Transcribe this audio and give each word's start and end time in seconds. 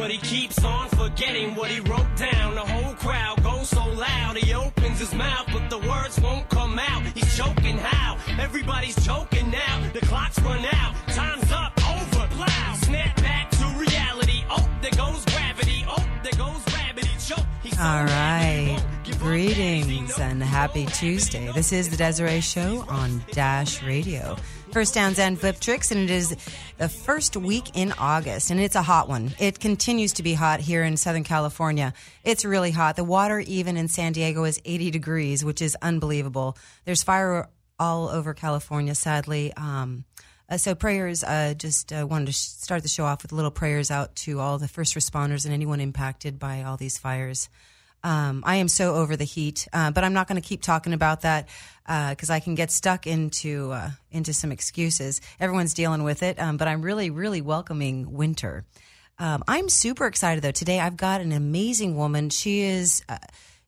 But 0.00 0.10
he 0.10 0.16
keeps 0.16 0.64
on 0.64 0.88
forgetting 0.88 1.54
what 1.54 1.70
he 1.70 1.80
wrote 1.80 2.16
down. 2.16 2.54
The 2.54 2.62
whole 2.62 2.94
crowd 2.94 3.42
goes 3.42 3.68
so 3.68 3.84
loud, 3.84 4.38
he 4.38 4.54
opens 4.54 4.98
his 4.98 5.14
mouth, 5.14 5.46
but 5.52 5.68
the 5.68 5.78
words 5.78 6.18
won't 6.18 6.48
come 6.48 6.78
out. 6.78 7.02
He's 7.14 7.36
choking 7.36 7.76
how? 7.76 8.16
Everybody's 8.40 8.96
choking 9.04 9.50
now. 9.50 9.90
The 9.92 10.00
clock's 10.00 10.38
run 10.40 10.64
out, 10.72 10.94
time's 11.08 11.52
up, 11.52 11.72
over, 11.86 12.26
plow. 12.28 12.74
Snap 12.76 13.14
back 13.16 13.50
to 13.50 13.64
reality. 13.76 14.42
Oh, 14.48 14.66
there 14.80 14.90
goes 14.92 15.22
gravity. 15.26 15.84
Oh, 15.86 16.02
there 16.22 16.38
goes 16.38 16.64
gravity. 16.72 17.10
Choke. 17.22 17.44
He's 17.62 17.78
All 17.78 18.04
right. 18.04 18.76
won't 18.78 19.04
give 19.04 19.16
up. 19.16 19.20
Greetings 19.20 20.18
and 20.18 20.42
happy 20.42 20.86
Tuesday. 20.86 21.52
This 21.52 21.74
is 21.74 21.90
the 21.90 21.98
Desiree 21.98 22.40
Show 22.40 22.86
on 22.88 23.22
Dash 23.32 23.82
Radio. 23.82 24.36
First 24.72 24.94
Downs 24.94 25.18
and 25.18 25.38
Flip 25.38 25.58
Tricks, 25.58 25.90
and 25.90 26.00
it 26.00 26.10
is 26.10 26.36
the 26.78 26.88
first 26.88 27.36
week 27.36 27.76
in 27.76 27.92
August, 27.98 28.50
and 28.50 28.60
it's 28.60 28.76
a 28.76 28.82
hot 28.82 29.08
one. 29.08 29.32
It 29.40 29.58
continues 29.58 30.12
to 30.14 30.22
be 30.22 30.32
hot 30.32 30.60
here 30.60 30.84
in 30.84 30.96
Southern 30.96 31.24
California. 31.24 31.92
It's 32.22 32.44
really 32.44 32.70
hot. 32.70 32.94
The 32.94 33.02
water, 33.02 33.40
even 33.40 33.76
in 33.76 33.88
San 33.88 34.12
Diego, 34.12 34.44
is 34.44 34.60
80 34.64 34.92
degrees, 34.92 35.44
which 35.44 35.60
is 35.60 35.76
unbelievable. 35.82 36.56
There's 36.84 37.02
fire 37.02 37.48
all 37.80 38.08
over 38.08 38.32
California, 38.32 38.94
sadly. 38.94 39.52
Um, 39.56 40.04
uh, 40.48 40.56
so 40.56 40.76
prayers. 40.76 41.24
Uh, 41.24 41.54
just 41.54 41.92
uh, 41.92 42.06
wanted 42.08 42.26
to 42.26 42.32
sh- 42.32 42.36
start 42.36 42.82
the 42.82 42.88
show 42.88 43.04
off 43.04 43.22
with 43.22 43.32
little 43.32 43.50
prayers 43.50 43.90
out 43.90 44.14
to 44.16 44.38
all 44.38 44.58
the 44.58 44.68
first 44.68 44.94
responders 44.94 45.44
and 45.44 45.52
anyone 45.52 45.80
impacted 45.80 46.38
by 46.38 46.62
all 46.62 46.76
these 46.76 46.96
fires. 46.96 47.48
Um, 48.02 48.42
I 48.46 48.56
am 48.56 48.68
so 48.68 48.94
over 48.94 49.16
the 49.16 49.24
heat, 49.24 49.68
uh, 49.72 49.90
but 49.90 50.04
I'm 50.04 50.12
not 50.12 50.26
going 50.28 50.40
to 50.40 50.46
keep 50.46 50.62
talking 50.62 50.92
about 50.92 51.22
that 51.22 51.48
because 51.86 52.30
I 52.30 52.40
can 52.40 52.54
get 52.54 52.70
stuck 52.70 53.06
into 53.06 53.72
uh, 53.72 53.90
into 54.10 54.32
some 54.32 54.52
excuses. 54.52 55.20
Everyone's 55.38 55.74
dealing 55.74 56.02
with 56.02 56.22
it, 56.22 56.40
um, 56.40 56.56
but 56.56 56.68
I'm 56.68 56.82
really, 56.82 57.10
really 57.10 57.40
welcoming 57.40 58.12
winter. 58.12 58.64
Um, 59.18 59.44
I'm 59.46 59.68
super 59.68 60.06
excited 60.06 60.42
though. 60.42 60.50
Today 60.50 60.80
I've 60.80 60.96
got 60.96 61.20
an 61.20 61.32
amazing 61.32 61.96
woman. 61.96 62.30
She 62.30 62.60
is. 62.60 63.02
Uh, 63.08 63.18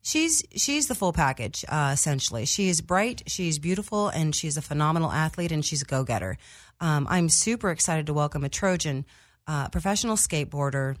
She's 0.05 0.43
she's 0.53 0.87
the 0.87 0.95
full 0.95 1.13
package 1.13 1.63
uh, 1.69 1.91
essentially. 1.93 2.45
She 2.45 2.67
is 2.67 2.81
bright, 2.81 3.23
she's 3.27 3.57
beautiful, 3.57 4.09
and 4.09 4.35
she's 4.35 4.57
a 4.57 4.61
phenomenal 4.61 5.09
athlete, 5.09 5.53
and 5.53 5.63
she's 5.63 5.81
a 5.81 5.85
go 5.85 6.03
getter. 6.03 6.37
Um, 6.81 7.07
I'm 7.09 7.29
super 7.29 7.71
excited 7.71 8.07
to 8.07 8.13
welcome 8.13 8.43
a 8.43 8.49
Trojan, 8.49 9.05
uh, 9.47 9.69
professional 9.69 10.17
skateboarder, 10.17 10.97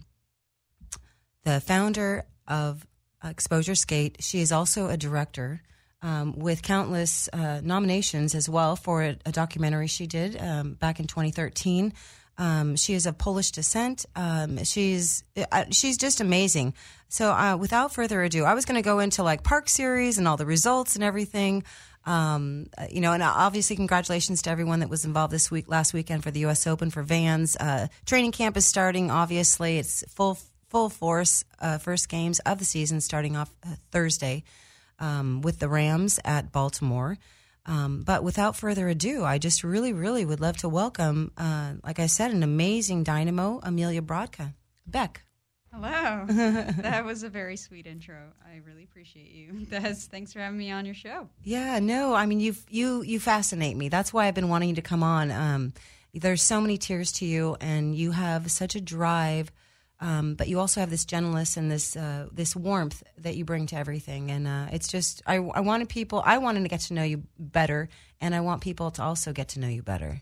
the 1.43 1.59
founder 1.59 2.23
of 2.47 2.87
Exposure 3.29 3.75
Skate. 3.75 4.17
She 4.19 4.39
is 4.39 4.51
also 4.51 4.87
a 4.87 4.97
director 4.97 5.61
um, 6.01 6.37
with 6.37 6.61
countless 6.61 7.29
uh, 7.31 7.61
nominations 7.63 8.35
as 8.35 8.49
well 8.49 8.75
for 8.75 9.03
a, 9.03 9.17
a 9.25 9.31
documentary 9.31 9.87
she 9.87 10.05
did 10.05 10.39
um, 10.39 10.73
back 10.73 10.99
in 10.99 11.07
2013. 11.07 11.93
Um, 12.37 12.75
she 12.75 12.93
is 12.93 13.05
of 13.05 13.17
Polish 13.17 13.51
descent. 13.51 14.05
Um, 14.15 14.63
she's 14.63 15.23
uh, 15.51 15.65
she's 15.71 15.97
just 15.97 16.19
amazing. 16.19 16.73
So, 17.07 17.31
uh, 17.31 17.57
without 17.57 17.93
further 17.93 18.23
ado, 18.23 18.43
I 18.43 18.55
was 18.55 18.65
going 18.65 18.75
to 18.75 18.81
go 18.81 18.99
into 18.99 19.21
like 19.21 19.43
Park 19.43 19.69
Series 19.69 20.17
and 20.17 20.27
all 20.27 20.37
the 20.37 20.45
results 20.45 20.95
and 20.95 21.03
everything. 21.03 21.63
Um, 22.05 22.67
uh, 22.77 22.87
you 22.89 23.01
know, 23.01 23.13
and 23.13 23.21
obviously, 23.21 23.75
congratulations 23.75 24.41
to 24.41 24.49
everyone 24.49 24.79
that 24.79 24.89
was 24.89 25.05
involved 25.05 25.31
this 25.31 25.51
week, 25.51 25.69
last 25.69 25.93
weekend 25.93 26.23
for 26.23 26.31
the 26.31 26.41
U.S. 26.41 26.65
Open 26.65 26.89
for 26.89 27.03
Vans. 27.03 27.55
Uh, 27.55 27.87
training 28.05 28.31
camp 28.31 28.57
is 28.57 28.65
starting. 28.65 29.11
Obviously, 29.11 29.77
it's 29.77 30.03
full 30.09 30.37
full 30.73 30.89
force. 30.89 31.45
Uh, 31.59 31.77
first 31.77 32.09
games 32.09 32.39
of 32.39 32.57
the 32.57 32.65
season 32.65 32.99
starting 32.99 33.37
off 33.37 33.53
uh, 33.63 33.75
Thursday 33.91 34.43
um, 34.97 35.41
with 35.41 35.59
the 35.59 35.69
Rams 35.69 36.19
at 36.25 36.51
Baltimore. 36.51 37.17
Um, 37.67 38.01
but 38.03 38.23
without 38.23 38.55
further 38.55 38.89
ado, 38.89 39.23
I 39.23 39.37
just 39.37 39.63
really, 39.63 39.93
really 39.93 40.25
would 40.25 40.41
love 40.41 40.57
to 40.57 40.69
welcome, 40.69 41.31
uh, 41.37 41.73
like 41.83 41.99
I 41.99 42.07
said, 42.07 42.31
an 42.31 42.41
amazing 42.41 43.03
dynamo, 43.03 43.59
Amelia 43.61 44.01
Brodka. 44.01 44.55
Beck. 44.85 45.23
Hello. 45.71 46.25
that 46.27 47.05
was 47.05 47.21
a 47.23 47.29
very 47.29 47.55
sweet 47.55 47.85
intro. 47.85 48.33
I 48.43 48.61
really 48.65 48.83
appreciate 48.83 49.29
you. 49.29 49.65
Des, 49.69 49.93
thanks 49.93 50.33
for 50.33 50.39
having 50.39 50.57
me 50.57 50.71
on 50.71 50.85
your 50.85 50.95
show. 50.95 51.29
Yeah, 51.43 51.79
no, 51.79 52.13
I 52.13 52.25
mean 52.25 52.39
you 52.39 52.55
you 52.69 53.01
you 53.01 53.19
fascinate 53.19 53.77
me. 53.77 53.89
That's 53.89 54.11
why 54.11 54.27
I've 54.27 54.35
been 54.35 54.49
wanting 54.49 54.69
you 54.69 54.75
to 54.75 54.81
come 54.81 55.03
on. 55.03 55.31
Um, 55.31 55.73
there's 56.13 56.43
so 56.43 56.61
many 56.61 56.77
tears 56.77 57.11
to 57.13 57.25
you, 57.25 57.57
and 57.59 57.95
you 57.95 58.11
have 58.11 58.51
such 58.51 58.75
a 58.75 58.81
drive, 58.81 59.51
um, 60.03 60.35
but 60.35 60.49
you 60.49 60.59
also 60.59 60.81
have 60.81 60.89
this 60.89 61.05
gentleness 61.05 61.55
and 61.55 61.71
this 61.71 61.95
uh, 61.95 62.27
this 62.29 62.57
warmth 62.57 63.03
that 63.17 63.37
you 63.37 63.45
bring 63.45 63.67
to 63.67 63.77
everything. 63.77 64.31
And 64.31 64.45
uh, 64.47 64.67
it's 64.73 64.89
just 64.89 65.21
I 65.25 65.35
I 65.35 65.61
wanted 65.61 65.87
people 65.87 66.21
I 66.25 66.39
wanted 66.39 66.63
to 66.63 66.67
get 66.67 66.81
to 66.81 66.93
know 66.93 67.03
you 67.03 67.23
better, 67.39 67.87
and 68.19 68.35
I 68.35 68.41
want 68.41 68.61
people 68.61 68.91
to 68.91 69.01
also 69.01 69.31
get 69.31 69.47
to 69.49 69.61
know 69.61 69.69
you 69.69 69.81
better. 69.81 70.21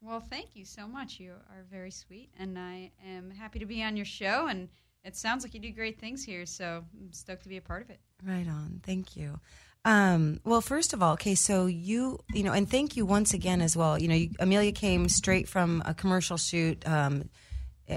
Well, 0.00 0.20
thank 0.20 0.54
you 0.54 0.64
so 0.64 0.86
much. 0.86 1.18
You 1.18 1.32
are 1.32 1.64
very 1.68 1.90
sweet, 1.90 2.30
and 2.38 2.56
I 2.56 2.92
am 3.04 3.32
happy 3.32 3.58
to 3.58 3.66
be 3.66 3.82
on 3.82 3.96
your 3.96 4.06
show. 4.06 4.46
And 4.46 4.68
it 5.04 5.16
sounds 5.16 5.42
like 5.42 5.54
you 5.54 5.60
do 5.60 5.72
great 5.72 5.98
things 5.98 6.22
here, 6.22 6.46
so 6.46 6.84
I'm 7.00 7.12
stoked 7.12 7.42
to 7.42 7.48
be 7.48 7.56
a 7.56 7.62
part 7.62 7.82
of 7.82 7.90
it. 7.90 7.98
Right 8.24 8.46
on. 8.46 8.80
Thank 8.84 9.16
you. 9.16 9.40
Um, 9.84 10.40
well, 10.44 10.60
first 10.60 10.92
of 10.92 11.02
all, 11.02 11.14
okay, 11.14 11.34
so 11.34 11.66
you, 11.66 12.20
you 12.32 12.44
know, 12.44 12.52
and 12.52 12.70
thank 12.70 12.96
you 12.96 13.04
once 13.04 13.34
again 13.34 13.60
as 13.60 13.76
well. 13.76 13.98
You 14.00 14.06
know, 14.06 14.14
you, 14.14 14.30
Amelia 14.38 14.72
came 14.72 15.08
straight 15.08 15.48
from 15.48 15.82
a 15.84 15.94
commercial 15.94 16.36
shoot. 16.36 16.86
Um, 16.88 17.28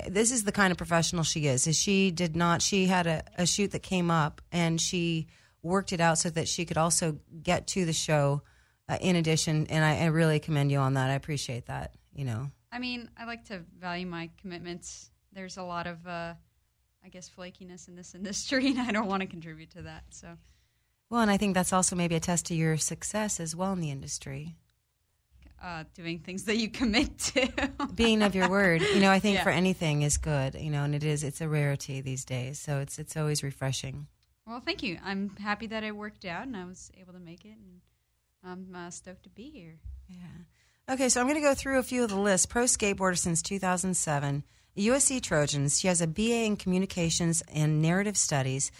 this 0.08 0.32
is 0.32 0.44
the 0.44 0.52
kind 0.52 0.72
of 0.72 0.78
professional 0.78 1.24
she 1.24 1.48
is. 1.48 1.68
Is 1.68 1.78
she 1.78 2.12
did 2.12 2.36
not? 2.36 2.62
She 2.62 2.86
had 2.86 3.08
a, 3.08 3.24
a 3.38 3.46
shoot 3.46 3.72
that 3.72 3.84
came 3.84 4.12
up, 4.12 4.42
and 4.52 4.80
she 4.80 5.28
worked 5.64 5.92
it 5.94 6.00
out 6.00 6.18
so 6.18 6.30
that 6.30 6.48
she 6.48 6.66
could 6.66 6.78
also 6.78 7.20
get 7.44 7.68
to 7.68 7.86
the 7.86 7.94
show. 7.94 8.42
Uh, 8.88 8.98
in 9.02 9.16
addition, 9.16 9.68
and 9.68 9.86
I, 9.86 10.00
I 10.00 10.06
really 10.06 10.40
commend 10.40 10.72
you 10.72 10.80
on 10.80 10.96
that. 10.96 11.12
I 11.12 11.14
appreciate 11.14 11.68
that. 11.68 11.94
You 12.12 12.26
know, 12.26 12.50
I 12.72 12.80
mean, 12.80 13.10
I 13.18 13.26
like 13.26 13.46
to 13.46 13.62
value 13.80 14.08
my 14.08 14.32
commitments. 14.42 15.12
There's 15.32 15.58
a 15.58 15.64
lot 15.64 15.86
of, 15.86 16.06
uh, 16.08 16.34
I 17.04 17.10
guess, 17.10 17.30
flakiness 17.30 17.88
in 17.88 17.96
this 17.96 18.16
industry, 18.16 18.70
and 18.70 18.80
I 18.80 18.92
don't 18.92 19.08
want 19.08 19.22
to 19.22 19.28
contribute 19.28 19.72
to 19.72 19.84
that. 19.84 20.06
So, 20.10 20.38
well, 21.10 21.22
and 21.22 21.30
I 21.30 21.38
think 21.38 21.54
that's 21.54 21.72
also 21.72 21.96
maybe 21.96 22.16
a 22.16 22.20
test 22.20 22.48
to 22.48 22.56
your 22.56 22.78
success 22.78 23.40
as 23.40 23.56
well 23.56 23.74
in 23.74 23.80
the 23.80 23.92
industry. 23.92 24.56
Uh, 25.64 25.84
doing 25.94 26.20
things 26.20 26.44
that 26.46 26.58
you 26.58 26.70
commit 26.70 27.18
to. 27.18 27.48
being 27.96 28.22
of 28.22 28.34
your 28.36 28.50
word 28.50 28.82
you 28.82 29.00
know 29.00 29.12
i 29.12 29.20
think 29.20 29.36
Yeah. 29.38 29.44
for 29.44 29.50
anything 29.50 30.02
is 30.04 30.18
good 30.18 30.56
you 30.56 30.70
know 30.70 30.84
and 30.84 30.96
it 30.96 31.04
is 31.04 31.24
it's 31.24 31.42
a 31.42 31.48
rarity 31.50 32.02
these 32.02 32.24
days 32.26 32.60
so 32.60 32.80
it's 32.80 32.98
it's 33.00 33.16
always 33.18 33.44
refreshing 33.44 34.08
Well, 34.48 34.62
thank 34.62 34.82
you. 34.84 34.98
I'm 35.04 35.36
happy 35.38 35.68
that 35.68 35.84
it 35.84 35.96
worked 35.96 36.26
out 36.26 36.48
and 36.48 36.56
I 36.58 36.66
was 36.66 36.90
able 37.00 37.14
to 37.14 37.20
make 37.20 37.46
it, 37.46 37.58
and 37.64 37.82
I'm 38.44 38.74
uh, 38.76 38.90
stoked 38.90 39.24
to 39.24 39.30
be 39.30 39.50
here. 39.50 39.80
yeah 40.08 40.94
okay 40.94 41.08
so 41.10 41.20
i'm 41.22 41.28
going 41.28 41.36
to 41.36 41.42
go 41.50 41.54
through 41.54 41.78
a 41.80 41.84
few 41.84 42.04
of 42.04 42.10
the 42.10 42.20
lists 42.20 42.46
pro 42.48 42.64
skateboarder 42.64 43.18
since 43.18 43.42
2007 43.44 44.44
usc 44.78 45.22
trojans 45.22 45.80
she 45.80 45.88
has 45.88 46.02
a 46.02 46.08
ba 46.08 46.46
in 46.46 46.56
communications 46.56 47.44
and 47.54 47.82
narrative 47.82 48.18
studies 48.18 48.72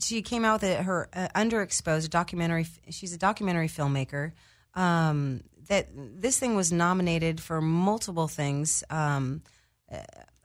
she 0.00 0.22
came 0.22 0.44
out 0.44 0.62
with 0.62 0.78
her 0.78 1.08
uh, 1.12 1.26
underexposed 1.34 2.10
documentary 2.10 2.66
she's 2.90 3.12
a 3.14 3.18
documentary 3.18 3.68
filmmaker 3.68 4.30
um, 4.74 5.40
that 5.70 5.88
this 5.94 6.38
thing 6.38 6.54
was 6.54 6.70
nominated 6.70 7.40
for 7.40 7.62
multiple 7.62 8.28
things 8.28 8.84
um, 8.90 9.42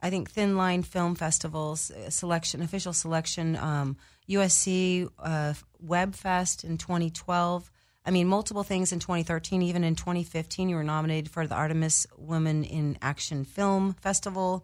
I 0.02 0.12
think 0.12 0.30
Thin 0.30 0.56
Line 0.56 0.84
Film 0.84 1.16
Festival's 1.16 1.92
selection, 2.10 2.62
official 2.62 2.94
selection, 2.94 3.56
um, 3.56 3.98
USC 4.30 5.10
uh, 5.18 5.54
Web 5.80 6.14
Fest 6.14 6.64
in 6.64 6.78
2012. 6.78 7.72
I 8.06 8.12
mean, 8.12 8.28
multiple 8.28 8.62
things 8.62 8.94
in 8.94 9.00
2013. 9.00 9.64
Even 9.64 9.84
in 9.84 9.96
2015, 9.96 10.70
you 10.70 10.76
were 10.76 10.84
nominated 10.84 11.32
for 11.32 11.48
the 11.48 11.56
Artemis 11.56 12.06
Women 12.18 12.64
in 12.64 13.00
Action 13.02 13.46
Film 13.46 13.94
Festival. 13.94 14.64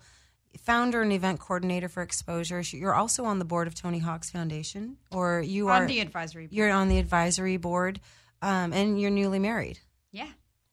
Founder 0.60 1.02
and 1.02 1.12
event 1.12 1.40
coordinator 1.40 1.90
for 1.90 2.04
Exposure. 2.04 2.62
You're 2.62 2.94
also 2.94 3.26
on 3.26 3.40
the 3.40 3.46
board 3.46 3.68
of 3.68 3.74
Tony 3.74 3.98
Hawk's 3.98 4.30
Foundation, 4.30 4.98
or 5.12 5.42
you 5.42 5.70
On 5.70 5.72
are 5.72 5.82
on 5.82 5.88
the 5.88 6.02
advisory 6.02 6.44
board. 6.44 6.54
You're 6.54 6.70
on 6.70 6.90
the 6.90 7.00
advisory 7.00 7.58
board, 7.58 8.00
um, 8.44 8.74
and 8.74 9.02
you're 9.02 9.10
newly 9.10 9.40
married. 9.40 9.80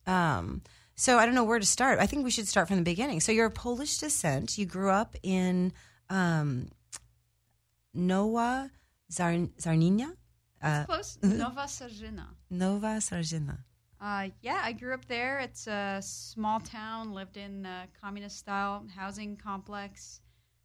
Um, 0.09 0.61
so 0.95 1.17
I 1.17 1.25
don't 1.25 1.35
know 1.35 1.43
where 1.43 1.59
to 1.59 1.65
start. 1.65 1.99
I 1.99 2.07
think 2.07 2.23
we 2.23 2.31
should 2.31 2.47
start 2.47 2.67
from 2.67 2.77
the 2.77 2.83
beginning. 2.83 3.19
So 3.19 3.31
you're 3.31 3.45
of 3.45 3.53
Polish 3.53 3.99
descent. 3.99 4.57
You 4.57 4.65
grew 4.65 4.89
up 4.89 5.15
in 5.23 5.71
um, 6.09 6.69
Nowa 7.95 8.69
Zar- 9.11 9.49
Zarninia, 9.61 10.11
That's 10.61 10.85
close. 10.85 11.17
Nowa 11.23 11.65
Sarzyna. 11.67 12.27
Nowa 12.51 12.97
Sarzyna. 12.99 13.59
Uh, 14.01 14.29
yeah, 14.41 14.61
I 14.63 14.71
grew 14.71 14.93
up 14.93 15.05
there. 15.05 15.39
It's 15.39 15.67
a 15.67 15.99
small 16.01 16.59
town, 16.59 17.13
lived 17.13 17.37
in 17.37 17.65
a 17.65 17.87
communist 18.01 18.37
style 18.37 18.85
housing 18.95 19.35
complex, 19.35 20.21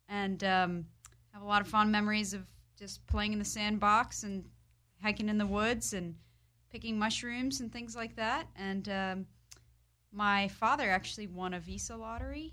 and 0.08 0.42
um, 0.44 0.86
have 1.32 1.42
a 1.42 1.46
lot 1.46 1.60
of 1.60 1.66
fond 1.68 1.90
memories 1.90 2.32
of 2.32 2.46
just 2.78 3.04
playing 3.06 3.32
in 3.32 3.38
the 3.38 3.44
sandbox 3.44 4.22
and 4.22 4.44
hiking 5.02 5.28
in 5.28 5.38
the 5.38 5.46
woods 5.46 5.92
and 5.94 6.14
picking 6.74 6.98
mushrooms 6.98 7.60
and 7.60 7.72
things 7.72 7.94
like 7.94 8.16
that. 8.16 8.48
And 8.56 8.88
um, 8.88 9.26
my 10.10 10.48
father 10.48 10.90
actually 10.90 11.28
won 11.28 11.54
a 11.54 11.60
visa 11.60 11.94
lottery 11.96 12.52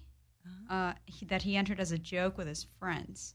uh, 0.69 0.93
he, 1.07 1.25
that 1.25 1.41
he 1.41 1.57
entered 1.57 1.79
as 1.79 1.91
a 1.91 1.97
joke 1.97 2.37
with 2.37 2.47
his 2.47 2.67
friends. 2.77 3.33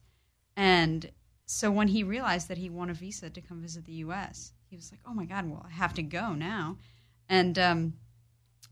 And 0.56 1.10
so 1.44 1.72
when 1.72 1.88
he 1.88 2.04
realized 2.04 2.46
that 2.46 2.58
he 2.58 2.70
won 2.70 2.88
a 2.88 2.94
visa 2.94 3.28
to 3.30 3.40
come 3.40 3.60
visit 3.60 3.84
the 3.84 3.94
U.S., 3.94 4.52
he 4.68 4.76
was 4.76 4.92
like, 4.92 5.00
"Oh 5.04 5.12
my 5.12 5.24
God! 5.24 5.50
Well, 5.50 5.66
I 5.68 5.72
have 5.72 5.92
to 5.94 6.02
go 6.02 6.34
now." 6.34 6.76
And 7.28 7.58
um, 7.58 7.94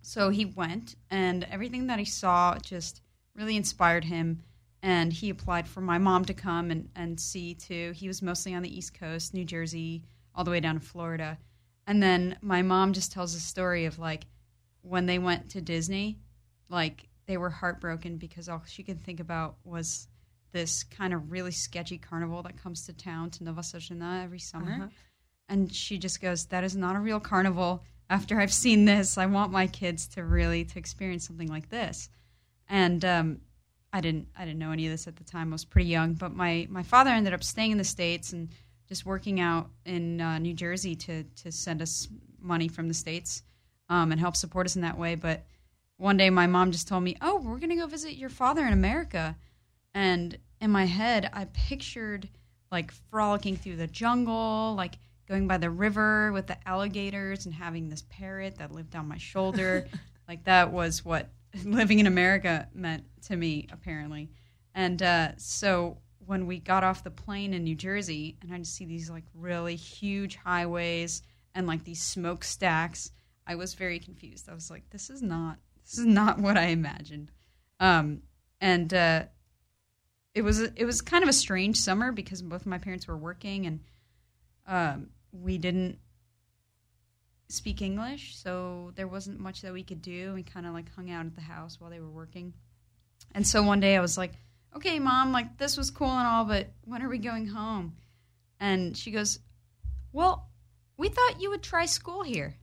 so 0.00 0.30
he 0.30 0.44
went, 0.44 0.94
and 1.10 1.44
everything 1.50 1.88
that 1.88 1.98
he 1.98 2.04
saw 2.04 2.56
just 2.58 3.02
really 3.34 3.56
inspired 3.56 4.04
him. 4.04 4.40
And 4.82 5.12
he 5.12 5.30
applied 5.30 5.66
for 5.66 5.80
my 5.80 5.98
mom 5.98 6.24
to 6.26 6.34
come 6.34 6.70
and, 6.70 6.88
and 6.94 7.18
see 7.18 7.54
too. 7.54 7.92
He 7.96 8.06
was 8.06 8.22
mostly 8.22 8.54
on 8.54 8.62
the 8.62 8.76
East 8.76 8.94
Coast, 8.94 9.34
New 9.34 9.44
Jersey, 9.44 10.04
all 10.34 10.44
the 10.44 10.50
way 10.52 10.60
down 10.60 10.78
to 10.78 10.80
Florida. 10.80 11.38
And 11.86 12.02
then 12.02 12.36
my 12.40 12.62
mom 12.62 12.92
just 12.92 13.12
tells 13.12 13.34
a 13.34 13.40
story 13.40 13.84
of 13.84 13.98
like 13.98 14.26
when 14.82 15.06
they 15.06 15.18
went 15.18 15.50
to 15.50 15.60
Disney, 15.60 16.18
like 16.68 17.08
they 17.26 17.36
were 17.36 17.50
heartbroken 17.50 18.16
because 18.16 18.48
all 18.48 18.62
she 18.66 18.82
could 18.82 19.02
think 19.02 19.20
about 19.20 19.56
was 19.64 20.08
this 20.52 20.84
kind 20.84 21.12
of 21.12 21.30
really 21.32 21.50
sketchy 21.50 21.98
carnival 21.98 22.42
that 22.42 22.62
comes 22.62 22.86
to 22.86 22.92
town 22.92 23.30
to 23.30 23.44
Novoselice 23.44 24.22
every 24.22 24.38
summer. 24.38 24.72
Uh-huh. 24.72 24.88
And 25.48 25.72
she 25.72 25.98
just 25.98 26.22
goes, 26.22 26.46
"That 26.46 26.64
is 26.64 26.74
not 26.76 26.96
a 26.96 27.00
real 27.00 27.20
carnival. 27.20 27.84
After 28.08 28.40
I've 28.40 28.52
seen 28.52 28.84
this, 28.84 29.18
I 29.18 29.26
want 29.26 29.52
my 29.52 29.66
kids 29.66 30.06
to 30.08 30.24
really 30.24 30.64
to 30.64 30.78
experience 30.78 31.26
something 31.26 31.48
like 31.48 31.68
this." 31.68 32.08
And 32.68 33.04
um, 33.04 33.40
I 33.92 34.00
didn't 34.00 34.28
I 34.36 34.44
didn't 34.44 34.58
know 34.58 34.72
any 34.72 34.86
of 34.86 34.92
this 34.92 35.06
at 35.06 35.16
the 35.16 35.24
time. 35.24 35.52
I 35.52 35.54
was 35.54 35.64
pretty 35.64 35.88
young, 35.88 36.14
but 36.14 36.34
my 36.34 36.66
my 36.70 36.82
father 36.82 37.10
ended 37.10 37.34
up 37.34 37.44
staying 37.44 37.72
in 37.72 37.78
the 37.78 37.84
states 37.84 38.32
and 38.32 38.48
just 38.88 39.06
working 39.06 39.40
out 39.40 39.70
in 39.84 40.20
uh, 40.20 40.38
New 40.38 40.54
Jersey 40.54 40.94
to 40.96 41.24
to 41.24 41.52
send 41.52 41.82
us 41.82 42.08
money 42.40 42.68
from 42.68 42.88
the 42.88 42.94
states 42.94 43.42
um, 43.88 44.12
and 44.12 44.20
help 44.20 44.36
support 44.36 44.66
us 44.66 44.76
in 44.76 44.82
that 44.82 44.98
way. 44.98 45.14
But 45.14 45.44
one 45.96 46.16
day, 46.16 46.30
my 46.30 46.46
mom 46.46 46.72
just 46.72 46.88
told 46.88 47.02
me, 47.02 47.16
"Oh, 47.20 47.40
we're 47.40 47.58
gonna 47.58 47.76
go 47.76 47.86
visit 47.86 48.14
your 48.14 48.30
father 48.30 48.66
in 48.66 48.72
America," 48.72 49.36
and 49.92 50.36
in 50.60 50.70
my 50.70 50.84
head, 50.84 51.30
I 51.32 51.46
pictured 51.46 52.28
like 52.70 52.92
frolicking 53.10 53.56
through 53.56 53.76
the 53.76 53.86
jungle, 53.86 54.74
like 54.76 54.98
going 55.28 55.46
by 55.46 55.58
the 55.58 55.70
river 55.70 56.32
with 56.32 56.46
the 56.46 56.68
alligators 56.68 57.46
and 57.46 57.54
having 57.54 57.88
this 57.88 58.02
parrot 58.10 58.56
that 58.58 58.72
lived 58.72 58.96
on 58.96 59.08
my 59.08 59.18
shoulder. 59.18 59.86
like 60.28 60.44
that 60.44 60.72
was 60.72 61.04
what 61.04 61.28
living 61.64 61.98
in 61.98 62.06
America 62.06 62.68
meant 62.74 63.04
to 63.22 63.36
me, 63.36 63.68
apparently. 63.72 64.30
And 64.74 65.02
uh, 65.02 65.32
so 65.36 65.98
when 66.26 66.46
we 66.46 66.58
got 66.58 66.84
off 66.84 67.04
the 67.04 67.10
plane 67.10 67.54
in 67.54 67.64
New 67.64 67.74
Jersey, 67.74 68.36
and 68.42 68.52
I 68.52 68.58
just 68.58 68.74
see 68.74 68.84
these 68.84 69.10
like 69.10 69.24
really 69.34 69.76
huge 69.76 70.36
highways 70.36 71.22
and 71.54 71.66
like 71.66 71.84
these 71.84 72.02
smokestacks, 72.02 73.10
I 73.46 73.54
was 73.54 73.74
very 73.74 73.98
confused. 73.98 74.48
I 74.48 74.54
was 74.54 74.70
like, 74.70 74.88
"This 74.90 75.10
is 75.10 75.22
not 75.22 75.58
this 75.84 75.98
is 75.98 76.06
not 76.06 76.38
what 76.38 76.56
I 76.56 76.66
imagined." 76.66 77.30
Um, 77.80 78.22
and 78.60 78.92
uh, 78.92 79.24
it 80.34 80.42
was 80.42 80.60
it 80.60 80.84
was 80.84 81.00
kind 81.00 81.22
of 81.22 81.28
a 81.28 81.34
strange 81.34 81.78
summer 81.78 82.12
because 82.12 82.42
both 82.42 82.62
of 82.62 82.66
my 82.66 82.78
parents 82.78 83.06
were 83.06 83.16
working 83.16 83.66
and 83.66 83.80
um, 84.66 85.10
we 85.32 85.58
didn't 85.58 85.98
speak 87.48 87.82
English, 87.82 88.36
so 88.36 88.92
there 88.94 89.06
wasn't 89.06 89.38
much 89.38 89.62
that 89.62 89.72
we 89.72 89.82
could 89.82 90.02
do. 90.02 90.32
We 90.34 90.42
kind 90.42 90.66
of 90.66 90.72
like 90.72 90.92
hung 90.94 91.10
out 91.10 91.26
at 91.26 91.34
the 91.34 91.42
house 91.42 91.80
while 91.80 91.90
they 91.90 92.00
were 92.00 92.10
working. 92.10 92.54
And 93.32 93.46
so 93.46 93.62
one 93.62 93.80
day 93.80 93.96
I 93.96 94.00
was 94.00 94.16
like, 94.16 94.32
"Okay, 94.74 94.98
mom, 94.98 95.32
like 95.32 95.58
this 95.58 95.76
was 95.76 95.90
cool 95.90 96.10
and 96.10 96.26
all, 96.26 96.44
but 96.44 96.72
when 96.84 97.02
are 97.02 97.08
we 97.08 97.18
going 97.18 97.46
home?" 97.46 97.96
And 98.60 98.96
she 98.96 99.10
goes, 99.10 99.38
"Well, 100.12 100.48
we 100.96 101.08
thought 101.08 101.40
you 101.40 101.50
would 101.50 101.62
try 101.62 101.86
school 101.86 102.22
here." 102.22 102.56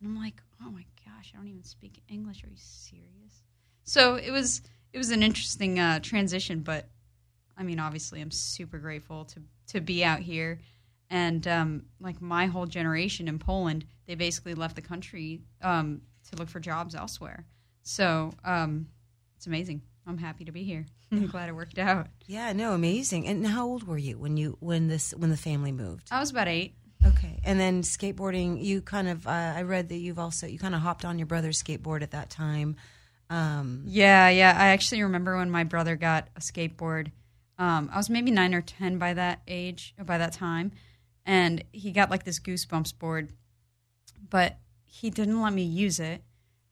And 0.00 0.08
I'm 0.08 0.16
like, 0.16 0.42
"Oh 0.64 0.70
my 0.70 0.84
gosh, 1.04 1.32
I 1.34 1.38
don't 1.38 1.48
even 1.48 1.64
speak 1.64 2.02
English. 2.08 2.44
Are 2.44 2.48
you 2.48 2.56
serious?" 2.56 3.44
So 3.84 4.16
it 4.16 4.30
was 4.30 4.62
it 4.92 4.98
was 4.98 5.10
an 5.10 5.22
interesting 5.22 5.78
uh, 5.78 6.00
transition, 6.00 6.60
but 6.60 6.88
I 7.56 7.62
mean, 7.62 7.78
obviously, 7.78 8.20
I'm 8.20 8.30
super 8.30 8.78
grateful 8.78 9.24
to 9.26 9.42
to 9.68 9.80
be 9.80 10.04
out 10.04 10.20
here. 10.20 10.60
And 11.10 11.46
um, 11.48 11.82
like 11.98 12.22
my 12.22 12.46
whole 12.46 12.66
generation 12.66 13.26
in 13.26 13.38
Poland, 13.38 13.84
they 14.06 14.14
basically 14.14 14.54
left 14.54 14.76
the 14.76 14.82
country 14.82 15.42
um, 15.60 16.02
to 16.30 16.36
look 16.36 16.48
for 16.48 16.60
jobs 16.60 16.94
elsewhere. 16.94 17.46
So 17.82 18.32
um, 18.44 18.86
it's 19.36 19.48
amazing. 19.48 19.82
I'm 20.10 20.18
happy 20.18 20.44
to 20.44 20.52
be 20.52 20.64
here. 20.64 20.86
I'm 21.12 21.26
glad 21.26 21.48
it 21.48 21.52
worked 21.52 21.78
out. 21.78 22.08
Yeah, 22.26 22.52
no, 22.52 22.72
amazing. 22.74 23.26
And 23.26 23.46
how 23.46 23.66
old 23.66 23.86
were 23.86 23.98
you 23.98 24.18
when 24.18 24.36
you 24.36 24.56
when 24.60 24.88
this 24.88 25.12
when 25.16 25.30
the 25.30 25.36
family 25.36 25.72
moved? 25.72 26.08
I 26.10 26.20
was 26.20 26.30
about 26.30 26.48
eight. 26.48 26.74
Okay, 27.06 27.40
and 27.44 27.58
then 27.58 27.82
skateboarding. 27.82 28.62
You 28.62 28.82
kind 28.82 29.08
of 29.08 29.26
uh, 29.26 29.30
I 29.56 29.62
read 29.62 29.88
that 29.88 29.96
you've 29.96 30.18
also 30.18 30.46
you 30.46 30.58
kind 30.58 30.74
of 30.74 30.82
hopped 30.82 31.04
on 31.04 31.18
your 31.18 31.26
brother's 31.26 31.62
skateboard 31.62 32.02
at 32.02 32.10
that 32.10 32.28
time. 32.28 32.76
Um, 33.30 33.84
Yeah, 33.86 34.28
yeah. 34.28 34.54
I 34.58 34.68
actually 34.68 35.02
remember 35.02 35.36
when 35.36 35.50
my 35.50 35.64
brother 35.64 35.96
got 35.96 36.28
a 36.36 36.40
skateboard. 36.40 37.12
Um, 37.58 37.90
I 37.92 37.96
was 37.96 38.10
maybe 38.10 38.30
nine 38.30 38.54
or 38.54 38.60
ten 38.60 38.98
by 38.98 39.14
that 39.14 39.40
age, 39.48 39.94
by 40.04 40.18
that 40.18 40.32
time, 40.32 40.72
and 41.24 41.64
he 41.72 41.92
got 41.92 42.10
like 42.10 42.24
this 42.24 42.38
Goosebumps 42.40 42.98
board, 42.98 43.32
but 44.28 44.58
he 44.84 45.10
didn't 45.10 45.40
let 45.40 45.52
me 45.52 45.62
use 45.62 46.00
it 46.00 46.22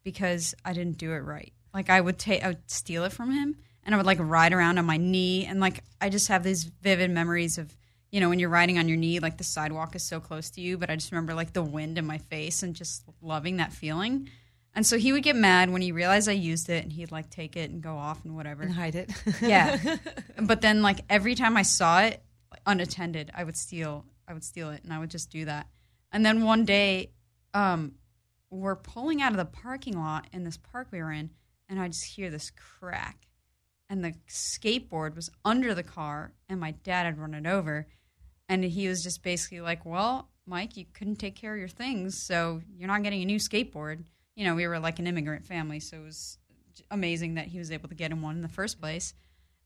because 0.03 0.55
I 0.65 0.73
didn't 0.73 0.99
do 0.99 1.13
it 1.13 1.19
right. 1.19 1.53
Like 1.75 1.91
I 1.91 2.01
would 2.01 2.19
take, 2.19 2.45
I 2.45 2.49
would 2.49 2.71
steal 2.71 3.05
it 3.05 3.13
from 3.13 3.31
him, 3.31 3.57
and 3.85 3.95
I 3.95 3.99
would 3.99 4.07
like 4.07 4.19
ride 4.21 4.53
around 4.53 4.79
on 4.79 4.87
my 4.87 4.97
knee, 4.97 5.47
and 5.47 5.61
like 5.61 5.85
I 6.01 6.09
just 6.09 6.29
have 6.29 6.43
these 6.43 6.65
vivid 6.65 7.11
memories 7.11 7.59
of 7.59 7.77
you 8.11 8.21
know 8.21 8.29
when 8.29 8.39
you're 8.39 8.49
riding 8.49 8.79
on 8.79 8.89
your 8.89 8.97
knee, 8.97 9.19
like 9.21 9.39
the 9.39 9.45
sidewalk 9.45 9.95
is 9.95 10.03
so 10.03 10.21
close 10.21 10.51
to 10.51 10.61
you, 10.61 10.79
but 10.79 10.91
I 10.91 10.97
just 10.97 11.13
remember 11.13 11.35
like 11.35 11.53
the 11.53 11.63
wind 11.63 11.99
in 11.99 12.07
my 12.07 12.19
face 12.19 12.63
and 12.63 12.75
just 12.75 13.05
loving 13.21 13.59
that 13.59 13.73
feeling. 13.73 14.29
And 14.75 14.87
so 14.87 14.97
he 14.97 15.13
would 15.13 15.23
get 15.25 15.35
mad 15.35 15.71
when 15.71 15.83
he 15.83 15.93
realized 15.93 16.29
I 16.29 16.33
used 16.33 16.69
it, 16.71 16.85
and 16.85 16.93
he'd 16.93 17.11
like 17.11 17.31
take 17.31 17.57
it 17.57 17.71
and 17.71 17.83
go 17.83 17.97
off 17.97 18.25
and 18.25 18.37
whatever. 18.37 18.63
and 18.63 18.73
hide 18.73 18.95
it. 18.95 19.11
Yeah. 19.43 19.97
but 20.41 20.61
then 20.61 20.83
like 20.83 21.01
every 21.11 21.35
time 21.35 21.57
I 21.57 21.63
saw 21.63 22.01
it 22.03 22.23
unattended, 22.67 23.31
I 23.35 23.45
would 23.45 23.57
steal 23.57 24.05
I 24.27 24.35
would 24.35 24.45
steal 24.45 24.71
it 24.71 24.85
and 24.85 24.93
I 24.93 24.99
would 24.99 25.11
just 25.11 25.31
do 25.31 25.47
that. 25.47 25.67
And 26.13 26.25
then 26.25 26.45
one 26.45 26.65
day, 26.65 27.11
um, 27.55 27.93
we're 28.51 28.77
pulling 28.77 29.21
out 29.21 29.33
of 29.33 29.39
the 29.39 29.45
parking 29.45 29.99
lot 29.99 30.27
in 30.33 30.45
this 30.45 30.57
park 30.57 30.89
we 30.91 31.01
were 31.01 31.13
in, 31.13 31.31
and 31.69 31.81
I 31.81 31.89
just 31.89 32.05
hear 32.05 32.31
this 32.31 32.51
crack. 32.51 33.27
And 33.91 34.05
the 34.05 34.15
skateboard 34.29 35.17
was 35.17 35.31
under 35.45 35.75
the 35.75 35.83
car, 35.83 36.33
and 36.49 36.61
my 36.61 36.73
dad 36.73 37.05
had 37.05 37.19
run 37.19 37.35
it 37.35 37.47
over. 37.47 37.87
And 38.49 38.65
he 38.65 38.89
was 38.89 39.03
just 39.03 39.23
basically 39.23 39.61
like, 39.61 39.85
Well, 39.85 40.29
Mike, 40.47 40.77
you 40.77 40.85
couldn't 40.93 41.17
take 41.17 41.37
care 41.37 41.55
of 41.55 41.59
your 41.59 41.69
things, 41.69 42.17
so 42.17 42.63
you're 42.77 42.89
not 42.89 43.03
getting 43.03 43.23
a 43.23 43.27
new 43.27 43.39
skateboard. 43.39 44.05
You 44.37 44.45
know, 44.45 44.55
we 44.55 44.67
were 44.67 44.79
like 44.79 44.99
an 44.99 45.07
immigrant 45.07 45.45
family, 45.45 45.81
so 45.81 45.99
it 45.99 46.05
was 46.05 46.39
amazing 46.91 47.35
that 47.35 47.47
he 47.47 47.59
was 47.59 47.71
able 47.71 47.89
to 47.89 47.95
get 47.95 48.13
him 48.13 48.23
one 48.23 48.37
in 48.37 48.43
the 48.43 48.49
first 48.49 48.81
place. 48.81 49.15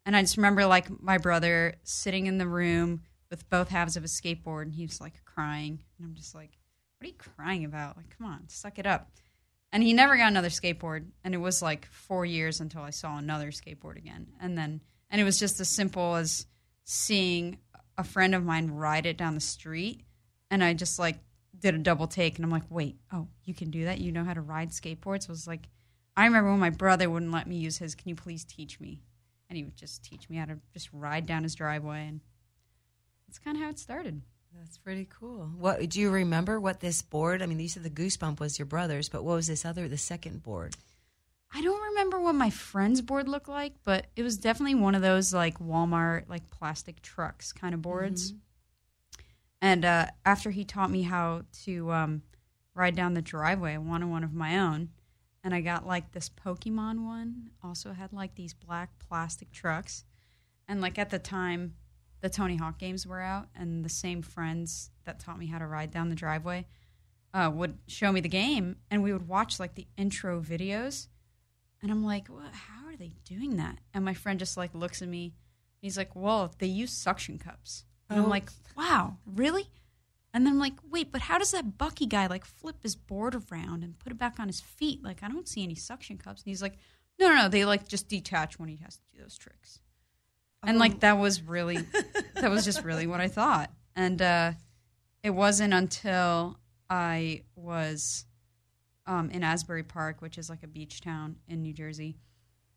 And 0.05 0.17
I 0.17 0.23
just 0.23 0.37
remember 0.37 0.67
like 0.67 1.01
my 1.01 1.19
brother 1.19 1.75
sitting 1.85 2.27
in 2.27 2.39
the 2.39 2.47
room 2.47 3.03
with 3.31 3.49
both 3.49 3.69
halves 3.69 3.97
of 3.97 4.03
his 4.03 4.19
skateboard 4.19 4.63
and 4.63 4.75
he 4.75 4.85
was 4.85 5.01
like 5.01 5.25
crying. 5.25 5.81
And 5.99 6.07
I'm 6.07 6.15
just 6.15 6.35
like, 6.35 6.59
what 6.99 7.07
are 7.07 7.09
you 7.09 7.17
crying 7.17 7.65
about? 7.65 7.97
Like, 7.97 8.17
come 8.17 8.27
on, 8.27 8.49
suck 8.49 8.79
it 8.79 8.87
up. 8.87 9.11
And 9.73 9.83
he 9.83 9.95
never 9.95 10.17
got 10.17 10.29
another 10.29 10.51
skateboard. 10.51 11.07
And 11.25 11.35
it 11.35 11.39
was 11.39 11.63
like 11.63 11.87
four 11.91 12.27
years 12.27 12.61
until 12.61 12.83
I 12.83 12.91
saw 12.91 13.17
another 13.17 13.51
skateboard 13.51 13.97
again. 13.97 14.27
And 14.41 14.57
then, 14.57 14.81
and 15.11 15.21
it 15.21 15.25
was 15.25 15.39
just 15.39 15.61
as 15.61 15.69
simple 15.69 16.15
as 16.17 16.47
seeing 16.85 17.59
a 17.97 18.05
friend 18.05 18.35
of 18.35 18.45
mine 18.45 18.71
ride 18.71 19.07
it 19.07 19.17
down 19.17 19.35
the 19.35 19.41
street. 19.41 20.03
And 20.51 20.63
I 20.63 20.75
just 20.75 20.99
like 20.99 21.19
did 21.59 21.75
a 21.75 21.79
double 21.79 22.07
take 22.07 22.37
and 22.37 22.45
I'm 22.45 22.51
like, 22.51 22.65
wait, 22.69 22.97
oh, 23.13 23.29
you 23.45 23.55
can 23.55 23.71
do 23.71 23.85
that? 23.85 23.99
You 23.99 24.13
know 24.13 24.25
how 24.25 24.35
to 24.35 24.41
ride 24.41 24.71
skateboards? 24.71 25.29
I 25.29 25.33
was 25.33 25.47
like, 25.47 25.69
I 26.17 26.27
remember 26.27 26.51
when 26.51 26.61
my 26.61 26.71
brother 26.71 27.09
wouldn't 27.09 27.33
let 27.33 27.47
me 27.47 27.57
use 27.57 27.79
his, 27.79 27.95
can 27.95 28.09
you 28.09 28.15
please 28.15 28.45
teach 28.45 28.81
me? 28.81 29.01
And 29.49 29.57
he 29.57 29.65
would 29.65 29.77
just 29.77 30.05
teach 30.05 30.29
me 30.29 30.37
how 30.37 30.47
to 30.47 30.59
just 30.73 30.91
ride 30.93 31.25
down 31.25 31.45
his 31.45 31.55
driveway. 31.55 32.07
And 32.09 32.21
that's 33.27 33.39
kind 33.39 33.57
of 33.57 33.63
how 33.63 33.71
it 33.71 33.79
started. 33.79 34.21
That's 34.59 34.79
pretty 34.79 35.09
cool. 35.19 35.51
What 35.59 35.89
do 35.89 36.01
you 36.01 36.11
remember? 36.11 36.61
What 36.61 36.81
this 36.81 37.03
board? 37.03 37.43
I 37.43 37.47
mean, 37.47 37.59
you 37.59 37.69
said 37.69 37.83
the 37.83 37.91
goosebump 37.91 38.41
was 38.41 38.59
your 38.59 38.67
brother's, 38.67 39.09
but 39.09 39.25
what 39.25 39.35
was 39.35 39.47
this 39.47 39.65
other, 39.65 39.89
the 39.89 39.99
second 39.99 40.43
board? 40.43 40.77
I 41.55 41.61
don't 41.61 41.83
remember 41.91 42.21
what 42.21 42.35
my 42.35 42.51
friend's 42.51 43.03
board 43.03 43.29
looked 43.29 43.49
like, 43.49 43.75
but 43.85 44.07
it 44.17 44.23
was 44.23 44.39
definitely 44.39 44.77
one 44.77 44.95
of 44.95 45.03
those 45.03 45.35
like 45.35 45.59
Walmart, 45.59 46.29
like 46.29 46.51
plastic 46.51 47.03
trucks 47.03 47.53
kind 47.53 47.75
of 47.75 47.83
boards. 47.83 48.33
And 49.61 49.85
uh, 49.85 50.07
after 50.25 50.51
he 50.51 50.65
taught 50.65 50.91
me 50.91 51.03
how 51.03 51.43
to 51.65 51.93
um, 51.93 52.23
ride 52.75 52.97
down 52.97 53.15
the 53.15 53.23
driveway, 53.23 53.75
I 53.75 53.79
wanted 53.79 54.09
one 54.09 54.25
of 54.25 54.33
my 54.33 54.59
own. 54.59 54.89
And 55.45 55.55
I 55.55 55.61
got 55.61 55.87
like 55.87 56.13
this 56.13 56.31
Pokemon 56.31 57.05
one, 57.05 57.51
also 57.63 57.93
had 57.93 58.13
like 58.13 58.35
these 58.35 58.55
black 58.55 58.91
plastic 58.99 59.53
trucks. 59.53 60.05
And 60.69 60.81
like 60.81 60.99
at 60.99 61.11
the 61.11 61.19
time, 61.19 61.75
the 62.23 62.31
Tony 62.31 62.57
Hawk 62.57 62.79
games 62.79 63.07
were 63.07 63.21
out, 63.21 63.49
and 63.55 63.85
the 63.85 63.89
same 63.91 64.23
friends 64.23 64.91
that 65.05 65.21
taught 65.21 65.39
me 65.39 65.47
how 65.47 65.59
to 65.59 65.67
ride 65.67 65.91
down 65.91 66.09
the 66.09 66.15
driveway 66.15 66.67
uh, 67.35 67.51
would 67.53 67.79
show 67.87 68.11
me 68.11 68.21
the 68.21 68.29
game, 68.29 68.77
and 68.91 69.03
we 69.03 69.13
would 69.13 69.29
watch 69.29 69.61
like 69.61 69.75
the 69.75 69.87
intro 69.99 70.41
videos. 70.41 71.09
And 71.83 71.91
I'm 71.91 72.03
like, 72.05 72.29
what, 72.29 72.53
how 72.53 72.87
are 72.89 72.97
they 72.97 73.13
doing 73.25 73.57
that? 73.57 73.79
And 73.93 74.05
my 74.05 74.15
friend 74.15 74.39
just 74.39 74.57
like 74.57 74.75
looks 74.75 75.03
at 75.03 75.09
me 75.09 75.35
He's 75.81 75.97
like, 75.99 76.15
well, 76.15 76.55
they 76.61 76.69
use 76.69 76.93
suction 76.93 77.39
cups. 77.39 77.85
And 78.09 78.21
Oh. 78.21 78.23
I'm 78.23 78.31
like, 78.31 78.51
wow, 78.77 79.17
really? 79.27 79.69
And 80.33 80.47
then 80.47 80.53
I'm 80.55 80.59
like, 80.61 80.75
wait, 80.89 81.11
but 81.11 81.23
how 81.23 81.39
does 81.39 81.51
that 81.51 81.77
Bucky 81.77 82.07
guy 82.07 82.29
like 82.29 82.45
flip 82.45 82.85
his 82.85 82.95
board 82.95 83.35
around 83.35 83.83
and 83.83 83.99
put 83.99 84.13
it 84.13 84.17
back 84.19 84.39
on 84.39 84.47
his 84.47 84.61
feet? 84.61 85.03
Like, 85.03 85.25
I 85.25 85.29
don't 85.29 85.49
see 85.49 85.65
any 85.65 85.75
suction 85.75 86.19
cups. 86.19 86.43
And 86.43 86.51
he's 86.51 86.63
like, 86.63 86.77
no, 87.19 87.29
no, 87.31 87.35
no, 87.35 87.49
they 87.49 87.65
like 87.65 87.89
just 87.89 88.09
detach 88.09 88.61
when 88.61 88.69
he 88.69 88.77
has 88.77 88.95
to 88.95 89.03
do 89.13 89.23
those 89.23 89.37
tricks. 89.37 89.81
And 90.65 90.79
like 90.79 91.01
that 91.01 91.19
was 91.19 91.43
really, 91.43 91.79
that 92.35 92.51
was 92.51 92.65
just 92.65 92.85
really 92.85 93.07
what 93.07 93.21
I 93.21 93.29
thought. 93.29 93.71
And 93.97 94.23
uh, 94.23 94.53
it 95.23 95.31
wasn't 95.31 95.75
until 95.75 96.59
I 96.89 97.43
was 97.57 98.27
um, 99.07 99.31
in 99.31 99.43
Asbury 99.43 99.83
Park, 99.83 100.21
which 100.21 100.39
is 100.39 100.49
like 100.49 100.63
a 100.63 100.69
beach 100.69 101.01
town 101.01 101.37
in 101.49 101.63
New 101.63 101.73
Jersey. 101.73 102.17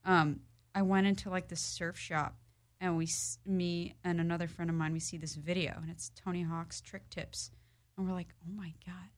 Um, 0.04 0.42
I 0.74 0.82
went 0.82 1.08
into 1.08 1.30
like 1.30 1.48
this 1.48 1.62
surf 1.62 1.98
shop, 1.98 2.36
and 2.82 2.98
we, 2.98 3.08
me 3.46 3.96
and 4.04 4.20
another 4.20 4.48
friend 4.48 4.70
of 4.70 4.76
mine, 4.76 4.94
we 4.94 5.00
see 5.00 5.18
this 5.18 5.36
video, 5.36 5.74
and 5.82 5.90
it's 5.90 6.12
Tony 6.16 6.44
Hawk's 6.44 6.82
trick 6.82 7.10
tips, 7.10 7.52
and 7.98 8.06
we're 8.06 8.14
like, 8.14 8.34
oh 8.46 8.52
my 8.52 8.74
god, 8.86 9.10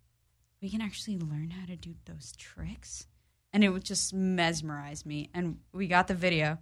we 0.61 0.69
can 0.69 0.81
actually 0.81 1.17
learn 1.17 1.51
how 1.51 1.65
to 1.65 1.75
do 1.75 1.95
those 2.05 2.33
tricks, 2.37 3.07
and 3.53 3.63
it 3.63 3.69
would 3.69 3.83
just 3.83 4.13
mesmerize 4.13 5.05
me. 5.05 5.29
And 5.33 5.57
we 5.73 5.87
got 5.87 6.07
the 6.07 6.13
video, 6.13 6.59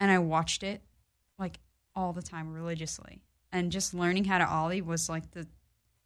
and 0.00 0.10
I 0.10 0.18
watched 0.18 0.62
it 0.62 0.82
like 1.38 1.58
all 1.94 2.12
the 2.12 2.22
time 2.22 2.52
religiously, 2.52 3.22
and 3.52 3.72
just 3.72 3.94
learning 3.94 4.24
how 4.24 4.38
to 4.38 4.48
ollie 4.48 4.82
was 4.82 5.08
like 5.08 5.30
the 5.32 5.46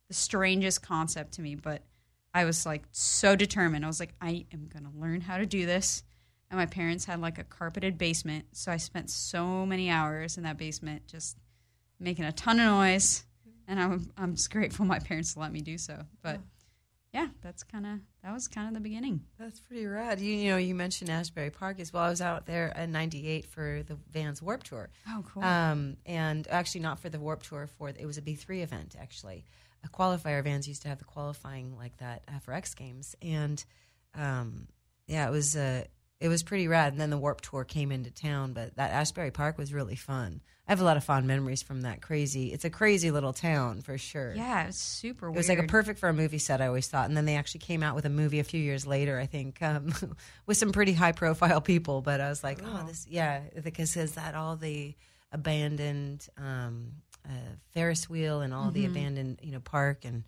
the 0.08 0.14
strangest 0.14 0.82
concept 0.82 1.32
to 1.32 1.42
me, 1.42 1.54
but 1.54 1.82
I 2.34 2.44
was 2.44 2.66
like 2.66 2.84
so 2.92 3.36
determined. 3.36 3.84
I 3.84 3.88
was 3.88 4.00
like, 4.00 4.14
I 4.20 4.46
am 4.52 4.68
going 4.72 4.84
to 4.84 4.98
learn 4.98 5.20
how 5.20 5.36
to 5.36 5.46
do 5.46 5.66
this. 5.66 6.02
And 6.50 6.58
my 6.58 6.66
parents 6.66 7.04
had 7.04 7.20
like 7.20 7.38
a 7.38 7.44
carpeted 7.44 7.98
basement. 7.98 8.46
So 8.52 8.72
I 8.72 8.78
spent 8.78 9.10
so 9.10 9.66
many 9.66 9.90
hours 9.90 10.38
in 10.38 10.44
that 10.44 10.56
basement 10.56 11.06
just 11.06 11.36
making 12.00 12.24
a 12.24 12.32
ton 12.32 12.58
of 12.58 12.66
noise. 12.66 13.24
And 13.66 13.78
I'm, 13.78 14.10
I'm 14.16 14.34
just 14.34 14.50
grateful 14.50 14.86
my 14.86 14.98
parents 14.98 15.36
let 15.36 15.52
me 15.52 15.60
do 15.60 15.76
so. 15.76 16.04
But 16.22 16.40
yeah, 17.12 17.28
that's 17.42 17.62
kind 17.64 17.86
of, 17.86 17.98
that 18.28 18.34
was 18.34 18.46
kind 18.46 18.68
of 18.68 18.74
the 18.74 18.80
beginning. 18.80 19.22
That's 19.38 19.58
pretty 19.58 19.86
rad. 19.86 20.20
You, 20.20 20.34
you 20.34 20.50
know, 20.50 20.58
you 20.58 20.74
mentioned 20.74 21.08
Asbury 21.08 21.48
Park 21.48 21.80
as 21.80 21.94
well. 21.94 22.02
I 22.02 22.10
was 22.10 22.20
out 22.20 22.44
there 22.44 22.68
in 22.76 22.92
'98 22.92 23.46
for 23.46 23.82
the 23.86 23.96
Vans 24.12 24.42
Warped 24.42 24.66
Tour, 24.66 24.90
Oh, 25.08 25.24
cool. 25.32 25.42
um, 25.42 25.96
and 26.04 26.46
actually 26.50 26.82
not 26.82 26.98
for 26.98 27.08
the 27.08 27.18
Warped 27.18 27.46
Tour. 27.48 27.66
For 27.78 27.88
it 27.88 28.04
was 28.04 28.18
a 28.18 28.22
B3 28.22 28.62
event 28.62 28.96
actually. 29.00 29.44
A 29.82 29.88
qualifier 29.88 30.44
Vans 30.44 30.68
used 30.68 30.82
to 30.82 30.88
have 30.88 30.98
the 30.98 31.04
qualifying 31.04 31.74
like 31.78 31.96
that 31.98 32.22
uh, 32.28 32.38
for 32.40 32.52
X 32.52 32.74
Games, 32.74 33.16
and 33.22 33.64
um, 34.14 34.68
yeah, 35.06 35.26
it 35.26 35.30
was 35.30 35.56
uh, 35.56 35.84
it 36.20 36.28
was 36.28 36.42
pretty 36.42 36.66
rad. 36.68 36.92
And 36.92 37.00
then 37.00 37.10
the 37.10 37.18
Warped 37.18 37.44
Tour 37.44 37.64
came 37.64 37.92
into 37.92 38.10
town, 38.10 38.52
but 38.52 38.76
that 38.76 38.90
Asbury 38.90 39.30
Park 39.30 39.56
was 39.56 39.72
really 39.72 39.94
fun. 39.94 40.40
I 40.66 40.72
have 40.72 40.80
a 40.80 40.84
lot 40.84 40.96
of 40.98 41.04
fond 41.04 41.26
memories 41.26 41.62
from 41.62 41.82
that 41.82 42.02
crazy. 42.02 42.52
It's 42.52 42.64
a 42.64 42.70
crazy 42.70 43.10
little 43.10 43.32
town 43.32 43.80
for 43.80 43.96
sure. 43.96 44.34
yeah, 44.34 44.64
it 44.64 44.66
was 44.66 44.76
super 44.76 45.30
weird. 45.30 45.36
It 45.36 45.38
weird. 45.38 45.38
was 45.38 45.48
like 45.48 45.58
a 45.60 45.70
perfect 45.70 45.98
for 45.98 46.08
a 46.10 46.12
movie 46.12 46.38
set. 46.38 46.60
I 46.60 46.66
always 46.66 46.88
thought, 46.88 47.08
and 47.08 47.16
then 47.16 47.24
they 47.24 47.36
actually 47.36 47.60
came 47.60 47.82
out 47.82 47.94
with 47.94 48.04
a 48.04 48.10
movie 48.10 48.38
a 48.38 48.44
few 48.44 48.60
years 48.60 48.86
later. 48.86 49.18
I 49.18 49.26
think 49.26 49.62
um, 49.62 49.94
with 50.46 50.56
some 50.58 50.72
pretty 50.72 50.92
high 50.92 51.12
profile 51.12 51.60
people. 51.62 52.02
But 52.02 52.20
I 52.20 52.28
was 52.28 52.44
like, 52.44 52.60
oh, 52.62 52.84
this, 52.86 53.06
yeah, 53.08 53.40
because 53.62 53.96
is 53.96 54.16
that 54.16 54.34
all 54.34 54.56
the 54.56 54.94
abandoned 55.32 56.28
um, 56.36 56.92
uh, 57.24 57.54
Ferris 57.72 58.10
wheel 58.10 58.40
and 58.40 58.52
all 58.52 58.70
the 58.70 58.84
abandoned, 58.86 59.40
you 59.42 59.52
know, 59.52 59.60
park 59.60 60.04
and 60.04 60.24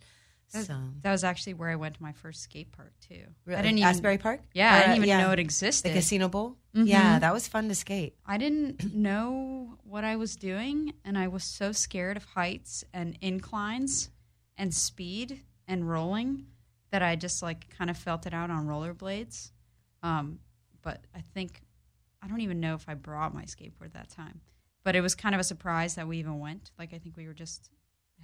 so. 0.51 0.77
that 1.01 1.11
was 1.11 1.23
actually 1.23 1.53
where 1.53 1.69
I 1.69 1.75
went 1.75 1.95
to 1.95 2.03
my 2.03 2.11
first 2.11 2.41
skate 2.41 2.71
park 2.71 2.93
too. 3.07 3.23
Really? 3.45 3.59
I 3.59 3.61
didn't 3.61 3.77
even, 3.79 3.89
Asbury 3.89 4.17
Park. 4.17 4.41
Yeah, 4.53 4.73
I 4.73 4.79
didn't 4.79 4.91
uh, 4.91 4.95
even 4.95 5.09
yeah, 5.09 5.21
know 5.21 5.31
it 5.31 5.39
existed. 5.39 5.89
the. 5.89 5.93
Casino 5.95 6.27
Bowl. 6.29 6.57
Mhm. 6.75 6.87
Yeah, 6.87 7.19
that 7.19 7.33
was 7.33 7.47
fun 7.47 7.67
to 7.69 7.75
skate. 7.75 8.15
I 8.25 8.37
didn't 8.37 8.93
know 8.95 9.77
what 9.83 10.03
I 10.03 10.15
was 10.15 10.35
doing, 10.35 10.93
and 11.05 11.17
I 11.17 11.27
was 11.27 11.43
so 11.43 11.71
scared 11.71 12.17
of 12.17 12.25
heights 12.25 12.83
and 12.93 13.17
inclines 13.21 14.09
and 14.57 14.73
speed 14.73 15.41
and 15.67 15.89
rolling 15.89 16.45
that 16.91 17.01
I 17.01 17.15
just 17.15 17.41
like 17.41 17.69
kind 17.77 17.89
of 17.89 17.97
felt 17.97 18.25
it 18.25 18.33
out 18.33 18.49
on 18.49 18.67
rollerblades. 18.67 19.51
Um, 20.03 20.39
but 20.81 21.01
I 21.15 21.21
think 21.21 21.61
I 22.21 22.27
don't 22.27 22.41
even 22.41 22.59
know 22.59 22.75
if 22.75 22.87
I 22.87 22.93
brought 22.93 23.33
my 23.33 23.43
skateboard 23.43 23.93
that 23.93 24.09
time. 24.09 24.41
But 24.83 24.95
it 24.95 25.01
was 25.01 25.13
kind 25.15 25.35
of 25.35 25.41
a 25.41 25.43
surprise 25.43 25.95
that 25.95 26.07
we 26.07 26.17
even 26.17 26.39
went. 26.39 26.71
Like 26.77 26.93
I 26.93 26.97
think 26.97 27.15
we 27.15 27.27
were 27.27 27.33
just 27.33 27.69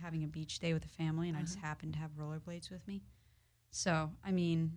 having 0.02 0.24
a 0.24 0.28
beach 0.28 0.60
day 0.60 0.74
with 0.74 0.84
the 0.84 0.90
family, 0.90 1.30
and 1.30 1.38
I 1.38 1.42
just 1.42 1.60
happened 1.60 1.94
to 1.94 2.00
have 2.00 2.12
rollerblades 2.18 2.70
with 2.72 2.88
me. 2.88 3.02
So 3.72 4.12
I 4.24 4.32
mean, 4.32 4.74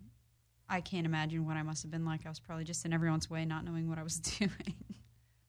I 0.68 0.80
can't 0.80 1.06
imagine 1.06 1.46
what 1.46 1.56
I 1.56 1.62
must 1.62 1.82
have 1.82 1.90
been 1.90 2.04
like. 2.04 2.26
I 2.26 2.28
was 2.28 2.40
probably 2.40 2.64
just 2.64 2.84
in 2.84 2.92
everyone's 2.92 3.28
way, 3.28 3.44
not 3.44 3.64
knowing 3.64 3.88
what 3.88 3.98
I 3.98 4.02
was 4.02 4.16
doing. 4.38 4.74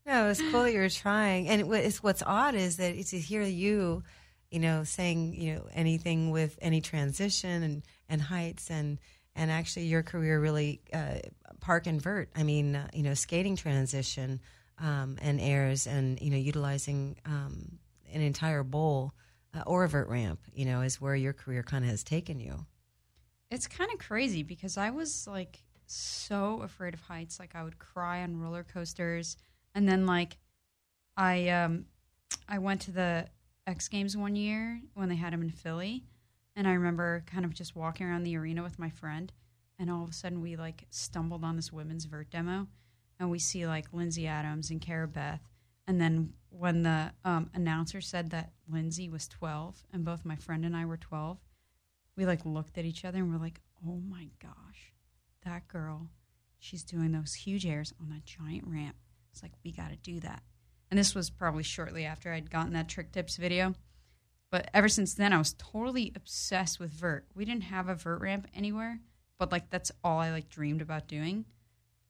No, 0.06 0.30
it's 0.30 0.42
cool 0.42 0.64
that 0.64 0.74
you 0.74 0.80
were 0.80 0.90
trying. 0.90 1.48
And 1.48 1.72
it's, 1.74 2.02
what's 2.02 2.24
odd 2.26 2.56
is 2.56 2.78
that 2.78 2.96
it's 2.96 3.12
to 3.12 3.20
hear 3.20 3.44
you, 3.44 4.04
you 4.50 4.60
know, 4.60 4.84
saying 4.84 5.36
you 5.36 5.56
know 5.56 5.68
anything 5.74 6.32
with 6.32 6.58
any 6.62 6.82
transition 6.82 7.64
and 7.64 7.84
and 8.10 8.22
heights 8.22 8.70
and 8.70 9.00
and 9.36 9.52
actually 9.52 9.86
your 9.86 10.04
career 10.04 10.40
really 10.40 10.82
uh, 10.94 11.20
park 11.60 11.88
and 11.88 12.02
vert. 12.02 12.30
I 12.36 12.44
mean, 12.44 12.76
uh, 12.76 12.88
you 12.94 13.04
know, 13.04 13.14
skating 13.14 13.56
transition 13.56 14.42
um, 14.80 15.18
and 15.22 15.40
airs 15.40 15.88
and 15.88 16.20
you 16.20 16.32
know 16.32 16.38
utilizing 16.38 17.16
um, 17.26 17.78
an 18.12 18.22
entire 18.22 18.64
bowl 18.64 19.14
uh, 19.54 19.64
or 19.66 19.84
a 19.84 19.90
vert 19.90 20.08
ramp. 20.10 20.40
You 20.54 20.66
know, 20.66 20.82
is 20.82 21.02
where 21.02 21.16
your 21.16 21.34
career 21.34 21.64
kind 21.64 21.84
of 21.84 21.92
has 21.92 22.04
taken 22.04 22.40
you. 22.40 22.66
It's 23.50 23.68
kind 23.68 23.92
of 23.92 24.00
crazy 24.00 24.44
because 24.44 24.78
I 24.78 24.92
was 24.92 25.28
like 25.28 25.64
so 25.86 26.62
afraid 26.64 26.94
of 26.94 27.02
heights. 27.02 27.40
Like 27.40 27.56
I 27.56 27.64
would 27.64 27.80
cry 27.80 28.24
on 28.24 28.40
roller 28.40 28.64
coasters, 28.64 29.38
and 29.76 29.88
then 29.88 30.06
like 30.06 30.38
I 31.18 31.50
um 31.50 31.86
I 32.48 32.60
went 32.60 32.82
to 32.82 32.92
the 32.92 33.28
X 33.68 33.88
Games 33.88 34.16
one 34.18 34.36
year 34.36 34.82
when 34.94 35.10
they 35.10 35.16
had 35.16 35.34
them 35.34 35.42
in 35.42 35.52
Philly, 35.52 36.06
and 36.56 36.68
I 36.68 36.74
remember 36.74 37.24
kind 37.26 37.46
of 37.46 37.54
just 37.54 37.76
walking 37.76 38.08
around 38.08 38.24
the 38.24 38.38
arena 38.38 38.64
with 38.64 38.80
my 38.80 38.90
friend, 38.90 39.32
and 39.78 39.92
all 39.92 40.04
of 40.04 40.10
a 40.10 40.14
sudden 40.14 40.42
we 40.42 40.56
like 40.56 40.86
stumbled 40.90 41.44
on 41.44 41.56
this 41.56 41.72
women's 41.72 42.06
vert 42.06 42.30
demo, 42.30 42.68
and 43.20 43.30
we 43.30 43.40
see 43.40 43.68
like 43.68 43.94
Lyn-Z 43.94 44.26
Adams 44.26 44.70
and 44.70 44.82
Cara 44.82 45.08
Beth, 45.08 45.42
and 45.92 46.00
then 46.00 46.34
when 46.50 46.84
the 46.84 47.12
um, 47.26 47.50
announcer 47.54 48.02
said 48.02 48.30
that 48.30 48.54
Lindsay 48.72 49.10
was 49.10 49.28
twelve 49.28 49.84
and 49.92 50.06
both 50.06 50.26
my 50.26 50.38
friend 50.38 50.66
and 50.66 50.76
I 50.76 50.86
were 50.86 50.98
twelve 50.98 51.38
we 52.16 52.26
like 52.26 52.46
looked 52.46 52.78
at 52.78 52.86
each 52.86 53.06
other 53.06 53.20
and 53.20 53.32
we're 53.32 53.40
like, 53.40 53.62
oh 53.88 54.00
my 54.10 54.28
gosh, 54.42 54.94
that 55.44 55.68
girl, 55.68 56.10
she's 56.60 56.84
doing 56.84 57.12
those 57.12 57.34
huge 57.34 57.66
airs 57.66 57.94
on 58.00 58.10
that 58.10 58.26
giant 58.26 58.66
ramp. 58.68 58.96
It's 59.32 59.42
like, 59.42 59.54
we 59.64 59.72
got 59.72 59.90
to 59.90 59.96
do 59.98 60.20
that. 60.20 60.44
And 60.90 61.00
this 61.00 61.16
was 61.16 61.30
probably 61.30 61.64
shortly 61.64 62.06
after 62.06 62.32
I'd 62.32 62.52
gotten 62.52 62.74
that 62.74 62.90
Trick 62.90 63.12
Tips 63.12 63.38
video. 63.38 63.74
But 64.52 64.70
ever 64.74 64.90
since 64.90 65.14
then, 65.14 65.32
I 65.32 65.38
was 65.38 65.56
totally 65.58 66.12
obsessed 66.16 66.80
with 66.80 66.92
vert. 66.92 67.26
We 67.34 67.46
didn't 67.46 67.64
have 67.64 67.88
a 67.88 67.96
vert 67.96 68.20
ramp 68.20 68.48
anywhere, 68.54 69.00
but 69.40 69.52
like 69.52 69.70
that's 69.70 69.92
all 70.04 70.20
I 70.20 70.32
like 70.32 70.50
dreamed 70.50 70.82
about 70.82 71.08
doing. 71.08 71.46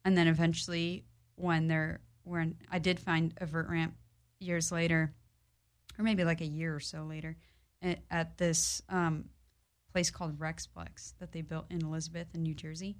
And 0.04 0.18
then 0.18 0.26
eventually, 0.26 1.04
when 1.36 1.68
there, 1.68 2.00
when 2.24 2.56
I 2.70 2.78
did 2.78 3.00
find 3.00 3.34
a 3.38 3.46
vert 3.46 3.68
ramp 3.68 3.94
years 4.38 4.72
later, 4.72 5.14
or 5.98 6.04
maybe 6.04 6.24
like 6.24 6.40
a 6.40 6.46
year 6.46 6.74
or 6.74 6.80
so 6.80 7.02
later, 7.02 7.36
at, 7.80 8.00
at 8.10 8.38
this 8.38 8.82
um, 8.88 9.26
place 9.92 10.10
called 10.10 10.38
Rexplex 10.38 11.14
that 11.18 11.32
they 11.32 11.42
built 11.42 11.66
in 11.70 11.84
Elizabeth 11.84 12.28
in 12.34 12.42
New 12.42 12.54
Jersey. 12.54 12.96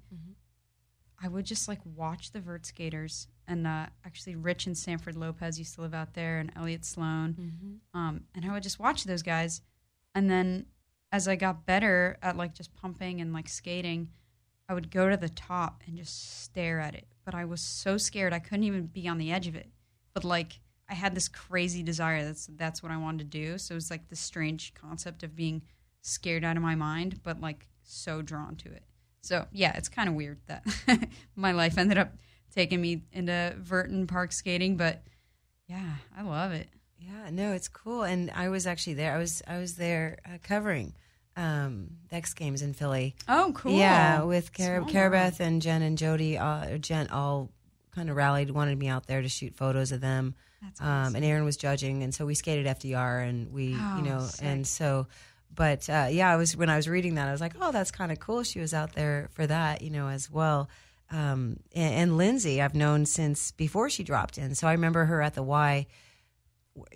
I 1.21 1.27
would 1.27 1.45
just 1.45 1.67
like 1.67 1.79
watch 1.85 2.31
the 2.31 2.39
vert 2.41 2.65
skaters, 2.65 3.27
and 3.47 3.65
uh, 3.65 3.85
actually, 4.05 4.35
Rich 4.35 4.65
and 4.67 4.77
Sanford 4.77 5.15
Lopez 5.15 5.57
used 5.57 5.75
to 5.75 5.81
live 5.81 5.93
out 5.93 6.13
there, 6.13 6.39
and 6.39 6.51
Elliot 6.55 6.83
Sloan. 6.85 7.35
Um, 7.93 8.21
and 8.35 8.45
I 8.45 8.51
would 8.51 8.63
just 8.63 8.79
watch 8.79 9.05
those 9.05 9.23
guys, 9.23 9.61
and 10.15 10.29
then 10.29 10.65
as 11.11 11.27
I 11.27 11.35
got 11.35 11.65
better 11.65 12.17
at 12.21 12.35
like 12.35 12.53
just 12.53 12.73
pumping 12.75 13.21
and 13.21 13.31
like 13.33 13.47
skating, 13.47 14.09
I 14.69 14.73
would 14.73 14.91
go 14.91 15.09
to 15.09 15.17
the 15.17 15.29
top 15.29 15.83
and 15.85 15.97
just 15.97 16.43
stare 16.43 16.79
at 16.79 16.95
it. 16.95 17.07
But 17.25 17.35
I 17.35 17.45
was 17.45 17.61
so 17.61 17.97
scared 17.97 18.33
I 18.33 18.39
couldn't 18.39 18.63
even 18.63 18.87
be 18.87 19.07
on 19.07 19.17
the 19.17 19.31
edge 19.31 19.47
of 19.47 19.55
it. 19.55 19.69
But 20.13 20.23
like 20.23 20.59
I 20.89 20.93
had 20.93 21.15
this 21.15 21.27
crazy 21.27 21.83
desire 21.83 22.23
that's 22.23 22.47
that's 22.55 22.83
what 22.83 22.91
I 22.91 22.97
wanted 22.97 23.31
to 23.31 23.37
do. 23.37 23.57
So 23.57 23.73
it 23.73 23.75
was 23.75 23.89
like 23.89 24.09
this 24.09 24.19
strange 24.19 24.73
concept 24.73 25.23
of 25.23 25.35
being 25.35 25.63
scared 26.01 26.43
out 26.43 26.57
of 26.57 26.63
my 26.63 26.75
mind, 26.75 27.21
but 27.23 27.39
like 27.39 27.67
so 27.83 28.21
drawn 28.21 28.55
to 28.57 28.71
it. 28.71 28.83
So 29.21 29.47
yeah, 29.51 29.75
it's 29.77 29.89
kind 29.89 30.09
of 30.09 30.15
weird 30.15 30.39
that 30.47 30.65
my 31.35 31.51
life 31.51 31.77
ended 31.77 31.97
up 31.97 32.13
taking 32.53 32.81
me 32.81 33.03
into 33.11 33.55
Verton 33.57 34.05
Park 34.05 34.31
skating, 34.31 34.77
but 34.77 35.03
yeah, 35.67 35.95
I 36.15 36.23
love 36.23 36.51
it. 36.51 36.67
Yeah, 36.97 37.29
no, 37.31 37.53
it's 37.53 37.67
cool. 37.67 38.03
And 38.03 38.31
I 38.31 38.49
was 38.49 38.67
actually 38.67 38.93
there. 38.93 39.13
I 39.13 39.17
was 39.17 39.41
I 39.47 39.57
was 39.57 39.75
there 39.75 40.19
uh, 40.25 40.37
covering 40.43 40.93
um, 41.35 41.89
X 42.11 42.33
Games 42.33 42.61
in 42.61 42.73
Philly. 42.73 43.15
Oh, 43.27 43.51
cool. 43.55 43.71
Yeah, 43.73 44.23
with 44.23 44.53
Cara, 44.53 44.79
Small 44.81 44.89
Cara 44.91 45.09
world. 45.09 45.31
Beth 45.31 45.39
and 45.39 45.61
Jen 45.61 45.81
and 45.81 45.97
Jody. 45.97 46.37
Uh, 46.37 46.77
Jen 46.77 47.07
all 47.09 47.49
kind 47.91 48.09
of 48.09 48.15
rallied, 48.15 48.51
wanted 48.51 48.77
me 48.77 48.87
out 48.87 49.07
there 49.07 49.21
to 49.21 49.29
shoot 49.29 49.55
photos 49.55 49.91
of 49.91 50.01
them. 50.01 50.35
That's 50.61 50.79
Um, 50.81 50.87
awesome. 50.87 51.15
and 51.17 51.25
Aaron 51.25 51.43
was 51.45 51.57
judging, 51.57 52.03
and 52.03 52.13
so 52.13 52.25
we 52.25 52.35
skated 52.35 52.65
FDR, 52.67 53.27
and 53.27 53.51
we, 53.51 53.75
Oh, 53.77 53.97
you 53.97 54.03
know, 54.03 54.19
sick. 54.21 54.45
and 54.45 54.65
so, 54.65 55.07
but 55.53 55.89
uh, 55.89 56.07
yeah, 56.09 56.31
I 56.31 56.35
was 56.37 56.55
when 56.55 56.69
I 56.69 56.75
was 56.77 56.87
reading 56.87 57.15
that, 57.15 57.27
I 57.27 57.31
was 57.31 57.41
like, 57.41 57.53
oh, 57.61 57.71
that's 57.71 57.91
kind 57.91 58.11
of 58.11 58.19
cool. 58.19 58.43
She 58.43 58.59
was 58.59 58.73
out 58.73 58.93
there 58.93 59.27
for 59.33 59.45
that, 59.45 59.81
you 59.81 59.89
know, 59.89 60.07
as 60.07 60.29
well. 60.31 60.69
Um, 61.11 61.57
and, 61.75 61.93
and 61.95 62.17
Lindsay, 62.17 62.61
I've 62.61 62.73
known 62.73 63.05
since 63.05 63.51
before 63.51 63.89
she 63.89 64.03
dropped 64.03 64.37
in, 64.37 64.55
so 64.55 64.67
I 64.67 64.71
remember 64.71 65.05
her 65.05 65.21
at 65.21 65.33
the 65.35 65.43
Y 65.43 65.85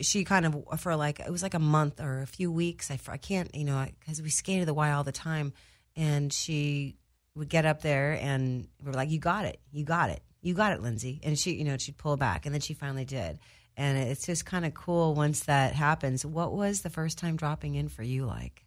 she 0.02 0.24
kind 0.24 0.46
of 0.46 0.80
for 0.80 0.96
like 0.96 1.20
it 1.20 1.32
was 1.32 1.44
like 1.44 1.54
a 1.54 1.60
month 1.60 2.00
or 2.00 2.22
a 2.22 2.28
few 2.28 2.52
weeks. 2.52 2.90
I, 2.92 3.00
I 3.08 3.18
can't 3.18 3.54
you 3.56 3.64
know 3.64 3.86
because 4.00 4.22
we 4.22 4.30
skated 4.30 4.68
the 4.68 4.74
Y 4.74 4.92
all 4.92 5.04
the 5.04 5.12
time, 5.12 5.54
and 5.96 6.32
she 6.32 6.98
would 7.36 7.50
get 7.50 7.66
up 7.66 7.82
there 7.82 8.18
and 8.20 8.68
we 8.84 8.90
are 8.90 8.94
like, 8.94 9.10
"You 9.10 9.20
got 9.20 9.46
it, 9.46 9.60
you 9.72 9.84
got 9.84 10.10
it, 10.10 10.22
you 10.42 10.54
got 10.54 10.74
it, 10.74 10.82
Lindsay," 10.82 11.20
and 11.24 11.38
she 11.38 11.54
you 11.54 11.64
know 11.64 11.78
she'd 11.78 11.98
pull 11.98 12.18
back, 12.18 12.46
and 12.46 12.54
then 12.54 12.62
she 12.62 12.74
finally 12.74 13.06
did. 13.06 13.40
And 13.80 13.98
it's 13.98 14.26
just 14.26 14.44
kind 14.44 14.66
of 14.66 14.74
cool 14.74 15.14
once 15.14 15.42
that 15.42 15.74
happens. 15.74 16.26
What 16.26 16.52
was 16.52 16.82
the 16.82 16.90
first 16.90 17.20
time 17.20 17.36
dropping 17.36 17.76
in 17.76 17.90
for 17.90 18.02
you 18.02 18.26
like? 18.26 18.66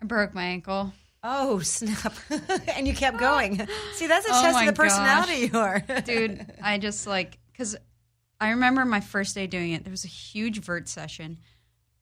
I 0.00 0.04
broke 0.04 0.32
my 0.32 0.44
ankle. 0.44 0.92
Oh 1.24 1.58
snap! 1.60 2.14
and 2.76 2.86
you 2.86 2.94
kept 2.94 3.18
going. 3.20 3.66
See, 3.94 4.06
that's 4.06 4.26
a 4.26 4.30
Oh 4.32 4.42
test 4.42 4.60
of 4.60 4.66
the 4.66 4.72
personality 4.72 5.50
you 5.52 5.58
are, 5.58 5.80
dude 6.04 6.46
i 6.62 6.78
just 6.78 7.06
like 7.06 7.38
because 7.52 7.76
i 8.42 8.50
remember 8.50 8.84
my 8.84 9.00
first 9.00 9.34
day 9.34 9.46
doing 9.46 9.72
it 9.72 9.84
there 9.84 9.90
was 9.90 10.04
a 10.04 10.08
huge 10.08 10.58
vert 10.60 10.88
session 10.88 11.38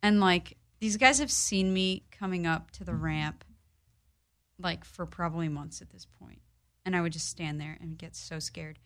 and 0.02 0.20
like 0.20 0.56
these 0.80 0.96
guys 0.96 1.18
have 1.18 1.30
seen 1.30 1.72
me 1.72 2.02
coming 2.10 2.46
up 2.46 2.70
to 2.70 2.82
the 2.82 2.94
ramp 2.94 3.44
like 4.58 4.84
for 4.84 5.06
probably 5.06 5.48
months 5.48 5.80
at 5.82 5.90
this 5.90 6.06
point. 6.18 6.40
and 6.84 6.96
i 6.96 7.00
would 7.00 7.12
just 7.12 7.28
stand 7.28 7.60
there 7.60 7.76
and 7.80 7.98
get 7.98 8.16
so 8.16 8.38
scared 8.38 8.78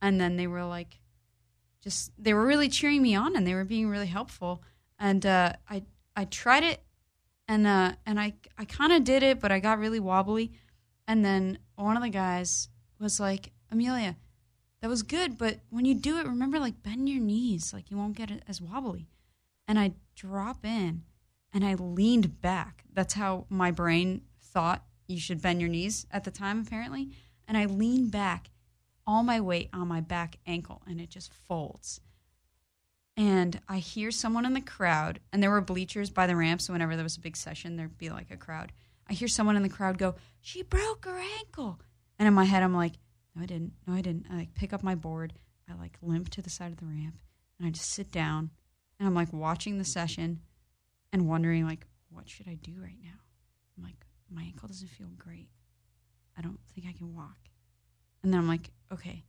and 0.00 0.20
then 0.20 0.36
they 0.36 0.46
were 0.46 0.64
like 0.64 1.00
just 1.82 2.12
they 2.18 2.32
were 2.32 2.46
really 2.46 2.68
cheering 2.68 3.02
me 3.02 3.14
on 3.14 3.36
and 3.36 3.46
they 3.46 3.54
were 3.54 3.64
being 3.64 3.88
really 3.88 4.06
helpful 4.06 4.62
and 4.98 5.26
uh, 5.26 5.52
i 5.68 5.82
i 6.16 6.24
tried 6.24 6.62
it 6.62 6.82
and 7.46 7.66
uh, 7.66 7.92
and 8.06 8.18
i 8.18 8.32
i 8.56 8.64
kind 8.64 8.92
of 8.92 9.04
did 9.04 9.22
it 9.22 9.38
but 9.38 9.52
i 9.52 9.60
got 9.60 9.78
really 9.78 10.00
wobbly 10.00 10.52
and 11.06 11.24
then 11.24 11.58
one 11.76 11.96
of 11.96 12.02
the 12.02 12.08
guys 12.08 12.68
was 12.98 13.20
like 13.20 13.52
amelia 13.70 14.16
that 14.82 14.88
was 14.88 15.04
good, 15.04 15.38
but 15.38 15.60
when 15.70 15.84
you 15.84 15.94
do 15.94 16.18
it, 16.18 16.26
remember 16.26 16.58
like 16.58 16.82
bend 16.82 17.08
your 17.08 17.22
knees, 17.22 17.72
like 17.72 17.90
you 17.90 17.96
won't 17.96 18.16
get 18.16 18.30
it 18.30 18.42
as 18.48 18.60
wobbly. 18.60 19.06
And 19.68 19.78
I 19.78 19.92
drop 20.16 20.64
in 20.64 21.04
and 21.54 21.64
I 21.64 21.74
leaned 21.74 22.40
back. 22.40 22.84
That's 22.92 23.14
how 23.14 23.46
my 23.48 23.70
brain 23.70 24.22
thought 24.40 24.84
you 25.06 25.20
should 25.20 25.40
bend 25.40 25.60
your 25.60 25.70
knees 25.70 26.06
at 26.10 26.24
the 26.24 26.32
time, 26.32 26.60
apparently. 26.60 27.10
And 27.46 27.56
I 27.56 27.66
lean 27.66 28.08
back, 28.08 28.50
all 29.06 29.22
my 29.22 29.40
weight 29.40 29.70
on 29.72 29.86
my 29.86 30.00
back 30.00 30.38
ankle, 30.46 30.82
and 30.86 31.00
it 31.00 31.10
just 31.10 31.32
folds. 31.32 32.00
And 33.16 33.60
I 33.68 33.78
hear 33.78 34.10
someone 34.10 34.46
in 34.46 34.54
the 34.54 34.60
crowd, 34.60 35.20
and 35.32 35.42
there 35.42 35.50
were 35.50 35.60
bleachers 35.60 36.10
by 36.10 36.26
the 36.26 36.36
ramp, 36.36 36.60
so 36.60 36.72
whenever 36.72 36.96
there 36.96 37.04
was 37.04 37.16
a 37.16 37.20
big 37.20 37.36
session, 37.36 37.76
there'd 37.76 37.98
be 37.98 38.10
like 38.10 38.30
a 38.30 38.36
crowd. 38.36 38.72
I 39.08 39.12
hear 39.12 39.28
someone 39.28 39.56
in 39.56 39.62
the 39.62 39.68
crowd 39.68 39.98
go, 39.98 40.14
She 40.40 40.62
broke 40.62 41.04
her 41.04 41.18
ankle. 41.38 41.78
And 42.18 42.26
in 42.26 42.34
my 42.34 42.44
head, 42.44 42.62
I'm 42.62 42.74
like, 42.74 42.94
no, 43.34 43.42
I 43.42 43.46
didn't. 43.46 43.72
No, 43.86 43.94
I 43.94 44.00
didn't. 44.00 44.26
I 44.30 44.36
like 44.36 44.54
pick 44.54 44.72
up 44.72 44.82
my 44.82 44.94
board. 44.94 45.34
I 45.70 45.74
like 45.74 45.96
limp 46.02 46.28
to 46.30 46.42
the 46.42 46.50
side 46.50 46.72
of 46.72 46.78
the 46.78 46.86
ramp 46.86 47.16
and 47.58 47.66
I 47.66 47.70
just 47.70 47.90
sit 47.90 48.10
down 48.10 48.50
and 48.98 49.06
I'm 49.06 49.14
like 49.14 49.32
watching 49.32 49.78
the 49.78 49.84
session 49.84 50.40
and 51.12 51.28
wondering 51.28 51.64
like, 51.64 51.86
what 52.10 52.28
should 52.28 52.48
I 52.48 52.54
do 52.54 52.72
right 52.82 52.98
now? 53.02 53.18
I'm 53.76 53.84
like, 53.84 54.06
my 54.30 54.42
ankle 54.42 54.68
doesn't 54.68 54.88
feel 54.88 55.08
great. 55.16 55.48
I 56.36 56.42
don't 56.42 56.58
think 56.74 56.86
I 56.88 56.92
can 56.92 57.14
walk. 57.14 57.36
And 58.22 58.32
then 58.32 58.40
I'm 58.40 58.48
like, 58.48 58.70
okay, 58.92 59.24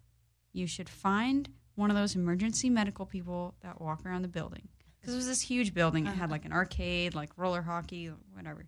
you 0.52 0.68
should 0.68 0.90
find 0.90 1.50
one 1.76 1.90
of 1.90 1.96
those 1.96 2.16
emergency 2.16 2.70
medical 2.70 3.06
people 3.06 3.56
that 3.62 3.82
walk 3.82 4.06
around 4.06 4.22
the 4.22 4.28
building. 4.28 4.68
Because 5.00 5.14
it 5.14 5.18
was 5.18 5.28
this 5.28 5.42
huge 5.42 5.74
building. 5.74 6.06
It 6.06 6.12
had 6.12 6.26
uh-huh. 6.26 6.32
like 6.32 6.46
an 6.46 6.54
arcade, 6.54 7.16
like 7.16 7.32
roller 7.38 7.62
hockey, 7.62 8.12
whatever. 8.34 8.66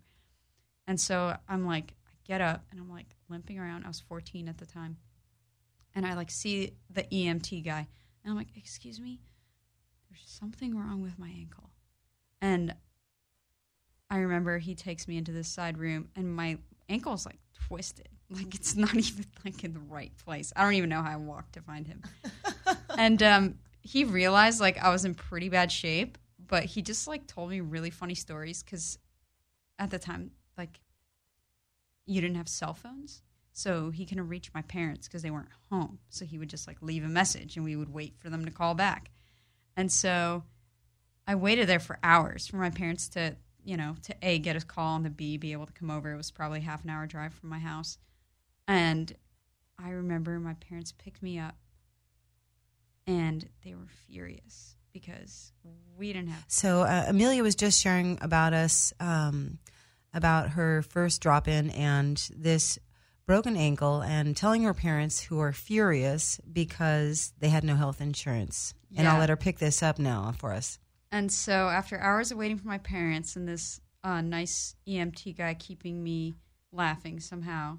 And 0.86 1.00
so 1.00 1.36
I'm 1.48 1.66
like, 1.66 1.94
I 2.06 2.12
get 2.26 2.40
up 2.40 2.64
and 2.70 2.80
I'm 2.80 2.90
like 2.90 3.06
limping 3.28 3.58
around. 3.58 3.84
I 3.84 3.88
was 3.88 4.00
14 4.00 4.48
at 4.48 4.58
the 4.58 4.66
time 4.66 4.98
and 5.96 6.06
I 6.06 6.14
like 6.14 6.30
see 6.30 6.74
the 6.90 7.02
EMT 7.04 7.64
guy, 7.64 7.88
and 8.22 8.30
I'm 8.30 8.36
like, 8.36 8.54
"Excuse 8.54 9.00
me, 9.00 9.18
there's 10.08 10.22
something 10.26 10.76
wrong 10.76 11.02
with 11.02 11.18
my 11.18 11.30
ankle." 11.30 11.70
And 12.40 12.74
I 14.10 14.18
remember 14.18 14.58
he 14.58 14.74
takes 14.74 15.08
me 15.08 15.16
into 15.16 15.32
this 15.32 15.48
side 15.48 15.78
room, 15.78 16.10
and 16.14 16.32
my 16.32 16.58
ankle's 16.88 17.24
like 17.24 17.40
twisted, 17.66 18.10
like 18.30 18.54
it's 18.54 18.76
not 18.76 18.94
even 18.94 19.24
like 19.44 19.64
in 19.64 19.72
the 19.72 19.80
right 19.80 20.12
place. 20.24 20.52
I 20.54 20.62
don't 20.62 20.74
even 20.74 20.90
know 20.90 21.02
how 21.02 21.12
I 21.12 21.16
walked 21.16 21.54
to 21.54 21.62
find 21.62 21.86
him. 21.86 22.02
and 22.98 23.22
um, 23.22 23.58
he 23.80 24.04
realized 24.04 24.60
like 24.60 24.78
I 24.78 24.90
was 24.90 25.06
in 25.06 25.14
pretty 25.14 25.48
bad 25.48 25.72
shape, 25.72 26.18
but 26.46 26.64
he 26.64 26.82
just 26.82 27.08
like 27.08 27.26
told 27.26 27.48
me 27.48 27.62
really 27.62 27.90
funny 27.90 28.14
stories 28.14 28.62
because 28.62 28.98
at 29.78 29.90
the 29.90 29.98
time, 29.98 30.30
like, 30.58 30.80
you 32.06 32.20
didn't 32.20 32.36
have 32.36 32.48
cell 32.48 32.72
phones 32.72 33.22
so 33.56 33.88
he 33.88 34.04
couldn't 34.04 34.28
reach 34.28 34.52
my 34.52 34.60
parents 34.60 35.08
because 35.08 35.22
they 35.22 35.30
weren't 35.30 35.48
home. 35.70 35.98
So 36.10 36.26
he 36.26 36.36
would 36.36 36.50
just 36.50 36.66
like 36.66 36.76
leave 36.82 37.02
a 37.02 37.08
message 37.08 37.56
and 37.56 37.64
we 37.64 37.74
would 37.74 37.88
wait 37.88 38.14
for 38.18 38.28
them 38.28 38.44
to 38.44 38.50
call 38.50 38.74
back. 38.74 39.10
And 39.78 39.90
so 39.90 40.44
I 41.26 41.36
waited 41.36 41.66
there 41.66 41.80
for 41.80 41.98
hours 42.02 42.46
for 42.46 42.58
my 42.58 42.68
parents 42.68 43.08
to, 43.10 43.34
you 43.64 43.78
know, 43.78 43.96
to 44.02 44.14
A, 44.20 44.38
get 44.40 44.56
a 44.56 44.60
call 44.60 44.96
and 44.96 45.06
to 45.06 45.10
B, 45.10 45.38
be 45.38 45.52
able 45.52 45.64
to 45.64 45.72
come 45.72 45.90
over. 45.90 46.12
It 46.12 46.18
was 46.18 46.30
probably 46.30 46.60
half 46.60 46.84
an 46.84 46.90
hour 46.90 47.06
drive 47.06 47.32
from 47.32 47.48
my 47.48 47.58
house. 47.58 47.96
And 48.68 49.10
I 49.82 49.88
remember 49.88 50.38
my 50.38 50.54
parents 50.54 50.92
picked 50.92 51.22
me 51.22 51.38
up 51.38 51.56
and 53.06 53.48
they 53.64 53.74
were 53.74 53.88
furious 54.06 54.76
because 54.92 55.54
we 55.96 56.12
didn't 56.12 56.28
have. 56.28 56.44
So 56.48 56.82
uh, 56.82 57.06
Amelia 57.08 57.42
was 57.42 57.54
just 57.54 57.80
sharing 57.80 58.18
about 58.20 58.52
us, 58.52 58.92
um, 59.00 59.60
about 60.12 60.50
her 60.50 60.82
first 60.82 61.22
drop 61.22 61.48
in 61.48 61.70
and 61.70 62.16
this 62.36 62.78
broken 63.26 63.56
ankle 63.56 64.02
and 64.02 64.36
telling 64.36 64.62
her 64.62 64.72
parents 64.72 65.20
who 65.20 65.40
are 65.40 65.52
furious 65.52 66.40
because 66.52 67.32
they 67.40 67.48
had 67.48 67.64
no 67.64 67.74
health 67.74 68.00
insurance. 68.00 68.72
And 68.96 69.06
I'll 69.06 69.18
let 69.18 69.28
her 69.28 69.36
pick 69.36 69.58
this 69.58 69.82
up 69.82 69.98
now 69.98 70.32
for 70.38 70.52
us. 70.52 70.78
And 71.10 71.30
so 71.30 71.68
after 71.68 71.98
hours 71.98 72.30
of 72.30 72.38
waiting 72.38 72.56
for 72.56 72.68
my 72.68 72.78
parents 72.78 73.36
and 73.36 73.48
this 73.48 73.80
uh, 74.02 74.20
nice 74.20 74.76
EMT 74.88 75.36
guy 75.36 75.54
keeping 75.54 76.02
me 76.02 76.36
laughing 76.72 77.20
somehow, 77.20 77.78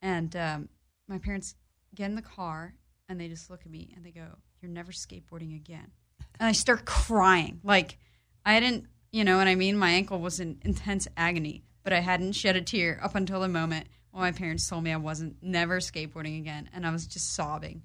and 0.00 0.34
um, 0.36 0.68
my 1.08 1.18
parents 1.18 1.56
get 1.94 2.06
in 2.06 2.14
the 2.14 2.22
car 2.22 2.74
and 3.08 3.20
they 3.20 3.28
just 3.28 3.50
look 3.50 3.60
at 3.62 3.70
me 3.70 3.92
and 3.96 4.04
they 4.04 4.10
go, 4.10 4.26
"You're 4.60 4.70
never 4.70 4.92
skateboarding 4.92 5.54
again." 5.54 5.90
And 6.38 6.48
I 6.48 6.52
start 6.52 6.84
crying. 6.84 7.60
Like 7.62 7.98
I 8.46 8.60
didn't, 8.60 8.86
you 9.12 9.24
know 9.24 9.36
what 9.36 9.48
I 9.48 9.54
mean? 9.54 9.76
My 9.76 9.90
ankle 9.90 10.20
was 10.20 10.40
in 10.40 10.58
intense 10.62 11.08
agony, 11.16 11.64
but 11.82 11.92
I 11.92 12.00
hadn't 12.00 12.32
shed 12.32 12.56
a 12.56 12.62
tear 12.62 13.00
up 13.02 13.14
until 13.14 13.40
the 13.40 13.48
moment 13.48 13.86
when 14.14 14.22
my 14.22 14.32
parents 14.32 14.68
told 14.68 14.84
me 14.84 14.92
I 14.92 14.96
wasn't 14.96 15.36
never 15.42 15.80
skateboarding 15.80 16.38
again, 16.38 16.70
and 16.72 16.86
I 16.86 16.92
was 16.92 17.06
just 17.06 17.34
sobbing. 17.34 17.82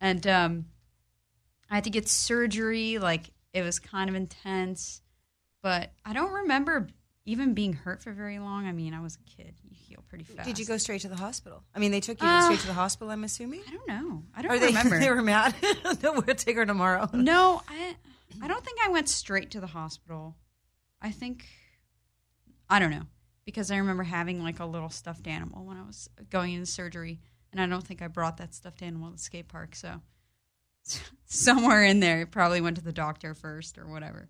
And 0.00 0.24
um, 0.26 0.66
I 1.68 1.74
had 1.74 1.84
to 1.84 1.90
get 1.90 2.08
surgery. 2.08 2.98
Like 2.98 3.30
it 3.52 3.62
was 3.62 3.80
kind 3.80 4.08
of 4.08 4.14
intense, 4.14 5.00
but 5.62 5.90
I 6.04 6.12
don't 6.12 6.32
remember 6.32 6.86
even 7.24 7.54
being 7.54 7.72
hurt 7.72 8.00
for 8.04 8.12
very 8.12 8.38
long. 8.38 8.66
I 8.68 8.72
mean, 8.72 8.94
I 8.94 9.00
was 9.00 9.16
a 9.16 9.30
kid. 9.42 9.54
You 9.64 9.70
heal 9.72 10.04
pretty 10.08 10.22
fast. 10.22 10.46
Did 10.46 10.60
you 10.60 10.66
go 10.66 10.76
straight 10.76 11.00
to 11.00 11.08
the 11.08 11.16
hospital? 11.16 11.64
I 11.74 11.80
mean, 11.80 11.90
they 11.90 11.98
took 12.00 12.22
you 12.22 12.28
Uh, 12.28 12.42
straight 12.42 12.60
to 12.60 12.68
the 12.68 12.72
hospital, 12.74 13.10
I'm 13.10 13.24
assuming? 13.24 13.62
I 13.66 13.72
don't 13.72 13.88
know. 13.88 14.22
I 14.36 14.42
don't 14.42 14.60
they, 14.60 14.66
remember. 14.68 15.00
they 15.00 15.10
were 15.10 15.22
mad? 15.22 15.52
no, 16.04 16.12
we'll 16.12 16.36
take 16.36 16.54
her 16.54 16.64
tomorrow. 16.64 17.10
no, 17.12 17.62
I 17.68 17.96
I 18.40 18.46
don't 18.46 18.64
think 18.64 18.78
I 18.84 18.90
went 18.90 19.08
straight 19.08 19.50
to 19.52 19.60
the 19.60 19.66
hospital. 19.66 20.36
I 21.02 21.10
think 21.10 21.44
I 22.70 22.78
don't 22.78 22.92
know 22.92 23.02
because 23.46 23.70
I 23.70 23.76
remember 23.78 24.02
having 24.02 24.42
like 24.42 24.60
a 24.60 24.66
little 24.66 24.90
stuffed 24.90 25.26
animal 25.26 25.64
when 25.64 25.78
I 25.78 25.82
was 25.86 26.10
going 26.28 26.52
into 26.52 26.66
surgery, 26.66 27.20
and 27.52 27.60
I 27.60 27.66
don't 27.66 27.82
think 27.86 28.02
I 28.02 28.08
brought 28.08 28.36
that 28.38 28.52
stuffed 28.52 28.82
animal 28.82 29.08
to 29.08 29.16
the 29.16 29.22
skate 29.22 29.48
park. 29.48 29.74
So 29.74 30.02
somewhere 31.24 31.84
in 31.84 32.00
there, 32.00 32.22
it 32.22 32.32
probably 32.32 32.60
went 32.60 32.76
to 32.76 32.84
the 32.84 32.92
doctor 32.92 33.32
first 33.32 33.78
or 33.78 33.86
whatever. 33.86 34.28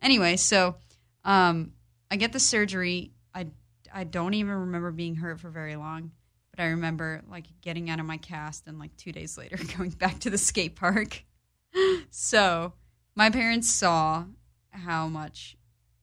Anyway, 0.00 0.36
so 0.36 0.76
um, 1.24 1.72
I 2.10 2.16
get 2.16 2.32
the 2.32 2.38
surgery. 2.38 3.12
I 3.34 3.48
I 3.92 4.04
don't 4.04 4.34
even 4.34 4.52
remember 4.52 4.92
being 4.92 5.16
hurt 5.16 5.40
for 5.40 5.48
very 5.48 5.76
long, 5.76 6.12
but 6.50 6.62
I 6.62 6.66
remember 6.66 7.22
like 7.28 7.46
getting 7.62 7.88
out 7.88 8.00
of 8.00 8.06
my 8.06 8.18
cast 8.18 8.66
and 8.66 8.78
like 8.78 8.96
two 8.96 9.12
days 9.12 9.38
later 9.38 9.58
going 9.76 9.90
back 9.90 10.20
to 10.20 10.30
the 10.30 10.38
skate 10.38 10.76
park. 10.76 11.24
so 12.10 12.74
my 13.14 13.30
parents 13.30 13.70
saw 13.70 14.24
how 14.70 15.08
much 15.08 15.56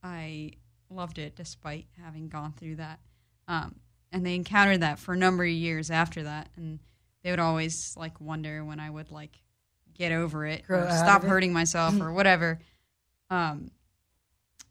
I 0.04 0.54
loved 0.90 1.18
it 1.18 1.36
despite 1.36 1.86
having 2.04 2.30
gone 2.30 2.54
through 2.54 2.76
that. 2.76 3.00
Um, 3.48 3.76
and 4.12 4.26
they 4.26 4.36
encountered 4.36 4.82
that 4.82 5.00
for 5.00 5.14
a 5.14 5.18
number 5.18 5.44
of 5.44 5.50
years 5.50 5.92
after 5.92 6.24
that. 6.24 6.50
And 6.56 6.80
they 7.24 7.32
would 7.32 7.40
always 7.40 7.96
like 7.98 8.20
wonder 8.22 8.64
when 8.64 8.80
I 8.80 8.90
would 8.90 9.12
like 9.12 9.38
get 9.94 10.12
over 10.12 10.46
it 10.46 10.66
Grow 10.68 10.84
or 10.84 10.92
stop 10.92 11.24
it. 11.24 11.28
hurting 11.28 11.54
myself 11.54 12.00
or 12.00 12.14
whatever. 12.14 12.60
Um, 13.30 13.72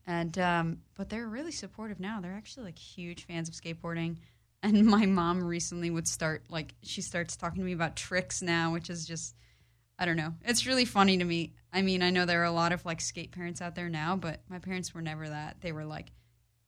and 0.07 0.39
um, 0.39 0.79
but 0.95 1.09
they're 1.09 1.27
really 1.27 1.53
supportive 1.53 1.99
now. 1.99 2.21
They're 2.21 2.33
actually 2.35 2.67
like 2.67 2.79
huge 2.79 3.27
fans 3.27 3.49
of 3.49 3.55
skateboarding. 3.55 4.17
And 4.63 4.87
my 4.87 5.07
mom 5.07 5.43
recently 5.43 5.91
would 5.91 6.07
start 6.07 6.45
like 6.49 6.75
she 6.83 7.03
starts 7.03 7.37
talking 7.37 7.59
to 7.61 7.65
me 7.65 7.73
about 7.73 7.97
tricks 7.97 8.43
now, 8.43 8.73
which 8.73 8.91
is 8.91 9.07
just 9.07 9.35
I 10.05 10.07
don't 10.07 10.19
know. 10.19 10.35
It's 10.45 10.67
really 10.67 10.85
funny 10.85 11.17
to 11.17 11.25
me. 11.25 11.55
I 11.73 11.81
mean, 11.81 12.03
I 12.03 12.11
know 12.11 12.27
there 12.27 12.43
are 12.43 12.45
a 12.45 12.53
lot 12.53 12.73
of 12.73 12.85
like 12.85 13.01
skate 13.01 13.33
parents 13.33 13.63
out 13.63 13.75
there 13.75 13.89
now, 13.89 14.17
but 14.17 14.43
my 14.51 14.59
parents 14.59 14.93
were 14.93 15.01
never 15.01 15.31
that. 15.31 15.63
They 15.63 15.73
were 15.73 15.87
like, 15.87 16.13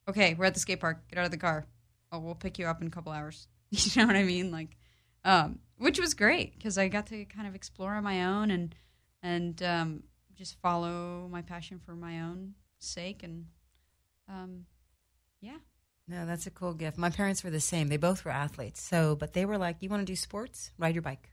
"Okay, 0.09 0.33
we're 0.33 0.45
at 0.45 0.55
the 0.55 0.59
skate 0.59 0.79
park. 0.79 1.07
Get 1.07 1.19
out 1.19 1.25
of 1.25 1.29
the 1.29 1.37
car. 1.37 1.67
Oh, 2.11 2.17
we'll 2.17 2.33
pick 2.33 2.57
you 2.57 2.65
up 2.65 2.81
in 2.81 2.87
a 2.87 2.89
couple 2.89 3.11
hours." 3.11 3.47
You 3.69 4.01
know 4.01 4.07
what 4.07 4.15
I 4.15 4.23
mean? 4.23 4.49
Like, 4.49 4.75
um, 5.23 5.59
which 5.77 5.99
was 5.99 6.15
great 6.15 6.55
because 6.55 6.79
I 6.79 6.87
got 6.87 7.05
to 7.07 7.25
kind 7.25 7.47
of 7.47 7.53
explore 7.53 7.93
on 7.93 8.03
my 8.03 8.25
own 8.25 8.49
and 8.49 8.73
and 9.21 9.61
um, 9.61 10.03
just 10.33 10.59
follow 10.59 11.27
my 11.29 11.43
passion 11.43 11.79
for 11.85 11.95
my 11.95 12.21
own 12.21 12.55
sake, 12.79 13.21
and 13.21 13.45
um, 14.27 14.65
yeah. 15.41 15.57
No, 16.07 16.25
that's 16.25 16.47
a 16.47 16.51
cool 16.51 16.73
gift. 16.73 16.97
My 16.97 17.11
parents 17.11 17.43
were 17.43 17.51
the 17.51 17.59
same. 17.59 17.89
They 17.89 17.97
both 17.97 18.25
were 18.25 18.31
athletes. 18.31 18.81
So, 18.81 19.15
but 19.15 19.33
they 19.33 19.45
were 19.45 19.59
like, 19.59 19.75
"You 19.81 19.89
want 19.89 20.01
to 20.01 20.11
do 20.11 20.15
sports? 20.15 20.71
Ride 20.79 20.95
your 20.95 21.03
bike. 21.03 21.29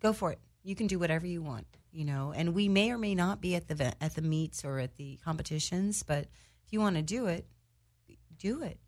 Go 0.00 0.14
for 0.14 0.32
it. 0.32 0.38
You 0.62 0.74
can 0.74 0.86
do 0.86 0.98
whatever 0.98 1.26
you 1.26 1.42
want." 1.42 1.66
You 1.92 2.04
know, 2.04 2.32
and 2.36 2.54
we 2.54 2.68
may 2.68 2.92
or 2.92 2.98
may 2.98 3.14
not 3.14 3.40
be 3.40 3.56
at 3.56 3.66
the 3.68 3.94
at 4.02 4.14
the 4.14 4.22
meets 4.22 4.64
or 4.64 4.78
at 4.78 4.94
the 4.96 5.18
competitions, 5.24 6.02
but 6.04 6.28
if 6.64 6.72
you 6.72 6.80
want 6.80 6.96
to 6.96 7.02
do 7.02 7.26
it, 7.26 7.46
do 8.38 8.62
it. 8.62 8.78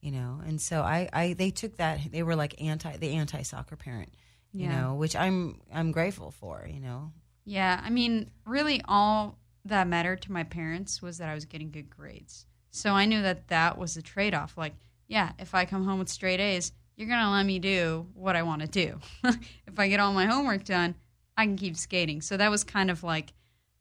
You 0.00 0.12
know, 0.12 0.40
and 0.46 0.60
so 0.60 0.82
I, 0.82 1.08
I 1.12 1.32
they 1.32 1.50
took 1.50 1.76
that. 1.78 2.12
They 2.12 2.22
were 2.22 2.36
like 2.36 2.62
anti 2.62 2.96
the 2.96 3.14
anti 3.14 3.42
soccer 3.42 3.76
parent. 3.76 4.14
You 4.52 4.68
Yeah. 4.68 4.80
know, 4.80 4.94
which 4.94 5.16
I'm 5.16 5.60
I'm 5.72 5.90
grateful 5.92 6.30
for. 6.30 6.66
You 6.72 6.80
know, 6.80 7.12
Yeah, 7.44 7.80
I 7.82 7.90
mean, 7.90 8.30
really, 8.46 8.80
all 8.86 9.38
that 9.64 9.88
mattered 9.88 10.22
to 10.22 10.32
my 10.32 10.44
parents 10.44 11.02
was 11.02 11.18
that 11.18 11.28
I 11.28 11.34
was 11.34 11.44
getting 11.44 11.70
good 11.70 11.90
grades. 11.90 12.46
So 12.70 12.92
I 12.92 13.04
knew 13.06 13.20
that 13.22 13.48
that 13.48 13.76
was 13.76 13.94
the 13.94 14.02
trade 14.02 14.34
off. 14.34 14.56
Like, 14.56 14.74
yeah, 15.08 15.32
if 15.38 15.54
I 15.54 15.64
come 15.64 15.84
home 15.84 15.98
with 15.98 16.08
straight 16.08 16.38
A's, 16.40 16.72
you're 16.98 17.06
going 17.08 17.20
to 17.20 17.30
let 17.30 17.46
me 17.46 17.60
do 17.60 18.06
what 18.14 18.34
I 18.34 18.42
want 18.42 18.60
to 18.60 18.66
do. 18.68 18.98
if 19.24 19.78
I 19.78 19.86
get 19.88 20.00
all 20.00 20.12
my 20.12 20.26
homework 20.26 20.64
done, 20.64 20.96
I 21.36 21.44
can 21.46 21.56
keep 21.56 21.76
skating. 21.76 22.20
So 22.20 22.36
that 22.36 22.50
was 22.50 22.64
kind 22.64 22.90
of 22.90 23.04
like 23.04 23.32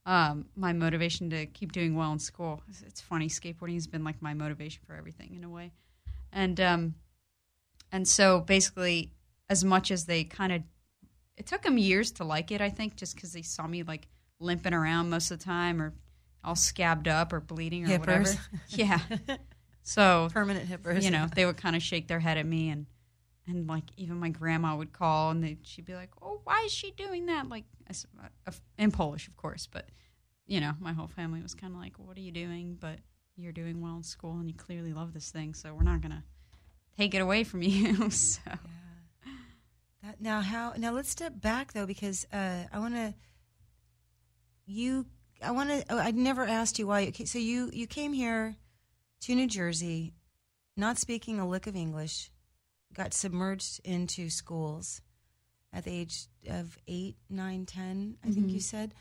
um, 0.06 0.46
my 0.56 0.72
motivation 0.72 1.32
to 1.32 1.48
keep 1.48 1.72
doing 1.72 1.96
well 1.96 2.12
in 2.14 2.20
school. 2.20 2.62
It's- 2.70 3.02
funny, 3.02 3.28
skateboarding 3.28 3.74
has 3.74 3.88
been 3.88 4.04
like 4.04 4.22
my 4.22 4.36
motivation 4.36 4.84
for 4.86 4.94
everything 4.94 5.34
in 5.36 5.44
a 5.44 5.50
way. 5.50 5.72
And, 6.32 6.62
um, 6.62 6.94
and 7.92 8.08
so 8.08 8.42
basically, 8.42 9.12
as 9.50 9.64
much 9.64 9.90
as 9.90 10.06
they 10.06 10.24
kind 10.24 10.54
of 10.54 10.62
it 11.38 11.46
took 11.46 11.64
them 11.64 11.78
years 11.78 12.12
to 12.14 12.24
like 12.24 12.52
it, 12.52 12.62
I 12.62 12.70
think, 12.70 12.96
just 12.96 13.16
because 13.16 13.34
they 13.34 13.42
saw 13.42 13.66
me 13.66 13.82
like 13.84 14.08
limping 14.40 14.74
around 14.74 15.10
most 15.10 15.32
of 15.32 15.40
the 15.40 15.46
time 15.46 15.82
or 15.82 15.94
all 16.44 16.56
scabbed 16.56 17.08
up 17.08 17.34
or 17.34 17.40
bleeding 17.40 17.86
or 17.86 17.88
Hippers. 17.88 18.00
whatever. 18.08 18.40
Yeah. 18.70 19.00
So, 19.84 20.28
permanent 20.32 20.70
hippers. 20.70 21.02
you 21.04 21.12
know, 21.12 21.28
they 21.34 21.46
would 21.46 21.58
kind 21.58 21.76
of 21.76 21.82
shake 21.82 22.08
their 22.08 22.20
head 22.20 22.38
at 22.38 22.46
me 22.46 22.70
and 22.70 22.86
and 23.48 23.68
like 23.68 23.86
even 23.98 24.18
my 24.18 24.30
grandma 24.30 24.76
would 24.76 24.94
call 24.94 25.32
and 25.32 25.44
they, 25.44 25.58
she'd 25.64 25.86
be 25.86 25.96
like, 25.96 26.12
"Oh, 26.22 26.42
why 26.44 26.64
is 26.66 26.72
she 26.72 26.92
doing 26.92 27.28
that?" 27.28 27.48
Like 27.50 27.66
uh, 27.90 28.52
in 28.78 28.92
Polish, 28.92 29.28
of 29.28 29.38
course, 29.38 29.68
but 29.72 29.86
you 30.46 30.60
know, 30.60 30.74
my 30.80 30.94
whole 30.94 31.08
family 31.08 31.42
was 31.42 31.54
kind 31.54 31.74
of 31.74 31.80
like, 31.80 31.98
"What 31.98 32.18
are 32.18 32.22
you 32.22 32.32
doing?" 32.32 32.78
But 32.80 33.00
you're 33.36 33.52
doing 33.52 33.82
well 33.82 33.96
in 33.98 34.04
school 34.04 34.34
and 34.34 34.50
you 34.50 34.56
clearly 34.56 34.94
love 34.94 35.14
this 35.14 35.32
thing, 35.32 35.54
so 35.54 35.74
we're 35.74 35.84
not 35.84 36.02
gonna 36.02 36.24
take 36.98 37.14
it 37.14 37.20
away 37.20 37.44
from 37.44 37.62
you. 37.64 38.10
so 38.10 38.42
That, 40.04 40.20
now, 40.22 40.42
how? 40.42 40.74
Now, 40.78 40.92
let's 40.92 41.10
step 41.10 41.40
back 41.42 41.74
though, 41.74 41.86
because 41.86 42.26
uh, 42.34 42.64
I 42.72 42.80
want 42.80 42.96
to. 42.96 43.14
You, 44.66 45.06
I 45.42 45.52
want 45.52 45.70
to. 45.70 45.86
Oh, 45.90 45.98
I 45.98 46.12
never 46.12 46.44
asked 46.46 46.78
you 46.80 46.88
why. 46.88 47.12
Ca- 47.12 47.26
so 47.26 47.40
you 47.40 47.70
you 47.74 47.88
came 47.88 48.14
here 48.14 48.56
to 49.22 49.36
New 49.36 49.48
Jersey, 49.48 50.14
not 50.76 50.98
speaking 50.98 51.40
a 51.40 51.48
lick 51.48 51.68
of 51.68 51.76
English, 51.76 52.32
got 52.98 53.14
submerged 53.14 53.80
into 53.84 54.30
schools 54.30 55.02
at 55.72 55.84
the 55.86 55.92
age 55.92 56.26
of 56.50 56.78
eight, 56.88 57.16
nine, 57.30 57.66
ten. 57.66 58.18
I 58.26 58.32
think 58.32 58.50
you 58.50 58.60
said. 58.60 58.94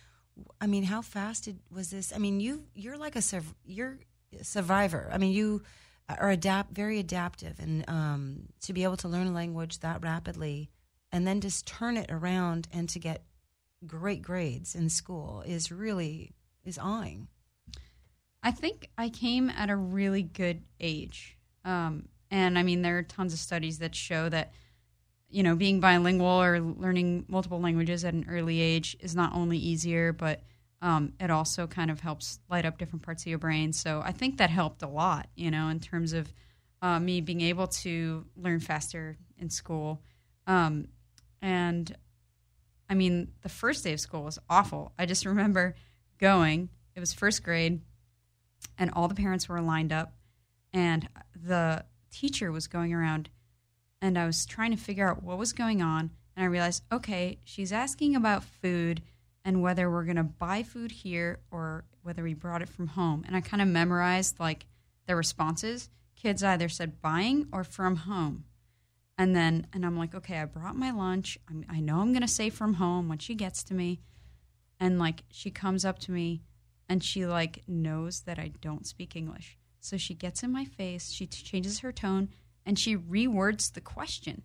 I 0.60 0.66
mean, 0.66 0.84
how 0.84 1.00
fast 1.00 1.44
did, 1.44 1.58
was 1.70 1.90
this? 1.90 2.12
I 2.14 2.18
mean, 2.18 2.40
you 2.40 2.64
you're 2.74 2.98
like 2.98 3.16
a 3.16 3.22
you're 3.64 3.98
a 4.38 4.44
survivor. 4.44 5.08
I 5.10 5.16
mean, 5.18 5.32
you 5.32 5.62
are 6.08 6.30
adapt 6.30 6.72
very 6.72 6.98
adaptive, 6.98 7.58
and 7.58 7.88
um, 7.88 8.42
to 8.60 8.72
be 8.72 8.84
able 8.84 8.98
to 8.98 9.08
learn 9.08 9.28
a 9.28 9.32
language 9.32 9.80
that 9.80 10.02
rapidly, 10.02 10.70
and 11.10 11.26
then 11.26 11.40
just 11.40 11.66
turn 11.66 11.96
it 11.96 12.10
around 12.10 12.68
and 12.72 12.88
to 12.90 12.98
get 12.98 13.22
great 13.86 14.20
grades 14.20 14.74
in 14.74 14.90
school 14.90 15.42
is 15.46 15.72
really 15.72 16.32
is 16.64 16.78
awing. 16.78 17.28
I 18.42 18.50
think 18.50 18.90
I 18.98 19.08
came 19.08 19.50
at 19.50 19.70
a 19.70 19.76
really 19.76 20.22
good 20.22 20.62
age. 20.78 21.38
Um, 21.64 22.08
and 22.30 22.58
I 22.58 22.62
mean, 22.62 22.82
there 22.82 22.98
are 22.98 23.02
tons 23.02 23.32
of 23.32 23.38
studies 23.38 23.78
that 23.78 23.94
show 23.94 24.28
that, 24.28 24.52
you 25.28 25.42
know, 25.42 25.56
being 25.56 25.80
bilingual 25.80 26.26
or 26.26 26.60
learning 26.60 27.24
multiple 27.28 27.60
languages 27.60 28.04
at 28.04 28.14
an 28.14 28.26
early 28.28 28.60
age 28.60 28.96
is 29.00 29.14
not 29.14 29.34
only 29.34 29.58
easier, 29.58 30.12
but 30.12 30.42
um, 30.82 31.12
it 31.20 31.30
also 31.30 31.66
kind 31.66 31.90
of 31.90 32.00
helps 32.00 32.38
light 32.50 32.66
up 32.66 32.78
different 32.78 33.02
parts 33.02 33.22
of 33.22 33.28
your 33.28 33.38
brain. 33.38 33.72
So 33.72 34.02
I 34.04 34.12
think 34.12 34.38
that 34.38 34.50
helped 34.50 34.82
a 34.82 34.88
lot, 34.88 35.28
you 35.34 35.50
know, 35.50 35.68
in 35.68 35.80
terms 35.80 36.12
of 36.12 36.32
uh, 36.82 37.00
me 37.00 37.20
being 37.20 37.40
able 37.40 37.66
to 37.66 38.26
learn 38.36 38.60
faster 38.60 39.16
in 39.38 39.50
school. 39.50 40.02
Um, 40.46 40.88
and 41.40 41.94
I 42.88 42.94
mean, 42.94 43.32
the 43.42 43.48
first 43.48 43.84
day 43.84 43.92
of 43.92 44.00
school 44.00 44.22
was 44.22 44.38
awful. 44.48 44.92
I 44.98 45.06
just 45.06 45.24
remember 45.26 45.74
going, 46.18 46.68
it 46.94 47.00
was 47.00 47.12
first 47.12 47.42
grade, 47.42 47.80
and 48.78 48.90
all 48.92 49.08
the 49.08 49.14
parents 49.14 49.48
were 49.48 49.60
lined 49.60 49.92
up, 49.92 50.14
and 50.72 51.08
the 51.34 51.84
teacher 52.16 52.50
was 52.50 52.66
going 52.66 52.94
around, 52.94 53.28
and 54.00 54.18
I 54.18 54.26
was 54.26 54.46
trying 54.46 54.70
to 54.70 54.76
figure 54.76 55.08
out 55.08 55.22
what 55.22 55.38
was 55.38 55.52
going 55.52 55.82
on. 55.82 56.10
And 56.34 56.44
I 56.44 56.48
realized, 56.48 56.82
okay, 56.90 57.38
she's 57.44 57.72
asking 57.72 58.16
about 58.16 58.44
food 58.44 59.02
and 59.44 59.62
whether 59.62 59.90
we're 59.90 60.04
going 60.04 60.16
to 60.16 60.22
buy 60.22 60.62
food 60.62 60.90
here 60.90 61.40
or 61.50 61.84
whether 62.02 62.22
we 62.22 62.34
brought 62.34 62.62
it 62.62 62.68
from 62.68 62.88
home. 62.88 63.24
And 63.26 63.36
I 63.36 63.40
kind 63.40 63.62
of 63.62 63.68
memorized 63.68 64.40
like 64.40 64.66
their 65.06 65.16
responses. 65.16 65.88
Kids 66.14 66.42
either 66.42 66.68
said 66.68 67.00
buying 67.00 67.46
or 67.52 67.64
from 67.64 67.96
home. 67.96 68.44
And 69.18 69.34
then, 69.34 69.66
and 69.72 69.84
I'm 69.86 69.96
like, 69.96 70.14
okay, 70.14 70.38
I 70.38 70.44
brought 70.44 70.76
my 70.76 70.90
lunch. 70.90 71.38
I'm, 71.48 71.64
I 71.70 71.80
know 71.80 72.00
I'm 72.00 72.12
going 72.12 72.22
to 72.22 72.28
say 72.28 72.50
from 72.50 72.74
home 72.74 73.08
when 73.08 73.18
she 73.18 73.34
gets 73.34 73.62
to 73.64 73.74
me. 73.74 74.00
And 74.78 74.98
like, 74.98 75.22
she 75.30 75.50
comes 75.50 75.84
up 75.84 75.98
to 76.00 76.12
me 76.12 76.42
and 76.88 77.02
she 77.02 77.24
like 77.24 77.62
knows 77.66 78.22
that 78.22 78.38
I 78.38 78.52
don't 78.60 78.86
speak 78.86 79.16
English. 79.16 79.58
So 79.86 79.96
she 79.96 80.14
gets 80.14 80.42
in 80.42 80.50
my 80.50 80.64
face, 80.64 81.12
she 81.12 81.26
t- 81.26 81.44
changes 81.44 81.78
her 81.78 81.92
tone, 81.92 82.30
and 82.64 82.76
she 82.76 82.96
rewords 82.96 83.72
the 83.72 83.80
question. 83.80 84.42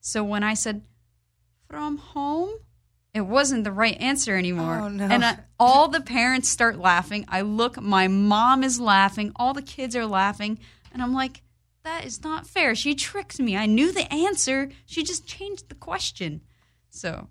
So 0.00 0.22
when 0.22 0.44
I 0.44 0.54
said, 0.54 0.82
from 1.68 1.96
home, 1.96 2.50
it 3.12 3.22
wasn't 3.22 3.64
the 3.64 3.72
right 3.72 4.00
answer 4.00 4.36
anymore. 4.36 4.82
Oh, 4.84 4.88
no. 4.88 5.06
And 5.06 5.24
I, 5.24 5.40
all 5.58 5.88
the 5.88 6.00
parents 6.00 6.48
start 6.48 6.78
laughing. 6.78 7.24
I 7.26 7.40
look, 7.40 7.80
my 7.80 8.06
mom 8.06 8.62
is 8.62 8.78
laughing, 8.78 9.32
all 9.34 9.52
the 9.52 9.62
kids 9.62 9.96
are 9.96 10.06
laughing. 10.06 10.60
And 10.92 11.02
I'm 11.02 11.12
like, 11.12 11.42
that 11.82 12.04
is 12.04 12.22
not 12.22 12.46
fair. 12.46 12.76
She 12.76 12.94
tricked 12.94 13.40
me. 13.40 13.56
I 13.56 13.66
knew 13.66 13.90
the 13.90 14.12
answer. 14.14 14.70
She 14.86 15.02
just 15.02 15.26
changed 15.26 15.70
the 15.70 15.74
question. 15.74 16.42
So, 16.88 17.26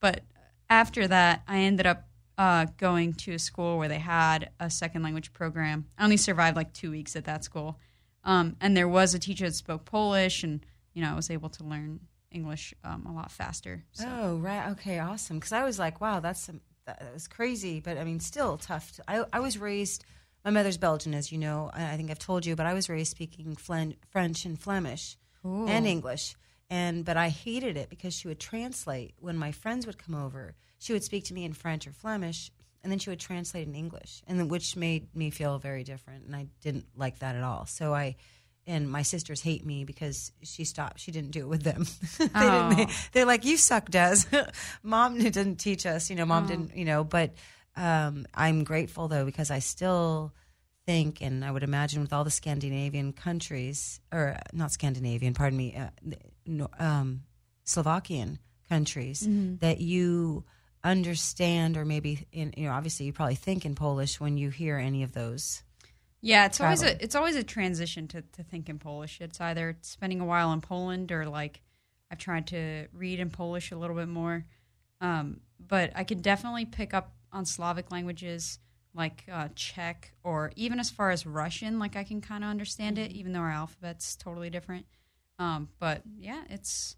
but 0.00 0.20
after 0.70 1.08
that, 1.08 1.42
I 1.48 1.58
ended 1.58 1.88
up 1.88 2.07
uh, 2.38 2.66
going 2.78 3.12
to 3.12 3.34
a 3.34 3.38
school 3.38 3.76
where 3.76 3.88
they 3.88 3.98
had 3.98 4.50
a 4.58 4.70
second 4.70 5.02
language 5.02 5.32
program. 5.32 5.86
I 5.98 6.04
only 6.04 6.16
survived 6.16 6.56
like 6.56 6.72
two 6.72 6.90
weeks 6.90 7.16
at 7.16 7.24
that 7.24 7.44
school. 7.44 7.78
Um, 8.24 8.56
and 8.60 8.76
there 8.76 8.88
was 8.88 9.12
a 9.12 9.18
teacher 9.18 9.46
that 9.46 9.54
spoke 9.54 9.84
Polish, 9.84 10.44
and, 10.44 10.64
you 10.94 11.02
know, 11.02 11.10
I 11.10 11.14
was 11.14 11.30
able 11.30 11.48
to 11.50 11.64
learn 11.64 12.00
English 12.30 12.74
um, 12.84 13.06
a 13.06 13.12
lot 13.12 13.30
faster. 13.30 13.84
So. 13.92 14.06
Oh, 14.08 14.36
right. 14.36 14.70
Okay, 14.70 14.98
awesome. 14.98 15.38
Because 15.38 15.52
I 15.52 15.64
was 15.64 15.78
like, 15.78 16.00
wow, 16.00 16.20
that's 16.20 16.40
some, 16.40 16.60
that 16.86 17.02
was 17.12 17.26
crazy, 17.26 17.80
but 17.80 17.98
I 17.98 18.04
mean, 18.04 18.20
still 18.20 18.56
tough. 18.56 18.92
To, 18.96 19.02
I 19.08 19.24
I 19.32 19.40
was 19.40 19.58
raised. 19.58 20.04
My 20.44 20.50
mother's 20.50 20.78
Belgian, 20.78 21.14
as 21.14 21.30
you 21.32 21.38
know. 21.38 21.70
I 21.74 21.92
I 21.92 21.96
think 21.96 22.10
I've 22.10 22.18
told 22.18 22.46
you, 22.46 22.56
but 22.56 22.66
I 22.66 22.72
was 22.72 22.88
raised 22.88 23.10
speaking 23.10 23.56
Flen, 23.56 23.94
French 24.10 24.44
and 24.44 24.58
Flemish 24.58 25.16
and 25.44 25.86
English. 25.86 26.34
And 26.70 27.04
but 27.04 27.16
I 27.16 27.28
hated 27.28 27.76
it 27.76 27.90
because 27.90 28.14
she 28.14 28.28
would 28.28 28.40
translate 28.40 29.14
when 29.18 29.36
my 29.36 29.52
friends 29.52 29.86
would 29.86 29.98
come 29.98 30.14
over. 30.14 30.54
She 30.78 30.92
would 30.92 31.04
speak 31.04 31.24
to 31.24 31.34
me 31.34 31.44
in 31.44 31.52
French 31.52 31.86
or 31.86 31.92
Flemish, 31.92 32.50
and 32.82 32.92
then 32.92 32.98
she 32.98 33.10
would 33.10 33.20
translate 33.20 33.66
in 33.66 33.74
English, 33.74 34.22
and 34.26 34.38
then, 34.38 34.48
which 34.48 34.76
made 34.76 35.14
me 35.14 35.30
feel 35.30 35.58
very 35.58 35.84
different, 35.84 36.26
and 36.26 36.36
I 36.36 36.46
didn't 36.62 36.86
like 36.96 37.18
that 37.20 37.36
at 37.36 37.42
all. 37.42 37.66
So 37.66 37.94
I. 37.94 38.16
And 38.66 38.90
my 38.90 39.00
sisters 39.00 39.40
hate 39.40 39.64
me 39.64 39.84
because 39.84 40.30
she 40.42 40.64
stopped. 40.64 41.00
She 41.00 41.10
didn't 41.10 41.30
do 41.30 41.40
it 41.40 41.48
with 41.48 41.62
them. 41.62 41.86
they 42.18 42.26
didn't, 42.26 42.76
they, 42.76 42.86
they're 43.12 43.24
like, 43.24 43.46
"You 43.46 43.56
suck, 43.56 43.88
Des." 43.88 44.16
mom 44.82 45.16
didn't 45.18 45.56
teach 45.56 45.86
us. 45.86 46.10
You 46.10 46.16
know, 46.16 46.26
mom 46.26 46.46
didn't. 46.46 46.76
You 46.76 46.84
know, 46.84 47.02
but 47.02 47.30
um, 47.76 48.26
I'm 48.34 48.64
grateful 48.64 49.08
though 49.08 49.24
because 49.24 49.50
I 49.50 49.60
still 49.60 50.34
think, 50.84 51.20
and 51.20 51.44
I 51.44 51.50
would 51.50 51.62
imagine 51.62 52.02
with 52.02 52.12
all 52.12 52.24
the 52.24 52.30
Scandinavian 52.30 53.12
countries, 53.12 54.00
or 54.12 54.36
uh, 54.36 54.40
not 54.52 54.72
Scandinavian, 54.72 55.34
pardon 55.34 55.56
me, 55.56 55.76
uh, 55.76 55.88
no, 56.46 56.68
um, 56.78 57.22
Slovakian 57.64 58.38
countries, 58.68 59.26
that 59.60 59.80
you 59.80 60.44
understand, 60.84 61.76
or 61.76 61.84
maybe 61.84 62.26
in 62.32 62.54
you 62.56 62.66
know, 62.66 62.72
obviously 62.72 63.06
you 63.06 63.12
probably 63.12 63.34
think 63.34 63.64
in 63.64 63.74
Polish 63.74 64.20
when 64.20 64.36
you 64.36 64.50
hear 64.50 64.76
any 64.76 65.02
of 65.02 65.12
those. 65.12 65.62
Yeah, 66.20 66.46
it's 66.46 66.60
always 66.60 66.82
a 66.82 67.02
it's 67.02 67.14
always 67.14 67.36
a 67.36 67.44
transition 67.44 68.08
to, 68.08 68.22
to 68.22 68.42
think 68.42 68.68
in 68.68 68.78
Polish. 68.78 69.20
It's 69.20 69.40
either 69.40 69.76
spending 69.82 70.20
a 70.20 70.24
while 70.24 70.52
in 70.52 70.60
Poland 70.60 71.12
or 71.12 71.26
like 71.26 71.60
I've 72.10 72.18
tried 72.18 72.48
to 72.48 72.88
read 72.92 73.20
in 73.20 73.30
Polish 73.30 73.70
a 73.70 73.76
little 73.76 73.94
bit 73.94 74.08
more. 74.08 74.44
Um, 75.00 75.40
but 75.64 75.92
I 75.94 76.04
can 76.04 76.20
definitely 76.20 76.64
pick 76.64 76.92
up 76.92 77.12
on 77.32 77.44
Slavic 77.44 77.92
languages 77.92 78.58
like 78.94 79.24
uh, 79.30 79.48
Czech 79.54 80.12
or 80.24 80.50
even 80.56 80.80
as 80.80 80.90
far 80.90 81.10
as 81.10 81.24
Russian. 81.24 81.78
Like 81.78 81.94
I 81.94 82.02
can 82.02 82.20
kind 82.20 82.42
of 82.42 82.50
understand 82.50 82.98
it, 82.98 83.12
even 83.12 83.32
though 83.32 83.40
our 83.40 83.50
alphabet's 83.50 84.16
totally 84.16 84.50
different. 84.50 84.86
Um, 85.38 85.68
but 85.78 86.02
yeah, 86.18 86.42
it's 86.50 86.96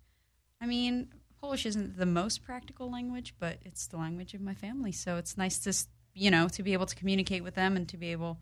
I 0.62 0.66
mean 0.66 1.12
Polish 1.40 1.64
isn't 1.66 1.96
the 1.96 2.06
most 2.06 2.42
practical 2.42 2.90
language, 2.90 3.34
but 3.38 3.58
it's 3.64 3.86
the 3.86 3.96
language 3.96 4.34
of 4.34 4.40
my 4.40 4.54
family. 4.54 4.92
So 4.92 5.16
it's 5.16 5.38
nice 5.38 5.58
to, 5.60 5.74
you 6.14 6.30
know, 6.30 6.48
to 6.48 6.62
be 6.62 6.72
able 6.72 6.86
to 6.86 6.94
communicate 6.94 7.42
with 7.42 7.54
them 7.54 7.76
and 7.76 7.88
to 7.88 7.96
be 7.96 8.12
able 8.12 8.40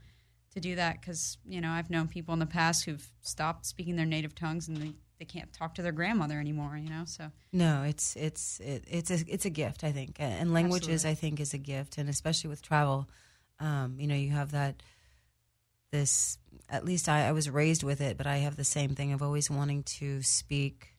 to 0.54 0.60
do 0.60 0.74
that 0.74 1.00
because, 1.00 1.38
you 1.44 1.60
know, 1.60 1.70
I've 1.70 1.90
known 1.90 2.08
people 2.08 2.32
in 2.32 2.40
the 2.40 2.46
past 2.46 2.84
who've 2.84 3.06
stopped 3.20 3.66
speaking 3.66 3.96
their 3.96 4.06
native 4.06 4.34
tongues 4.34 4.66
and 4.66 4.76
they, 4.78 4.94
they 5.18 5.24
can't 5.24 5.52
talk 5.52 5.74
to 5.76 5.82
their 5.82 5.92
grandmother 5.92 6.40
anymore, 6.40 6.76
you 6.76 6.90
know? 6.90 7.04
So 7.04 7.30
No, 7.52 7.82
it's 7.82 8.16
it's 8.16 8.58
it, 8.60 8.84
it's 8.88 9.10
a 9.10 9.18
it's 9.28 9.44
a 9.44 9.50
gift, 9.50 9.84
I 9.84 9.92
think, 9.92 10.16
and 10.18 10.52
languages, 10.52 11.04
Absolutely. 11.04 11.10
I 11.10 11.14
think, 11.14 11.40
is 11.40 11.54
a 11.54 11.58
gift, 11.58 11.98
and 11.98 12.08
especially 12.08 12.50
with 12.50 12.62
travel, 12.62 13.08
um, 13.60 13.96
you 13.98 14.06
know, 14.06 14.14
you 14.14 14.30
have 14.30 14.52
that. 14.52 14.82
This, 15.90 16.36
at 16.68 16.84
least 16.84 17.08
I, 17.08 17.28
I 17.28 17.32
was 17.32 17.48
raised 17.48 17.82
with 17.82 18.02
it, 18.02 18.18
but 18.18 18.26
I 18.26 18.38
have 18.38 18.56
the 18.56 18.64
same 18.64 18.90
thing 18.94 19.14
of 19.14 19.22
always 19.22 19.50
wanting 19.50 19.84
to 19.84 20.20
speak, 20.22 20.92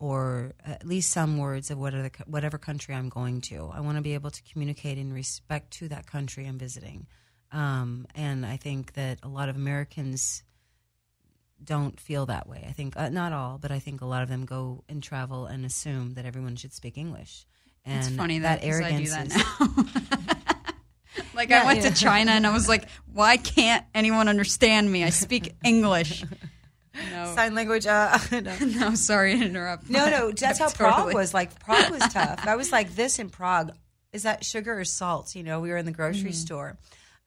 or 0.00 0.52
at 0.64 0.84
least 0.84 1.10
some 1.10 1.36
words 1.38 1.70
of 1.70 1.78
whatever 1.78 2.02
the, 2.04 2.10
whatever 2.26 2.58
country 2.58 2.94
I'm 2.94 3.10
going 3.10 3.42
to. 3.42 3.70
I 3.72 3.80
want 3.80 3.98
to 3.98 4.02
be 4.02 4.14
able 4.14 4.30
to 4.30 4.42
communicate 4.50 4.98
in 4.98 5.12
respect 5.12 5.70
to 5.74 5.88
that 5.88 6.06
country 6.06 6.46
I'm 6.46 6.58
visiting, 6.58 7.06
um, 7.52 8.06
and 8.16 8.44
I 8.44 8.56
think 8.56 8.94
that 8.94 9.20
a 9.22 9.28
lot 9.28 9.48
of 9.48 9.56
Americans 9.56 10.42
don't 11.62 12.00
feel 12.00 12.26
that 12.26 12.48
way. 12.48 12.64
I 12.66 12.72
think 12.72 12.96
uh, 12.96 13.10
not 13.10 13.32
all, 13.32 13.58
but 13.58 13.70
I 13.70 13.78
think 13.78 14.00
a 14.00 14.06
lot 14.06 14.22
of 14.22 14.28
them 14.28 14.46
go 14.46 14.82
and 14.88 15.02
travel 15.02 15.46
and 15.46 15.64
assume 15.64 16.14
that 16.14 16.24
everyone 16.24 16.56
should 16.56 16.72
speak 16.72 16.96
English. 16.96 17.46
And 17.84 17.98
it's 17.98 18.16
funny 18.16 18.40
that 18.40 18.62
that, 18.62 18.66
arrogance 18.66 19.12
I 19.12 19.24
do 19.24 19.28
that 19.28 20.06
now. 20.08 20.74
like 21.34 21.50
Yeah, 21.50 21.62
I 21.62 21.66
went 21.66 21.82
yeah. 21.82 21.90
to 21.90 21.94
China 21.94 22.32
and 22.32 22.46
I 22.46 22.52
was 22.52 22.68
like, 22.68 22.88
why 23.12 23.36
can't 23.36 23.84
anyone 23.94 24.28
understand 24.28 24.90
me? 24.90 25.04
I 25.04 25.10
speak 25.10 25.54
English. 25.64 26.24
No, 27.12 27.32
sign 27.34 27.54
language. 27.54 27.86
Uh, 27.86 28.18
no. 28.32 28.56
no, 28.60 28.94
sorry 28.94 29.38
to 29.38 29.44
interrupt. 29.44 29.88
no, 29.88 30.08
no, 30.10 30.30
that's 30.32 30.58
how 30.60 30.70
Prague 30.70 31.14
was. 31.14 31.34
Like 31.34 31.58
Prague 31.60 31.90
was 31.90 32.02
tough. 32.12 32.46
I 32.46 32.56
was 32.56 32.72
like 32.72 32.94
this 32.94 33.18
in 33.18 33.30
Prague. 33.30 33.72
Is 34.12 34.24
that 34.24 34.44
sugar 34.44 34.78
or 34.78 34.84
salt? 34.84 35.34
You 35.34 35.42
know, 35.42 35.60
we 35.60 35.70
were 35.70 35.76
in 35.76 35.86
the 35.86 35.92
grocery 35.92 36.32
store. 36.32 36.78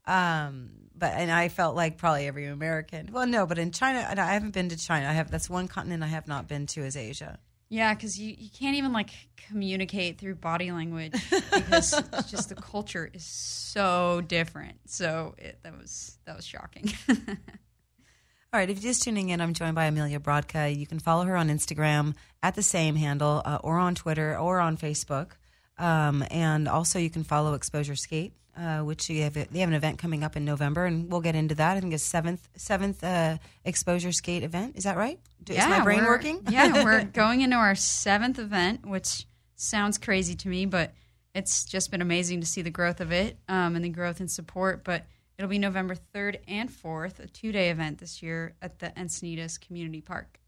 Um, 0.05 0.69
but 0.95 1.13
and 1.13 1.31
I 1.31 1.47
felt 1.49 1.75
like 1.75 1.97
probably 1.97 2.27
every 2.27 2.45
American. 2.45 3.09
Well, 3.11 3.25
no, 3.25 3.45
but 3.45 3.57
in 3.57 3.71
China, 3.71 4.05
and 4.09 4.19
I 4.19 4.33
haven't 4.33 4.53
been 4.53 4.69
to 4.69 4.77
China. 4.77 5.07
I 5.07 5.13
have 5.13 5.31
that's 5.31 5.49
one 5.49 5.67
continent 5.67 6.03
I 6.03 6.07
have 6.07 6.27
not 6.27 6.47
been 6.47 6.67
to 6.67 6.81
is 6.81 6.97
Asia. 6.97 7.39
Yeah, 7.69 7.95
because 7.95 8.19
you, 8.19 8.35
you 8.37 8.49
can't 8.51 8.75
even 8.75 8.93
like 8.93 9.09
communicate 9.47 10.19
through 10.19 10.35
body 10.35 10.71
language 10.71 11.13
because 11.31 11.93
it's 12.13 12.29
just 12.29 12.49
the 12.49 12.55
culture 12.55 13.09
is 13.11 13.25
so 13.25 14.21
different. 14.27 14.75
So 14.85 15.33
it, 15.39 15.57
that 15.63 15.75
was 15.75 16.19
that 16.25 16.35
was 16.35 16.45
shocking. 16.45 16.93
All 18.53 18.59
right, 18.59 18.69
if 18.69 18.83
you're 18.83 18.91
just 18.91 19.01
tuning 19.01 19.29
in, 19.29 19.41
I'm 19.41 19.55
joined 19.55 19.73
by 19.73 19.85
Amelia 19.85 20.19
Brodka. 20.19 20.77
You 20.77 20.85
can 20.85 20.99
follow 20.99 21.25
her 21.25 21.35
on 21.35 21.49
Instagram 21.49 22.13
at 22.43 22.53
the 22.53 22.61
same 22.61 22.95
handle, 22.95 23.41
uh, 23.43 23.57
or 23.63 23.79
on 23.79 23.95
Twitter, 23.95 24.37
or 24.37 24.59
on 24.59 24.77
Facebook. 24.77 25.31
Um, 25.79 26.23
and 26.29 26.67
also, 26.67 26.99
you 26.99 27.09
can 27.09 27.23
follow 27.23 27.55
Exposure 27.55 27.95
Skate, 27.95 28.33
uh, 28.55 28.81
which 28.81 29.09
you 29.09 29.23
have, 29.23 29.33
they 29.33 29.59
have 29.59 29.69
an 29.69 29.73
event 29.73 29.97
coming 29.97 30.23
up 30.23 30.37
in 30.37 30.45
November, 30.45 30.85
and 30.85 31.11
we'll 31.11 31.19
get 31.19 31.33
into 31.33 31.55
that. 31.55 31.77
I 31.77 31.79
think 31.79 31.95
it's 31.95 32.03
seventh 32.03 32.47
seventh 32.55 33.03
uh, 33.03 33.39
Exposure 33.65 34.11
Skate 34.11 34.43
event. 34.43 34.77
Is 34.77 34.83
that 34.83 34.97
right? 34.97 35.19
Is 35.49 35.57
my 35.57 35.81
brain 35.81 36.05
working? 36.05 36.43
yeah, 36.51 36.83
we're 36.83 37.03
going 37.11 37.41
into 37.41 37.55
our 37.55 37.73
seventh 37.73 38.37
event, 38.37 38.85
which 38.85 39.25
sounds 39.55 39.97
crazy 39.97 40.35
to 40.35 40.47
me, 40.47 40.67
but 40.67 40.93
it's 41.33 41.65
just 41.65 41.89
been 41.89 42.03
amazing 42.03 42.41
to 42.41 42.45
see 42.45 42.61
the 42.61 42.69
growth 42.69 43.01
of 43.01 43.11
it 43.11 43.35
um, 43.49 43.75
and 43.75 43.83
the 43.83 43.89
growth 43.89 44.21
in 44.21 44.27
support. 44.27 44.83
But 44.83 45.07
it'll 45.37 45.49
be 45.49 45.59
November 45.59 45.95
3rd 46.13 46.39
and 46.47 46.69
4th, 46.69 47.19
a 47.19 47.27
two 47.27 47.51
day 47.51 47.69
event 47.69 47.97
this 47.99 48.21
year 48.23 48.55
at 48.61 48.79
the 48.79 48.87
Encinitas 48.97 49.59
Community 49.59 50.01
Park. 50.01 50.39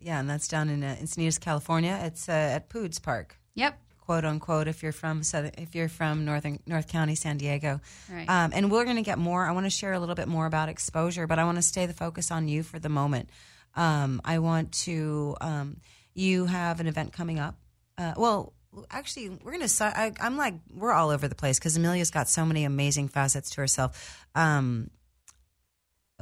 yeah, 0.00 0.20
and 0.20 0.28
that's 0.30 0.48
down 0.48 0.68
in 0.68 0.82
uh, 0.82 0.96
Encinitas, 1.00 1.38
California. 1.40 1.98
It's 2.04 2.28
uh, 2.28 2.32
at 2.32 2.68
Poods 2.68 2.98
Park. 2.98 3.36
Yep. 3.54 3.78
quote 3.98 4.24
unquote 4.24 4.68
if 4.68 4.82
you're 4.82 4.92
from 4.92 5.22
southern 5.22 5.50
if 5.58 5.74
you're 5.74 5.88
from 5.88 6.24
northern 6.24 6.58
north 6.66 6.86
county 6.88 7.14
san 7.16 7.36
diego 7.36 7.80
Right. 8.10 8.28
um, 8.28 8.52
and 8.54 8.70
we're 8.70 8.84
going 8.84 8.96
to 8.96 9.02
get 9.02 9.18
more 9.18 9.44
i 9.44 9.50
want 9.52 9.66
to 9.66 9.70
share 9.70 9.92
a 9.92 9.98
little 10.00 10.14
bit 10.14 10.28
more 10.28 10.46
about 10.46 10.68
exposure 10.68 11.26
but 11.26 11.38
i 11.38 11.44
want 11.44 11.58
to 11.58 11.62
stay 11.62 11.84
the 11.86 11.92
focus 11.92 12.30
on 12.30 12.48
you 12.48 12.62
for 12.62 12.78
the 12.78 12.88
moment 12.88 13.28
um, 13.76 14.20
i 14.24 14.38
want 14.38 14.72
to 14.86 15.36
um, 15.40 15.76
you 16.14 16.46
have 16.46 16.80
an 16.80 16.86
event 16.86 17.12
coming 17.12 17.38
up 17.40 17.56
uh, 17.98 18.14
well 18.16 18.52
actually 18.90 19.28
we're 19.28 19.52
going 19.52 19.66
to 19.66 20.14
i'm 20.20 20.36
like 20.36 20.54
we're 20.72 20.92
all 20.92 21.10
over 21.10 21.26
the 21.26 21.34
place 21.34 21.58
because 21.58 21.76
amelia's 21.76 22.10
got 22.10 22.28
so 22.28 22.44
many 22.44 22.64
amazing 22.64 23.08
facets 23.08 23.50
to 23.50 23.60
herself 23.60 24.26
um, 24.34 24.90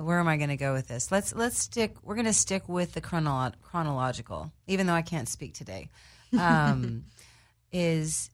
where 0.00 0.18
am 0.18 0.28
I 0.28 0.36
going 0.36 0.50
to 0.50 0.56
go 0.56 0.72
with 0.72 0.88
this? 0.88 1.10
Let's 1.10 1.34
let's 1.34 1.58
stick. 1.58 1.96
We're 2.02 2.14
going 2.14 2.26
to 2.26 2.32
stick 2.32 2.68
with 2.68 2.92
the 2.92 3.00
chronolo- 3.00 3.54
chronological, 3.62 4.52
even 4.66 4.86
though 4.86 4.94
I 4.94 5.02
can't 5.02 5.28
speak 5.28 5.54
today. 5.54 5.90
Um, 6.38 7.04
is 7.72 8.30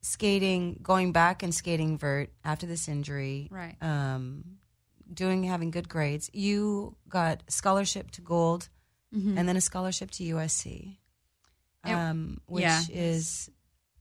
skating 0.00 0.80
going 0.82 1.12
back 1.12 1.42
and 1.42 1.54
skating 1.54 1.98
vert 1.98 2.30
after 2.44 2.66
this 2.66 2.88
injury, 2.88 3.48
Right. 3.50 3.76
Um, 3.80 4.44
doing 5.12 5.44
having 5.44 5.70
good 5.70 5.88
grades. 5.88 6.30
You 6.32 6.96
got 7.08 7.42
scholarship 7.48 8.10
to 8.12 8.20
Gould, 8.20 8.68
and 9.12 9.48
then 9.48 9.56
a 9.56 9.60
scholarship 9.60 10.10
to 10.12 10.24
USC, 10.24 10.96
It- 11.86 11.92
um, 11.92 12.40
which 12.46 12.62
yeah. 12.62 12.82
is 12.90 13.50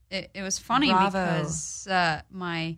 it, 0.09 0.31
it 0.33 0.41
was 0.41 0.57
funny 0.57 0.89
Bravo. 0.89 1.09
because 1.09 1.87
uh, 1.87 2.21
my 2.31 2.77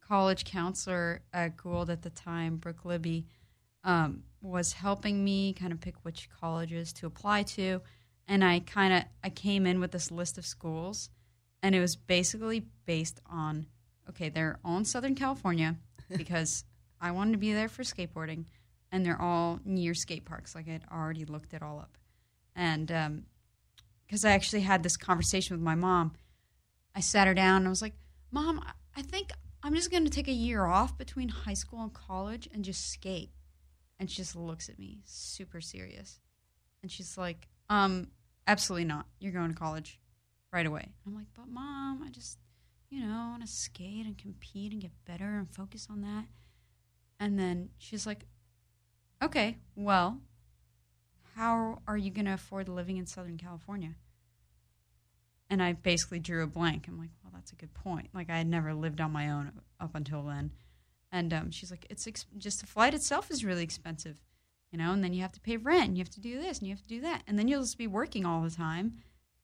college 0.00 0.44
counselor 0.44 1.22
at 1.32 1.56
Gould 1.56 1.90
at 1.90 2.02
the 2.02 2.10
time, 2.10 2.56
Brooke 2.56 2.84
Libby, 2.84 3.26
um, 3.84 4.24
was 4.42 4.72
helping 4.74 5.24
me 5.24 5.52
kind 5.52 5.72
of 5.72 5.80
pick 5.80 5.94
which 6.02 6.28
colleges 6.40 6.92
to 6.94 7.06
apply 7.06 7.42
to, 7.42 7.80
and 8.28 8.44
I 8.44 8.60
kind 8.60 8.92
of 8.94 9.04
I 9.22 9.30
came 9.30 9.66
in 9.66 9.80
with 9.80 9.92
this 9.92 10.10
list 10.10 10.38
of 10.38 10.46
schools, 10.46 11.10
and 11.62 11.74
it 11.74 11.80
was 11.80 11.96
basically 11.96 12.66
based 12.86 13.20
on 13.26 13.66
okay, 14.08 14.28
they're 14.28 14.58
all 14.64 14.78
in 14.78 14.84
Southern 14.84 15.14
California 15.14 15.76
because 16.16 16.64
I 17.00 17.10
wanted 17.12 17.32
to 17.32 17.38
be 17.38 17.52
there 17.52 17.68
for 17.68 17.82
skateboarding, 17.82 18.44
and 18.92 19.04
they're 19.04 19.20
all 19.20 19.60
near 19.64 19.94
skate 19.94 20.24
parks. 20.24 20.54
Like 20.54 20.68
I'd 20.68 20.84
already 20.92 21.24
looked 21.24 21.54
it 21.54 21.62
all 21.62 21.78
up, 21.78 21.96
and 22.54 22.90
um, 22.92 23.22
because 24.10 24.24
I 24.24 24.32
actually 24.32 24.62
had 24.62 24.82
this 24.82 24.96
conversation 24.96 25.56
with 25.56 25.62
my 25.62 25.76
mom. 25.76 26.14
I 26.96 27.00
sat 27.00 27.28
her 27.28 27.34
down 27.34 27.58
and 27.58 27.66
I 27.66 27.70
was 27.70 27.80
like, 27.80 27.94
Mom, 28.32 28.58
I- 28.96 29.02
think 29.02 29.30
I'm 29.62 29.74
just 29.74 29.90
going 29.90 30.04
to 30.04 30.10
take 30.10 30.26
a 30.26 30.32
year 30.32 30.66
off 30.66 30.98
between 30.98 31.28
high 31.28 31.54
school 31.54 31.80
and 31.80 31.92
college 31.94 32.48
and 32.52 32.64
just 32.64 32.90
skate. 32.90 33.30
And 33.98 34.10
she 34.10 34.16
just 34.16 34.34
looks 34.34 34.68
at 34.68 34.78
me 34.80 35.00
super 35.04 35.60
serious. 35.60 36.20
And 36.82 36.90
she's 36.90 37.16
like, 37.16 37.48
um, 37.68 38.08
absolutely 38.46 38.84
not. 38.84 39.06
You're 39.20 39.32
going 39.32 39.48
to 39.48 39.56
college 39.56 40.00
right 40.52 40.66
away. 40.66 40.88
I'm 41.06 41.14
like, 41.14 41.28
but 41.34 41.48
mom, 41.48 42.02
I 42.04 42.10
just, 42.10 42.38
you 42.90 43.00
know, 43.00 43.28
want 43.30 43.42
to 43.42 43.48
skate 43.48 44.06
and 44.06 44.18
compete 44.18 44.72
and 44.72 44.82
get 44.82 44.92
better 45.06 45.38
and 45.38 45.48
focus 45.48 45.86
on 45.88 46.02
that. 46.02 46.24
And 47.20 47.38
then 47.38 47.70
she's 47.78 48.06
like, 48.06 48.26
okay, 49.22 49.58
well, 49.76 50.20
how 51.36 51.82
are 51.86 51.96
you 51.96 52.10
going 52.10 52.26
to 52.26 52.34
afford 52.34 52.68
living 52.68 52.96
in 52.96 53.06
Southern 53.06 53.36
California? 53.36 53.94
And 55.48 55.62
I 55.62 55.72
basically 55.72 56.20
drew 56.20 56.42
a 56.44 56.46
blank. 56.46 56.86
I'm 56.86 56.98
like, 56.98 57.10
well, 57.22 57.32
that's 57.34 57.52
a 57.52 57.56
good 57.56 57.74
point. 57.74 58.08
Like 58.14 58.30
I 58.30 58.38
had 58.38 58.46
never 58.46 58.72
lived 58.72 59.00
on 59.00 59.10
my 59.12 59.30
own 59.30 59.52
up 59.80 59.94
until 59.94 60.22
then. 60.22 60.52
And 61.12 61.32
um, 61.32 61.50
she's 61.50 61.70
like, 61.70 61.86
it's 61.90 62.06
just 62.38 62.60
the 62.60 62.66
flight 62.66 62.94
itself 62.94 63.30
is 63.30 63.44
really 63.44 63.64
expensive, 63.64 64.20
you 64.70 64.78
know. 64.78 64.92
And 64.92 65.02
then 65.02 65.12
you 65.12 65.22
have 65.22 65.32
to 65.32 65.40
pay 65.40 65.56
rent, 65.56 65.88
and 65.88 65.98
you 65.98 66.02
have 66.02 66.10
to 66.10 66.20
do 66.20 66.40
this, 66.40 66.58
and 66.58 66.68
you 66.68 66.72
have 66.72 66.82
to 66.82 66.88
do 66.88 67.00
that, 67.00 67.22
and 67.26 67.38
then 67.38 67.48
you'll 67.48 67.62
just 67.62 67.78
be 67.78 67.88
working 67.88 68.24
all 68.24 68.42
the 68.42 68.50
time, 68.50 68.98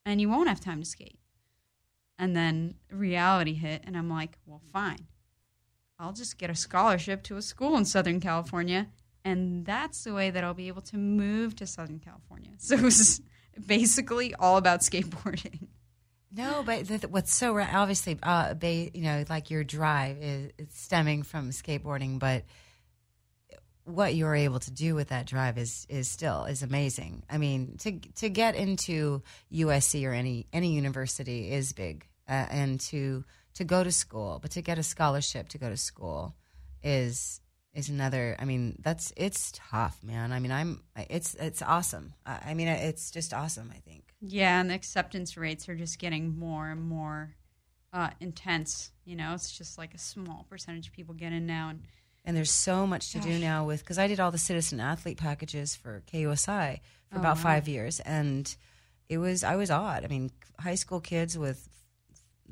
and 0.04 0.20
you 0.20 0.28
won't 0.28 0.48
have 0.48 0.60
time 0.60 0.80
to 0.80 0.86
skate. 0.86 1.18
And 2.18 2.36
then 2.36 2.76
reality 2.90 3.54
hit, 3.54 3.82
and 3.84 3.96
I'm 3.96 4.08
like, 4.08 4.38
well, 4.46 4.62
fine. 4.72 5.08
I'll 5.98 6.12
just 6.12 6.38
get 6.38 6.50
a 6.50 6.54
scholarship 6.54 7.22
to 7.24 7.36
a 7.36 7.42
school 7.42 7.76
in 7.76 7.84
Southern 7.84 8.20
California, 8.20 8.88
and 9.26 9.66
that's 9.66 10.04
the 10.04 10.14
way 10.14 10.30
that 10.30 10.44
I'll 10.44 10.54
be 10.54 10.68
able 10.68 10.82
to 10.82 10.96
move 10.96 11.56
to 11.56 11.66
Southern 11.66 11.98
California. 11.98 12.50
So 12.58 12.76
it 12.76 12.82
was 12.82 13.20
basically 13.66 14.34
all 14.34 14.56
about 14.56 14.80
skateboarding. 14.80 15.68
No, 16.32 16.62
but 16.64 16.86
th- 16.86 17.00
th- 17.00 17.10
what's 17.10 17.34
so 17.34 17.58
obviously, 17.58 18.18
uh, 18.22 18.54
ba- 18.54 18.90
you 18.96 19.02
know, 19.02 19.24
like 19.28 19.50
your 19.50 19.64
drive 19.64 20.18
is 20.20 20.52
it's 20.58 20.80
stemming 20.80 21.22
from 21.22 21.50
skateboarding, 21.50 22.18
but 22.18 22.44
what 23.84 24.14
you're 24.14 24.34
able 24.34 24.58
to 24.60 24.70
do 24.70 24.94
with 24.94 25.08
that 25.08 25.26
drive 25.26 25.58
is 25.58 25.86
is 25.88 26.08
still 26.08 26.44
is 26.44 26.62
amazing. 26.62 27.22
I 27.30 27.38
mean, 27.38 27.76
to 27.78 27.98
to 28.16 28.28
get 28.28 28.54
into 28.54 29.22
USC 29.52 30.06
or 30.06 30.12
any 30.12 30.46
any 30.52 30.74
university 30.74 31.50
is 31.50 31.72
big, 31.72 32.06
uh, 32.28 32.46
and 32.50 32.80
to 32.80 33.24
to 33.54 33.64
go 33.64 33.82
to 33.82 33.90
school, 33.92 34.38
but 34.40 34.52
to 34.52 34.62
get 34.62 34.78
a 34.78 34.82
scholarship 34.82 35.48
to 35.50 35.58
go 35.58 35.68
to 35.70 35.76
school 35.76 36.34
is 36.82 37.40
is 37.76 37.88
another. 37.90 38.34
I 38.40 38.44
mean, 38.44 38.76
that's 38.82 39.12
it's 39.16 39.52
tough, 39.54 40.02
man. 40.02 40.32
I 40.32 40.40
mean, 40.40 40.50
I'm 40.50 40.82
it's 40.96 41.34
it's 41.34 41.62
awesome. 41.62 42.14
I, 42.24 42.40
I 42.46 42.54
mean, 42.54 42.66
it's 42.68 43.10
just 43.12 43.32
awesome. 43.32 43.70
I 43.72 43.78
think. 43.78 44.02
Yeah, 44.20 44.60
and 44.60 44.70
the 44.70 44.74
acceptance 44.74 45.36
rates 45.36 45.68
are 45.68 45.76
just 45.76 45.98
getting 45.98 46.36
more 46.38 46.70
and 46.70 46.80
more 46.82 47.34
uh, 47.92 48.10
intense. 48.18 48.90
You 49.04 49.14
know, 49.16 49.34
it's 49.34 49.56
just 49.56 49.78
like 49.78 49.94
a 49.94 49.98
small 49.98 50.46
percentage 50.50 50.88
of 50.88 50.92
people 50.94 51.14
get 51.14 51.32
in 51.32 51.46
now, 51.46 51.68
and 51.68 51.82
And 52.24 52.36
there's 52.36 52.50
so 52.50 52.86
much 52.86 53.12
to 53.12 53.20
do 53.20 53.38
now 53.38 53.64
with 53.66 53.80
because 53.80 53.98
I 53.98 54.08
did 54.08 54.18
all 54.20 54.30
the 54.32 54.38
citizen 54.38 54.80
athlete 54.80 55.18
packages 55.18 55.76
for 55.76 56.02
KUSI 56.12 56.80
for 57.10 57.16
Oh, 57.16 57.20
about 57.20 57.36
wow. 57.36 57.42
five 57.42 57.68
years, 57.68 58.00
and 58.00 58.52
it 59.08 59.18
was 59.18 59.44
I 59.44 59.56
was 59.56 59.70
odd. 59.70 60.04
I 60.04 60.08
mean, 60.08 60.30
high 60.58 60.74
school 60.76 61.00
kids 61.00 61.36
with 61.38 61.68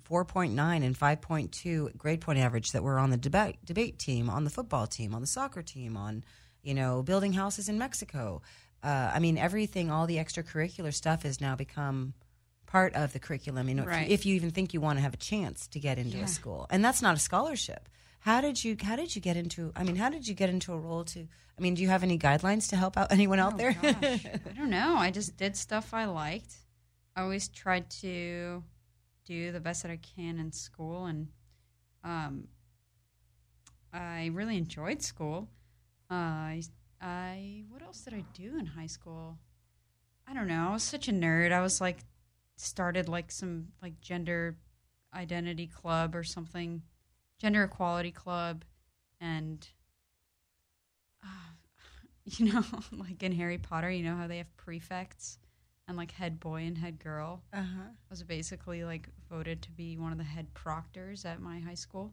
4.9 0.09 0.85
and 0.85 0.99
5.2 0.99 1.97
grade 1.97 2.21
point 2.21 2.39
average 2.39 2.73
that 2.73 2.83
were 2.83 2.99
on 2.99 3.11
the 3.11 3.17
debate 3.17 3.57
debate 3.65 3.99
team, 3.99 4.29
on 4.31 4.45
the 4.45 4.51
football 4.51 4.87
team, 4.87 5.15
on 5.15 5.21
the 5.21 5.27
soccer 5.27 5.63
team, 5.63 5.97
on 5.97 6.25
you 6.63 6.75
know 6.75 7.03
building 7.03 7.33
houses 7.33 7.69
in 7.69 7.79
Mexico. 7.79 8.43
Uh, 8.83 9.11
I 9.15 9.19
mean, 9.19 9.39
everything, 9.39 9.91
all 9.91 10.07
the 10.07 10.17
extracurricular 10.17 10.93
stuff 10.93 11.23
has 11.23 11.41
now 11.41 11.57
become 11.57 12.13
part 12.67 12.95
of 12.95 13.13
the 13.15 13.19
curriculum. 13.19 13.69
You 13.69 13.77
know, 13.77 13.85
Right. 13.85 14.07
if, 14.07 14.21
if 14.21 14.27
you 14.27 14.35
even 14.37 14.51
think 14.51 14.75
you 14.75 14.81
want 14.81 14.99
to 14.99 15.03
have 15.03 15.15
a 15.15 15.19
chance 15.19 15.67
to 15.69 15.81
get 15.81 15.99
into 15.99 16.19
Yeah. 16.19 16.25
a 16.25 16.29
school, 16.29 16.67
and 16.71 16.85
that's 16.85 17.01
not 17.01 17.17
a 17.17 17.19
scholarship. 17.21 17.89
How 18.21 18.41
did 18.41 18.63
you 18.65 18.77
How 18.83 18.97
did 18.97 19.15
you 19.15 19.23
get 19.23 19.37
into? 19.37 19.73
I 19.77 19.85
mean, 19.85 19.97
how 19.97 20.09
did 20.11 20.27
you 20.29 20.35
get 20.35 20.51
into 20.51 20.73
a 20.73 20.79
role 20.79 21.05
to? 21.05 21.21
I 21.59 21.61
mean, 21.63 21.75
do 21.75 21.83
you 21.83 21.89
have 21.89 22.03
any 22.03 22.19
guidelines 22.19 22.69
to 22.71 22.77
help 22.77 22.97
out 22.97 23.11
anyone 23.13 23.39
out 23.39 23.55
Oh, 23.55 23.57
there? 23.57 23.73
gosh. 23.75 24.27
I 24.27 24.53
don't 24.57 24.71
know. 24.71 24.97
I 24.97 25.11
just 25.11 25.37
did 25.37 25.57
stuff 25.57 25.95
I 25.95 26.05
liked. 26.07 26.55
I 27.17 27.23
always 27.23 27.49
tried 27.49 27.89
to 28.03 28.63
do 29.25 29.53
the 29.53 29.61
best 29.61 29.83
that 29.83 29.91
I 29.91 29.99
can 29.99 30.39
in 30.39 30.53
school, 30.53 31.07
and 31.07 31.29
um, 32.03 32.49
I 33.93 34.31
really 34.33 34.57
enjoyed 34.57 35.03
school. 35.03 35.49
Uh, 36.11 36.15
I, 36.15 36.63
I 37.01 37.65
what 37.71 37.83
else 37.83 38.01
did 38.03 38.15
I 38.15 38.25
do 38.35 38.59
in 38.59 38.67
high 38.67 38.87
school? 38.87 39.39
I 40.27 40.35
don't 40.35 40.49
know. 40.49 40.69
I 40.69 40.73
was 40.73 40.83
such 40.83 41.09
a 41.09 41.13
nerd. 41.13 41.53
I 41.53 41.61
was 41.61 41.81
like 41.81 41.99
started 42.57 43.09
like 43.09 43.31
some 43.31 43.69
like 43.83 44.01
gender 44.01 44.57
identity 45.15 45.67
club 45.67 46.15
or 46.15 46.25
something, 46.25 46.83
gender 47.39 47.65
equality 47.65 48.11
club, 48.11 48.65
and 49.21 49.67
uh, 51.23 51.27
you 52.25 52.53
know, 52.53 52.65
like 52.93 53.23
in 53.23 53.33
Harry 53.33 53.59
Potter, 53.59 53.91
you 53.91 54.05
know 54.05 54.17
how 54.17 54.27
they 54.27 54.39
have 54.39 54.57
prefects 54.57 55.39
and 55.87 55.97
like 55.97 56.13
head 56.13 56.41
boy 56.41 56.63
and 56.63 56.79
head 56.79 56.99
girl. 56.99 57.43
uh 57.53 57.59
huh. 57.59 57.89
I 57.91 58.11
was 58.11 58.23
basically 58.23 58.85
like 58.85 59.09
voted 59.31 59.63
to 59.63 59.71
be 59.71 59.97
one 59.97 60.13
of 60.13 60.19
the 60.19 60.25
head 60.25 60.53
proctors 60.55 61.25
at 61.25 61.41
my 61.41 61.59
high 61.61 61.75
school. 61.75 62.13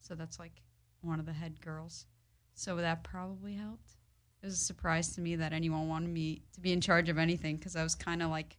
So 0.00 0.14
that's 0.14 0.38
like 0.38 0.62
one 1.02 1.20
of 1.20 1.26
the 1.26 1.32
head 1.32 1.60
girls. 1.60 2.06
So 2.54 2.76
that 2.76 3.04
probably 3.04 3.54
helped. 3.54 3.96
It 4.42 4.46
was 4.46 4.54
a 4.54 4.64
surprise 4.64 5.14
to 5.14 5.20
me 5.20 5.36
that 5.36 5.52
anyone 5.52 5.88
wanted 5.88 6.10
me 6.10 6.42
to 6.54 6.60
be 6.60 6.72
in 6.72 6.80
charge 6.80 7.08
of 7.08 7.18
anything 7.18 7.56
because 7.56 7.76
I 7.76 7.82
was 7.82 7.94
kind 7.94 8.22
of 8.22 8.30
like 8.30 8.56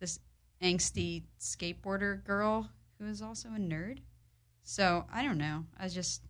this 0.00 0.18
angsty 0.62 1.22
skateboarder 1.40 2.24
girl 2.24 2.68
who 2.98 3.06
was 3.06 3.22
also 3.22 3.48
a 3.48 3.58
nerd. 3.58 3.98
So 4.62 5.04
I 5.12 5.22
don't 5.22 5.38
know. 5.38 5.64
I 5.78 5.88
just 5.88 6.22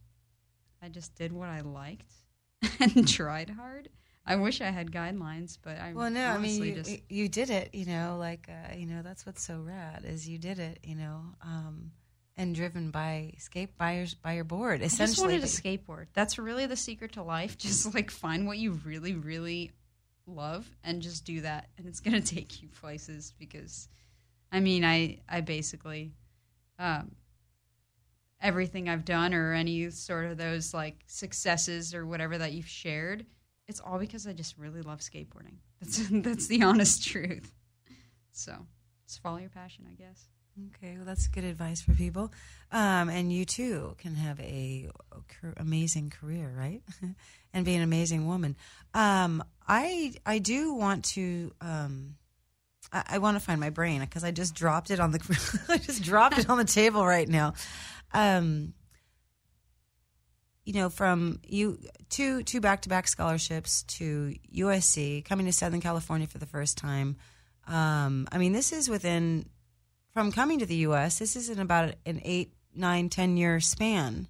I 0.83 0.89
just 0.89 1.15
did 1.15 1.33
what 1.33 1.49
I 1.49 1.61
liked 1.61 2.13
and 2.81 3.09
tried 3.09 3.51
hard. 3.51 3.89
I 4.27 4.37
wish 4.37 4.61
I 4.61 4.71
had 4.71 4.93
guidelines, 4.93 5.59
but 5.61 5.79
I 5.79 5.93
Well, 5.93 6.11
no, 6.11 6.27
I 6.27 6.39
mean, 6.39 6.63
you, 6.63 6.75
just 6.75 6.99
you 7.09 7.29
did 7.29 7.51
it. 7.51 7.75
You 7.75 7.87
know, 7.87 8.17
like 8.19 8.49
uh, 8.49 8.75
you 8.75 8.87
know, 8.87 9.03
that's 9.03 9.27
what's 9.27 9.43
so 9.43 9.61
rad 9.61 10.05
is 10.05 10.29
you 10.29 10.39
did 10.39 10.59
it. 10.59 10.81
You 10.85 10.95
know, 10.97 11.21
um, 11.43 11.93
and 12.37 12.55
driven 12.55 12.91
by 12.91 13.33
skate 13.39 13.77
by 13.77 13.97
your 13.97 14.07
by 14.23 14.33
your 14.35 14.45
board. 14.45 14.81
I 14.81 14.85
just 14.85 14.95
Essentially, 14.95 15.35
wanted 15.35 15.49
to 15.49 15.63
skateboard. 15.63 16.07
That's 16.15 16.39
really 16.39 16.67
the 16.67 16.77
secret 16.77 17.13
to 17.13 17.23
life. 17.23 17.59
Just 17.59 17.95
like 17.95 18.11
find 18.11 18.47
what 18.47 18.59
you 18.59 18.73
really, 18.85 19.15
really 19.15 19.73
love 20.27 20.67
and 20.85 21.03
just 21.03 21.25
do 21.25 21.41
that, 21.41 21.69
and 21.77 21.87
it's 21.87 22.01
gonna 22.01 22.21
take 22.21 22.63
you 22.63 22.69
places. 22.69 23.35
Because, 23.39 23.89
I 24.53 24.61
mean, 24.61 24.85
I 24.85 25.19
I 25.29 25.41
basically, 25.41 26.13
um, 26.79 27.13
everything 28.41 28.89
I've 28.89 29.05
done 29.05 29.35
or 29.35 29.53
any 29.53 29.91
sort 29.91 30.27
of 30.27 30.39
those 30.39 30.73
like 30.73 30.97
successes 31.07 31.95
or 31.95 32.07
whatever 32.07 32.39
that 32.39 32.53
you've 32.53 32.69
shared, 32.69 33.27
it's 33.71 33.81
all 33.81 33.99
because 33.99 34.27
I 34.27 34.33
just 34.33 34.59
really 34.59 34.83
love 34.83 34.99
skateboarding. 34.99 35.59
That's 35.81 36.09
that's 36.11 36.49
the 36.49 36.63
honest 36.63 37.07
truth. 37.07 37.51
So 38.33 38.67
just 39.07 39.23
follow 39.23 39.39
your 39.39 39.49
passion, 39.49 39.87
I 39.91 39.95
guess. 39.95 40.27
Okay, 40.77 40.97
well, 40.97 41.07
that's 41.07 41.29
good 41.29 41.45
advice 41.45 41.81
for 41.81 41.93
people. 41.93 42.33
Um, 42.73 43.09
and 43.09 43.33
you 43.33 43.45
too 43.45 43.95
can 43.99 44.17
have 44.17 44.39
a, 44.41 44.91
amazing 45.57 46.11
career, 46.11 46.53
right? 46.55 46.83
and 47.55 47.65
be 47.65 47.75
an 47.75 47.83
amazing 47.83 48.27
woman. 48.27 48.57
Um, 48.93 49.43
I 49.67 50.15
I 50.27 50.39
do 50.39 50.75
want 50.75 51.05
to. 51.17 51.53
Um, 51.61 52.17
I, 52.93 53.05
I 53.11 53.19
want 53.19 53.37
to 53.37 53.41
find 53.41 53.61
my 53.61 53.71
brain 53.71 54.01
because 54.01 54.25
I 54.25 54.33
just 54.33 54.55
dropped 54.55 54.91
it 54.91 54.99
on 54.99 55.13
the. 55.13 55.63
I 55.69 55.79
just 55.79 56.03
dropped 56.03 56.39
it 56.39 56.51
on 56.51 56.59
the 56.59 56.65
table 56.65 57.07
right 57.07 57.29
now. 57.29 57.55
Um, 58.13 58.75
you 60.71 60.77
know, 60.77 60.89
from 60.89 61.41
you 61.49 61.81
two 62.11 62.45
two 62.45 62.61
back 62.61 62.83
to 62.83 62.89
back 62.89 63.09
scholarships 63.09 63.83
to 63.99 64.37
USC, 64.55 65.25
coming 65.25 65.47
to 65.47 65.53
Southern 65.53 65.81
California 65.81 66.29
for 66.29 66.39
the 66.39 66.47
first 66.47 66.79
time. 66.79 67.17
Um, 67.67 68.29
I 68.31 68.39
mean, 68.39 68.53
this 68.53 68.73
is 68.73 68.89
within 68.89 69.49
from 70.15 70.31
coming 70.31 70.61
to 70.61 70.67
the 70.67 70.77
U.S. 70.77 71.19
This 71.19 71.35
is 71.35 71.51
in 71.51 71.59
about 71.59 71.97
an 72.07 72.21
eight, 72.25 72.53
nine, 72.73 73.09
ten 73.09 73.37
year 73.37 73.59
span 73.59 74.29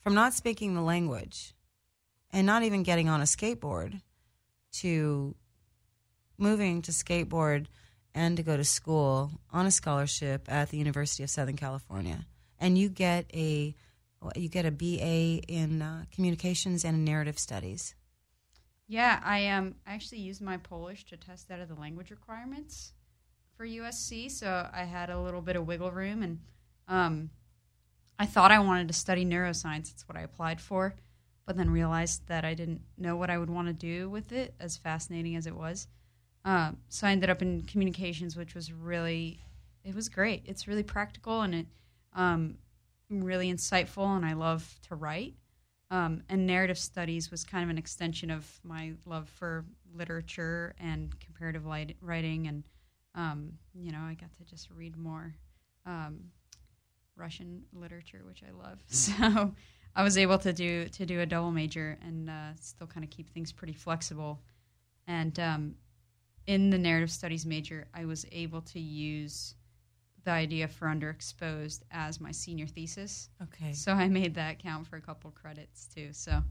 from 0.00 0.12
not 0.12 0.34
speaking 0.34 0.74
the 0.74 0.82
language 0.82 1.54
and 2.34 2.46
not 2.46 2.64
even 2.64 2.82
getting 2.82 3.08
on 3.08 3.22
a 3.22 3.24
skateboard 3.24 4.02
to 4.72 5.34
moving 6.36 6.82
to 6.82 6.90
skateboard 6.90 7.64
and 8.14 8.36
to 8.36 8.42
go 8.42 8.58
to 8.58 8.64
school 8.64 9.30
on 9.50 9.64
a 9.64 9.70
scholarship 9.70 10.52
at 10.52 10.68
the 10.68 10.76
University 10.76 11.22
of 11.22 11.30
Southern 11.30 11.56
California. 11.56 12.26
And 12.60 12.76
you 12.76 12.90
get 12.90 13.24
a 13.32 13.74
you 14.36 14.48
get 14.48 14.66
a 14.66 14.70
BA 14.70 15.42
in 15.48 15.82
uh, 15.82 16.04
communications 16.12 16.84
and 16.84 17.04
narrative 17.04 17.38
studies. 17.38 17.94
Yeah, 18.86 19.20
I 19.22 19.48
um 19.48 19.74
actually 19.86 20.20
used 20.20 20.40
my 20.40 20.56
Polish 20.56 21.04
to 21.06 21.16
test 21.16 21.50
out 21.50 21.60
of 21.60 21.68
the 21.68 21.74
language 21.74 22.10
requirements 22.10 22.92
for 23.56 23.66
USC, 23.66 24.30
so 24.30 24.68
I 24.72 24.84
had 24.84 25.10
a 25.10 25.20
little 25.20 25.42
bit 25.42 25.56
of 25.56 25.66
wiggle 25.66 25.90
room, 25.90 26.22
and 26.22 26.38
um, 26.86 27.30
I 28.18 28.24
thought 28.24 28.50
I 28.50 28.60
wanted 28.60 28.88
to 28.88 28.94
study 28.94 29.24
neuroscience. 29.24 29.90
That's 29.90 30.08
what 30.08 30.16
I 30.16 30.22
applied 30.22 30.60
for, 30.60 30.94
but 31.44 31.56
then 31.56 31.70
realized 31.70 32.26
that 32.28 32.44
I 32.44 32.54
didn't 32.54 32.80
know 32.96 33.16
what 33.16 33.30
I 33.30 33.38
would 33.38 33.50
want 33.50 33.68
to 33.68 33.74
do 33.74 34.08
with 34.08 34.32
it, 34.32 34.54
as 34.58 34.76
fascinating 34.76 35.36
as 35.36 35.46
it 35.46 35.54
was. 35.54 35.86
Um, 36.44 36.78
so 36.88 37.06
I 37.06 37.10
ended 37.10 37.30
up 37.30 37.42
in 37.42 37.62
communications, 37.62 38.36
which 38.36 38.54
was 38.54 38.72
really, 38.72 39.40
it 39.84 39.94
was 39.94 40.08
great. 40.08 40.44
It's 40.46 40.66
really 40.66 40.82
practical 40.82 41.42
and 41.42 41.54
it 41.54 41.66
um, 42.14 42.56
really 43.10 43.52
insightful, 43.52 44.16
and 44.16 44.24
I 44.24 44.34
love 44.34 44.78
to 44.88 44.94
write. 44.94 45.34
Um, 45.90 46.22
and 46.28 46.46
narrative 46.46 46.78
studies 46.78 47.30
was 47.30 47.44
kind 47.44 47.64
of 47.64 47.70
an 47.70 47.78
extension 47.78 48.30
of 48.30 48.46
my 48.62 48.92
love 49.06 49.28
for 49.28 49.64
literature 49.94 50.74
and 50.78 51.18
comparative 51.18 51.64
light, 51.64 51.96
writing, 52.02 52.46
and 52.46 52.64
um, 53.14 53.52
you 53.74 53.90
know, 53.90 54.00
I 54.00 54.14
got 54.14 54.32
to 54.36 54.44
just 54.44 54.68
read 54.70 54.96
more 54.96 55.34
um, 55.86 56.20
Russian 57.16 57.62
literature, 57.72 58.22
which 58.26 58.42
I 58.46 58.52
love. 58.52 58.78
So 58.88 59.54
I 59.96 60.02
was 60.02 60.16
able 60.16 60.38
to 60.38 60.52
do 60.52 60.86
to 60.88 61.06
do 61.06 61.20
a 61.20 61.26
double 61.26 61.50
major 61.50 61.98
and 62.02 62.30
uh, 62.30 62.54
still 62.60 62.86
kind 62.86 63.02
of 63.02 63.10
keep 63.10 63.30
things 63.30 63.50
pretty 63.50 63.72
flexible. 63.72 64.40
And 65.08 65.38
um, 65.40 65.74
in 66.46 66.70
the 66.70 66.78
narrative 66.78 67.10
studies 67.10 67.44
major, 67.44 67.88
I 67.94 68.04
was 68.04 68.24
able 68.30 68.60
to 68.62 68.78
use 68.78 69.54
the 70.24 70.30
idea 70.30 70.68
for 70.68 70.86
underexposed 70.88 71.82
as 71.90 72.20
my 72.20 72.32
senior 72.32 72.66
thesis. 72.66 73.30
Okay. 73.42 73.72
So 73.72 73.92
I 73.92 74.08
made 74.08 74.34
that 74.34 74.58
count 74.58 74.86
for 74.86 74.96
a 74.96 75.00
couple 75.00 75.30
credits 75.30 75.86
too. 75.86 76.08
So 76.12 76.42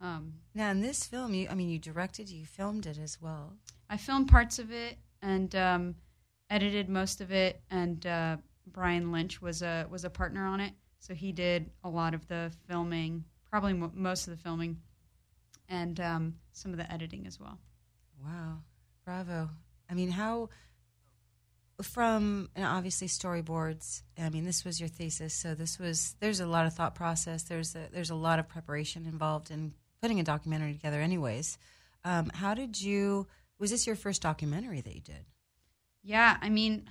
um, 0.00 0.34
Now, 0.54 0.70
in 0.70 0.80
this 0.80 1.04
film, 1.06 1.34
you 1.34 1.48
I 1.48 1.54
mean, 1.54 1.68
you 1.68 1.78
directed, 1.78 2.28
you 2.28 2.44
filmed 2.44 2.86
it 2.86 2.98
as 2.98 3.20
well. 3.20 3.54
I 3.88 3.96
filmed 3.96 4.28
parts 4.28 4.58
of 4.58 4.70
it 4.70 4.98
and 5.22 5.54
um, 5.56 5.94
edited 6.50 6.88
most 6.88 7.20
of 7.20 7.32
it. 7.32 7.60
And 7.70 8.06
uh, 8.06 8.36
Brian 8.66 9.12
Lynch 9.12 9.40
was 9.40 9.62
a 9.62 9.86
was 9.90 10.04
a 10.04 10.10
partner 10.10 10.46
on 10.46 10.60
it, 10.60 10.72
so 10.98 11.14
he 11.14 11.32
did 11.32 11.70
a 11.84 11.88
lot 11.88 12.14
of 12.14 12.26
the 12.28 12.52
filming, 12.68 13.24
probably 13.50 13.72
mo- 13.72 13.92
most 13.94 14.28
of 14.28 14.36
the 14.36 14.42
filming, 14.42 14.78
and 15.68 15.98
um, 16.00 16.34
some 16.52 16.72
of 16.72 16.76
the 16.76 16.92
editing 16.92 17.26
as 17.26 17.40
well. 17.40 17.58
Wow, 18.22 18.58
bravo! 19.04 19.48
I 19.90 19.94
mean, 19.94 20.10
how 20.10 20.50
from 21.82 22.48
and 22.56 22.64
obviously 22.64 23.08
storyboards. 23.08 24.02
I 24.18 24.30
mean, 24.30 24.44
this 24.44 24.64
was 24.64 24.80
your 24.80 24.88
thesis, 24.88 25.34
so 25.34 25.54
this 25.54 25.78
was 25.78 26.16
there's 26.20 26.40
a 26.40 26.46
lot 26.46 26.66
of 26.66 26.74
thought 26.74 26.94
process. 26.94 27.44
There's 27.44 27.74
a, 27.74 27.88
there's 27.92 28.10
a 28.10 28.14
lot 28.14 28.38
of 28.38 28.48
preparation 28.48 29.06
involved 29.06 29.50
in 29.50 29.74
putting 30.02 30.20
a 30.20 30.24
documentary 30.24 30.72
together. 30.72 31.00
Anyways, 31.00 31.58
um, 32.04 32.30
how 32.34 32.54
did 32.54 32.80
you? 32.80 33.26
Was 33.58 33.70
this 33.70 33.86
your 33.86 33.96
first 33.96 34.22
documentary 34.22 34.80
that 34.80 34.94
you 34.94 35.00
did? 35.00 35.24
Yeah, 36.02 36.36
I 36.40 36.48
mean, 36.48 36.88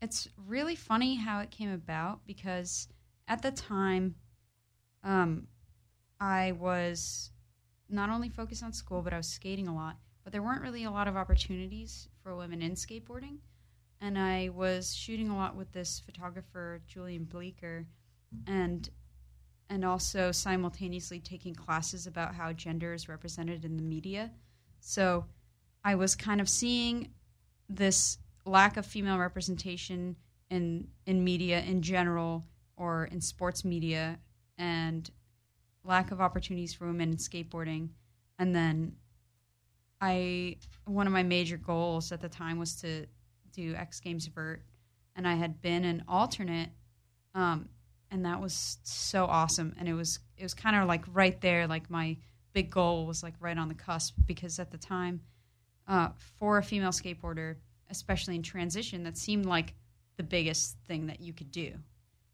it's 0.00 0.28
really 0.46 0.74
funny 0.74 1.14
how 1.14 1.40
it 1.40 1.50
came 1.50 1.70
about 1.70 2.24
because 2.26 2.88
at 3.28 3.42
the 3.42 3.50
time, 3.50 4.14
um, 5.04 5.46
I 6.20 6.52
was 6.52 7.30
not 7.88 8.10
only 8.10 8.28
focused 8.28 8.62
on 8.62 8.72
school, 8.72 9.02
but 9.02 9.12
I 9.12 9.18
was 9.18 9.28
skating 9.28 9.68
a 9.68 9.74
lot. 9.74 9.96
But 10.24 10.32
there 10.32 10.42
weren't 10.42 10.62
really 10.62 10.84
a 10.84 10.90
lot 10.90 11.08
of 11.08 11.16
opportunities 11.16 12.08
for 12.22 12.34
women 12.34 12.62
in 12.62 12.72
skateboarding, 12.72 13.38
and 14.02 14.18
I 14.18 14.50
was 14.52 14.94
shooting 14.94 15.30
a 15.30 15.36
lot 15.36 15.54
with 15.54 15.72
this 15.72 16.00
photographer 16.04 16.82
Julian 16.86 17.24
Bleecker, 17.24 17.86
and 18.46 18.88
and 19.70 19.84
also 19.84 20.32
simultaneously 20.32 21.20
taking 21.20 21.54
classes 21.54 22.06
about 22.06 22.34
how 22.34 22.52
gender 22.52 22.92
is 22.92 23.08
represented 23.08 23.64
in 23.64 23.76
the 23.76 23.82
media. 23.82 24.30
So 24.80 25.24
I 25.84 25.94
was 25.94 26.16
kind 26.16 26.40
of 26.40 26.48
seeing 26.48 27.12
this 27.68 28.18
lack 28.44 28.76
of 28.76 28.84
female 28.84 29.18
representation 29.18 30.16
in 30.50 30.88
in 31.06 31.22
media 31.22 31.60
in 31.60 31.80
general 31.80 32.44
or 32.76 33.04
in 33.04 33.20
sports 33.20 33.64
media 33.64 34.18
and 34.58 35.10
lack 35.84 36.10
of 36.10 36.20
opportunities 36.20 36.74
for 36.74 36.86
women 36.86 37.10
in 37.10 37.16
skateboarding 37.16 37.88
and 38.38 38.54
then 38.54 38.96
I 40.00 40.56
one 40.84 41.06
of 41.06 41.12
my 41.12 41.22
major 41.22 41.56
goals 41.56 42.10
at 42.12 42.20
the 42.20 42.28
time 42.28 42.58
was 42.58 42.74
to 42.82 43.06
do 43.52 43.74
X 43.74 44.00
Games 44.00 44.26
vert 44.26 44.62
and 45.14 45.26
I 45.26 45.34
had 45.34 45.60
been 45.60 45.84
an 45.84 46.04
alternate 46.08 46.70
um, 47.34 47.68
and 48.10 48.26
that 48.26 48.40
was 48.40 48.78
so 48.82 49.24
awesome. 49.24 49.74
And 49.78 49.88
it 49.88 49.94
was 49.94 50.20
it 50.36 50.42
was 50.42 50.54
kind 50.54 50.76
of 50.76 50.86
like 50.86 51.04
right 51.12 51.40
there 51.40 51.66
like 51.66 51.90
my 51.90 52.16
big 52.52 52.70
goal 52.70 53.06
was 53.06 53.22
like 53.22 53.34
right 53.40 53.56
on 53.56 53.68
the 53.68 53.74
cusp 53.74 54.14
because 54.26 54.58
at 54.58 54.70
the 54.70 54.78
time 54.78 55.20
uh, 55.88 56.08
for 56.38 56.58
a 56.58 56.62
female 56.62 56.90
skateboarder 56.90 57.56
especially 57.90 58.36
in 58.36 58.42
transition 58.42 59.04
that 59.04 59.16
seemed 59.16 59.46
like 59.46 59.74
the 60.16 60.22
biggest 60.22 60.76
thing 60.86 61.06
that 61.06 61.20
you 61.20 61.32
could 61.32 61.50
do 61.50 61.72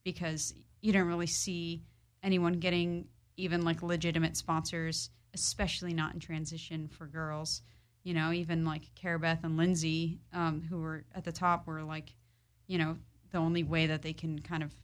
because 0.04 0.54
you 0.80 0.92
don't 0.92 1.06
really 1.06 1.26
see 1.26 1.82
anyone 2.22 2.54
getting 2.54 3.06
even 3.36 3.62
like 3.62 3.82
legitimate 3.82 4.36
sponsors 4.36 5.10
especially 5.34 5.94
not 5.94 6.14
in 6.14 6.20
transition 6.20 6.88
for 6.88 7.06
girls 7.06 7.62
you 8.08 8.14
know 8.14 8.32
even 8.32 8.64
like 8.64 8.94
Cara-Beth 8.94 9.44
and 9.44 9.58
Lyn-Z 9.58 10.18
um, 10.32 10.62
who 10.62 10.78
were 10.78 11.04
at 11.14 11.24
the 11.24 11.30
top 11.30 11.66
were 11.66 11.82
like 11.82 12.14
you 12.66 12.78
know 12.78 12.96
the 13.32 13.36
only 13.36 13.62
way 13.62 13.86
that 13.86 14.00
they 14.00 14.14
can 14.14 14.38
kind 14.38 14.62
of 14.62 14.74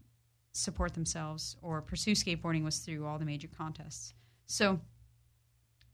support 0.52 0.92
themselves 0.92 1.56
or 1.62 1.80
pursue 1.80 2.12
skateboarding 2.12 2.62
was 2.62 2.80
through 2.80 3.06
all 3.06 3.18
the 3.18 3.24
major 3.24 3.48
contests. 3.48 4.12
So 4.46 4.78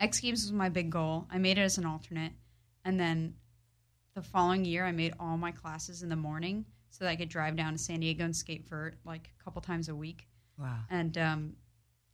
X 0.01 0.19
Games 0.19 0.43
was 0.43 0.53
my 0.53 0.69
big 0.69 0.91
goal. 0.91 1.29
I 1.31 1.39
made 1.39 1.57
it 1.57 1.63
as 1.63 1.79
an 1.79 1.87
alternate. 1.87 2.33
And 2.85 2.99
then 2.99 3.35
the 4.15 4.23
following 4.23 4.65
year, 4.65 4.85
I 4.85 4.91
made 4.91 5.15
all 5.21 5.37
my 5.37 5.53
classes 5.53 6.03
in 6.03 6.09
the 6.09 6.17
morning 6.17 6.65
so 6.91 7.05
that 7.05 7.11
I 7.11 7.17
could 7.17 7.29
drive 7.29 7.55
down 7.55 7.75
to 7.75 7.79
San 7.79 8.01
Diego 8.01 8.25
and 8.25 8.35
skate 8.35 8.69
vert 8.69 8.97
like 9.05 9.31
a 9.39 9.45
couple 9.45 9.63
times 9.63 9.89
a 9.89 9.95
week. 9.95 10.27
Wow. 10.59 10.81
And 10.91 11.17
um, 11.17 11.53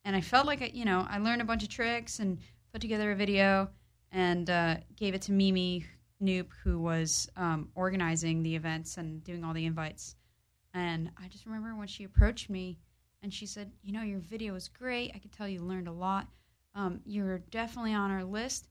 and 0.04 0.14
I 0.14 0.20
felt 0.20 0.46
like 0.46 0.60
I, 0.60 0.70
you 0.74 0.84
know 0.84 1.06
I 1.08 1.16
learned 1.16 1.40
a 1.40 1.46
bunch 1.46 1.62
of 1.62 1.70
tricks 1.70 2.18
and 2.18 2.38
put 2.70 2.82
together 2.82 3.12
a 3.12 3.16
video 3.16 3.70
and 4.12 4.48
uh, 4.48 4.76
gave 4.96 5.14
it 5.14 5.22
to 5.22 5.32
Mimi 5.32 5.84
Knoop, 6.22 6.48
who 6.64 6.78
was 6.78 7.28
um, 7.36 7.68
organizing 7.74 8.42
the 8.42 8.56
events 8.56 8.96
and 8.96 9.22
doing 9.24 9.44
all 9.44 9.52
the 9.52 9.66
invites. 9.66 10.16
And 10.74 11.10
I 11.22 11.28
just 11.28 11.46
remember 11.46 11.74
when 11.74 11.88
she 11.88 12.04
approached 12.04 12.50
me 12.50 12.78
and 13.22 13.32
she 13.32 13.46
said, 13.46 13.72
You 13.82 13.92
know, 13.92 14.02
your 14.02 14.20
video 14.20 14.52
was 14.52 14.68
great. 14.68 15.12
I 15.14 15.18
could 15.18 15.32
tell 15.32 15.48
you 15.48 15.62
learned 15.62 15.88
a 15.88 15.92
lot. 15.92 16.28
Um, 16.74 17.00
you're 17.04 17.38
definitely 17.38 17.94
on 17.94 18.10
our 18.10 18.24
list, 18.24 18.68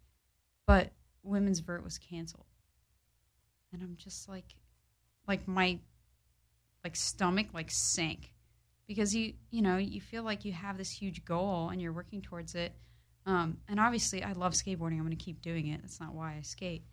but 0.67 0.91
Women's 1.23 1.59
Vert 1.59 1.83
was 1.83 1.97
canceled. 1.97 2.45
And 3.73 3.81
I'm 3.81 3.95
just 3.97 4.29
like, 4.29 4.55
like 5.27 5.47
my 5.47 5.79
like 6.83 6.95
stomach 6.95 7.47
like 7.51 7.71
sank 7.71 8.31
because 8.88 9.15
you 9.15 9.33
you 9.49 9.61
know 9.61 9.77
you 9.77 9.99
feel 9.99 10.21
like 10.21 10.45
you 10.45 10.53
have 10.53 10.77
this 10.77 10.91
huge 10.91 11.25
goal 11.25 11.69
and 11.69 11.81
you're 11.81 11.91
working 11.91 12.21
towards 12.21 12.53
it 12.53 12.73
um, 13.26 13.57
and 13.67 13.80
obviously 13.80 14.23
i 14.23 14.32
love 14.34 14.53
skateboarding. 14.53 14.93
I'm 14.93 15.05
going 15.05 15.09
to 15.11 15.15
keep 15.15 15.41
doing 15.41 15.67
it. 15.67 15.82
That's 15.82 15.99
not 15.99 16.13
why 16.13 16.36
i 16.38 16.41
skate. 16.41 16.84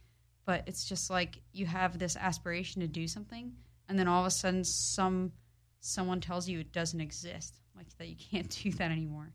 But 0.44 0.64
it's 0.66 0.84
just 0.84 1.08
like 1.10 1.40
you 1.52 1.66
have 1.66 1.98
this 1.98 2.16
aspiration 2.16 2.80
to 2.80 2.88
do 2.88 3.06
something 3.06 3.52
and 3.88 3.98
then 3.98 4.08
all 4.08 4.22
of 4.22 4.26
a 4.26 4.30
sudden 4.30 4.64
some 4.64 5.32
someone 5.80 6.20
tells 6.20 6.48
you 6.48 6.60
it 6.60 6.72
doesn't 6.72 7.00
exist 7.00 7.56
like 7.76 7.86
that 7.98 8.06
you 8.08 8.16
can't 8.30 8.50
do 8.62 8.70
that 8.72 8.90
anymore. 8.90 9.32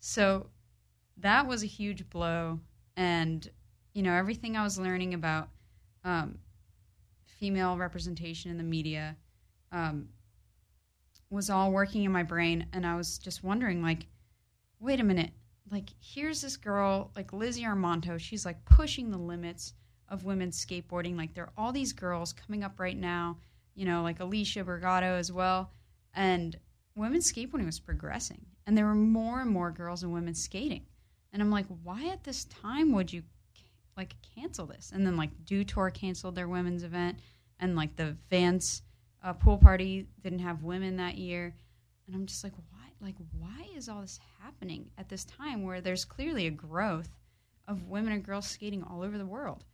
So 0.00 0.46
that 1.18 1.46
was 1.46 1.62
a 1.62 1.66
huge 1.66 2.08
blow. 2.10 2.60
And 2.96 3.48
you 3.92 4.02
know 4.02 4.12
everything 4.12 4.56
i 4.56 4.62
was 4.62 4.78
learning 4.78 5.14
about 5.14 5.48
um, 6.04 6.38
female 7.26 7.76
representation 7.76 8.50
in 8.50 8.58
the 8.58 8.64
media 8.64 9.16
um, 9.72 10.08
was 11.30 11.50
all 11.50 11.72
working 11.72 12.04
in 12.04 12.12
my 12.12 12.22
brain. 12.22 12.66
And 12.72 12.86
i 12.86 12.96
was 12.96 13.18
just 13.18 13.42
wondering 13.42 13.82
like 13.82 14.06
wait 14.78 15.00
a 15.00 15.04
minute 15.04 15.30
like 15.70 15.90
here's 16.00 16.40
this 16.40 16.56
girl 16.56 17.10
like 17.16 17.32
lizzie 17.32 17.64
armanto 17.64 18.18
she's 18.18 18.46
like 18.46 18.64
pushing 18.64 19.10
the 19.10 19.18
limits 19.18 19.74
of 20.08 20.24
women's 20.24 20.64
skateboarding 20.64 21.16
like 21.16 21.34
there 21.34 21.44
are 21.44 21.52
all 21.56 21.72
these 21.72 21.92
girls 21.92 22.32
coming 22.32 22.62
up 22.62 22.78
right 22.78 22.96
now 22.96 23.36
you 23.76 23.84
know, 23.84 24.02
like 24.02 24.18
Allysha 24.18 24.64
Bergado 24.64 25.18
as 25.18 25.30
well. 25.30 25.70
And 26.14 26.58
women's 26.96 27.30
skateboarding 27.30 27.66
was 27.66 27.78
progressing. 27.78 28.40
And 28.66 28.76
there 28.76 28.86
were 28.86 28.94
more 28.94 29.42
and 29.42 29.50
more 29.50 29.70
girls 29.70 30.02
and 30.02 30.12
women 30.12 30.34
skating. 30.34 30.86
And 31.32 31.40
I'm 31.40 31.50
like, 31.50 31.66
why 31.84 32.08
at 32.08 32.24
this 32.24 32.46
time 32.46 32.92
would 32.92 33.12
you 33.12 33.22
like 33.96 34.16
cancel 34.34 34.66
this? 34.66 34.90
And 34.92 35.06
then 35.06 35.16
like 35.16 35.44
Dew 35.44 35.62
Tour 35.62 35.90
canceled 35.90 36.34
their 36.34 36.48
women's 36.48 36.82
event, 36.82 37.20
and 37.60 37.76
like 37.76 37.94
the 37.96 38.16
Vans 38.30 38.82
uh, 39.22 39.34
pool 39.34 39.58
party 39.58 40.08
didn't 40.22 40.38
have 40.40 40.62
women 40.62 40.96
that 40.96 41.18
year. 41.18 41.54
And 42.06 42.16
I'm 42.16 42.26
just 42.26 42.42
like, 42.42 42.54
why? 42.70 42.75
Like, 43.00 43.16
why 43.38 43.66
is 43.76 43.88
all 43.88 44.00
this 44.00 44.18
happening 44.40 44.90
at 44.96 45.08
this 45.08 45.24
time 45.24 45.62
where 45.62 45.80
there's 45.80 46.04
clearly 46.04 46.46
a 46.46 46.50
growth 46.50 47.10
of 47.68 47.88
women 47.88 48.12
and 48.12 48.24
girls 48.24 48.46
skating 48.46 48.82
all 48.82 49.02
over 49.02 49.18
the 49.18 49.26
world? 49.26 49.64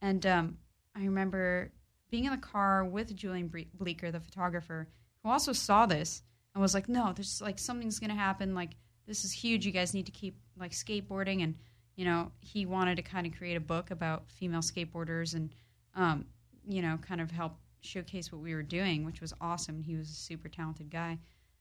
And 0.00 0.24
um, 0.26 0.58
I 0.94 1.00
remember 1.00 1.72
being 2.10 2.24
in 2.24 2.32
the 2.32 2.36
car 2.36 2.84
with 2.84 3.14
Julian 3.16 3.50
Bleecker, 3.74 4.10
the 4.10 4.20
photographer, 4.20 4.88
who 5.22 5.30
also 5.30 5.52
saw 5.52 5.86
this 5.86 6.22
and 6.54 6.62
was 6.62 6.74
like, 6.74 6.88
"No, 6.88 7.12
there's 7.12 7.40
like 7.40 7.58
something's 7.58 7.98
gonna 7.98 8.14
happen. 8.14 8.54
Like 8.54 8.76
this 9.06 9.24
is 9.24 9.32
huge. 9.32 9.64
You 9.64 9.72
guys 9.72 9.94
need 9.94 10.06
to 10.06 10.12
keep 10.12 10.36
like 10.56 10.72
skateboarding." 10.72 11.42
And 11.42 11.54
you 11.96 12.04
know, 12.04 12.30
he 12.40 12.66
wanted 12.66 12.96
to 12.96 13.02
kind 13.02 13.26
of 13.26 13.36
create 13.36 13.56
a 13.56 13.60
book 13.60 13.90
about 13.90 14.30
female 14.30 14.60
skateboarders 14.60 15.34
and 15.34 15.50
um, 15.94 16.26
you 16.66 16.82
know, 16.82 16.98
kind 16.98 17.20
of 17.20 17.30
help 17.30 17.56
showcase 17.80 18.30
what 18.30 18.40
we 18.40 18.54
were 18.54 18.62
doing, 18.62 19.04
which 19.04 19.20
was 19.20 19.32
awesome. 19.40 19.82
He 19.82 19.96
was 19.96 20.08
a 20.10 20.14
super 20.14 20.48
talented 20.48 20.90
guy, 20.90 21.18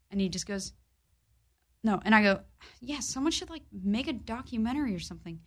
and 0.09 0.19
he 0.19 0.29
just 0.29 0.47
goes, 0.47 0.73
"No," 1.83 1.99
and 2.03 2.13
I 2.13 2.21
go, 2.21 2.41
"Yeah, 2.79 2.99
someone 2.99 3.31
should 3.31 3.49
like 3.49 3.63
make 3.71 4.07
a 4.07 4.13
documentary 4.13 4.95
or 4.95 4.99
something." 4.99 5.41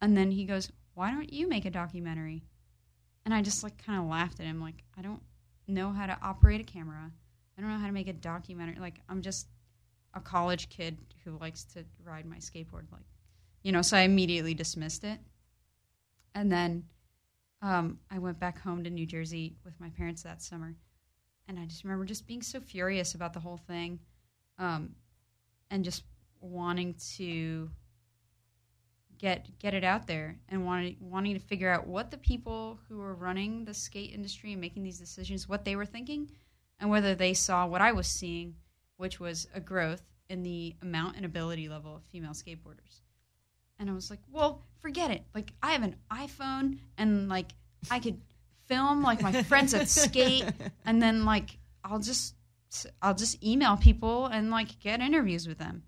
And 0.00 0.16
then 0.16 0.30
he 0.30 0.44
goes, 0.44 0.70
"Why 0.94 1.10
don't 1.10 1.32
you 1.32 1.48
make 1.48 1.64
a 1.64 1.70
documentary?" 1.70 2.44
And 3.24 3.34
I 3.34 3.42
just 3.42 3.62
like 3.62 3.78
kind 3.84 3.98
of 3.98 4.06
laughed 4.06 4.40
at 4.40 4.46
him, 4.46 4.60
like, 4.60 4.84
I 4.96 5.02
don't 5.02 5.22
know 5.66 5.92
how 5.92 6.06
to 6.06 6.18
operate 6.22 6.60
a 6.60 6.64
camera. 6.64 7.10
I 7.56 7.60
don't 7.60 7.70
know 7.70 7.78
how 7.78 7.86
to 7.86 7.92
make 7.92 8.08
a 8.08 8.12
documentary. 8.12 8.78
Like, 8.78 9.00
I'm 9.08 9.20
just 9.20 9.48
a 10.14 10.20
college 10.20 10.68
kid 10.68 10.98
who 11.24 11.36
likes 11.38 11.64
to 11.64 11.84
ride 12.02 12.24
my 12.24 12.38
skateboard. 12.38 12.90
Like, 12.90 13.04
you 13.62 13.72
know, 13.72 13.82
so 13.82 13.96
I 13.96 14.00
immediately 14.00 14.54
dismissed 14.54 15.04
it. 15.04 15.20
And 16.34 16.50
then 16.50 16.84
um, 17.60 17.98
I 18.10 18.18
went 18.18 18.38
back 18.38 18.60
home 18.60 18.84
to 18.84 18.90
New 18.90 19.06
Jersey 19.06 19.56
with 19.64 19.78
my 19.80 19.90
parents 19.90 20.22
that 20.22 20.40
summer. 20.40 20.74
And 21.48 21.58
I 21.58 21.66
just 21.66 21.84
remember 21.84 22.04
just 22.04 22.26
being 22.26 22.42
so 22.42 22.60
furious 22.60 23.14
about 23.14 23.32
the 23.32 23.40
whole 23.40 23.56
thing 23.56 23.98
um, 24.58 24.94
and 25.70 25.84
just 25.84 26.04
wanting 26.40 26.94
to 27.16 27.70
get 29.18 29.58
get 29.58 29.74
it 29.74 29.84
out 29.84 30.06
there 30.06 30.38
and 30.48 30.64
wanting 30.64 30.96
wanting 31.00 31.34
to 31.34 31.40
figure 31.40 31.70
out 31.70 31.86
what 31.86 32.10
the 32.10 32.18
people 32.18 32.78
who 32.88 32.98
were 32.98 33.14
running 33.14 33.64
the 33.64 33.74
skate 33.74 34.12
industry 34.14 34.52
and 34.52 34.60
making 34.60 34.82
these 34.82 34.98
decisions 34.98 35.48
what 35.48 35.64
they 35.64 35.76
were 35.76 35.84
thinking 35.84 36.30
and 36.80 36.88
whether 36.88 37.14
they 37.14 37.34
saw 37.34 37.66
what 37.66 37.80
I 37.80 37.92
was 37.92 38.06
seeing 38.06 38.54
which 38.96 39.20
was 39.20 39.48
a 39.54 39.60
growth 39.60 40.02
in 40.28 40.42
the 40.42 40.74
amount 40.82 41.16
and 41.16 41.24
ability 41.24 41.68
level 41.68 41.96
of 41.96 42.02
female 42.04 42.32
skateboarders. 42.32 43.00
And 43.78 43.90
I 43.90 43.92
was 43.92 44.10
like 44.10 44.20
well 44.30 44.62
forget 44.80 45.10
it. 45.10 45.24
Like 45.34 45.52
I 45.62 45.72
have 45.72 45.82
an 45.82 45.96
iPhone 46.10 46.78
and 46.96 47.28
like 47.28 47.52
I 47.90 47.98
could 47.98 48.20
film 48.66 49.02
like 49.02 49.20
my 49.20 49.42
friends 49.42 49.74
at 49.74 49.88
skate 49.88 50.44
and 50.84 51.02
then 51.02 51.24
like 51.24 51.58
I'll 51.84 51.98
just 52.00 52.34
I'll 53.02 53.14
just 53.14 53.42
email 53.44 53.76
people 53.76 54.26
and 54.26 54.50
like 54.50 54.78
get 54.80 55.00
interviews 55.00 55.46
with 55.46 55.58
them 55.58 55.82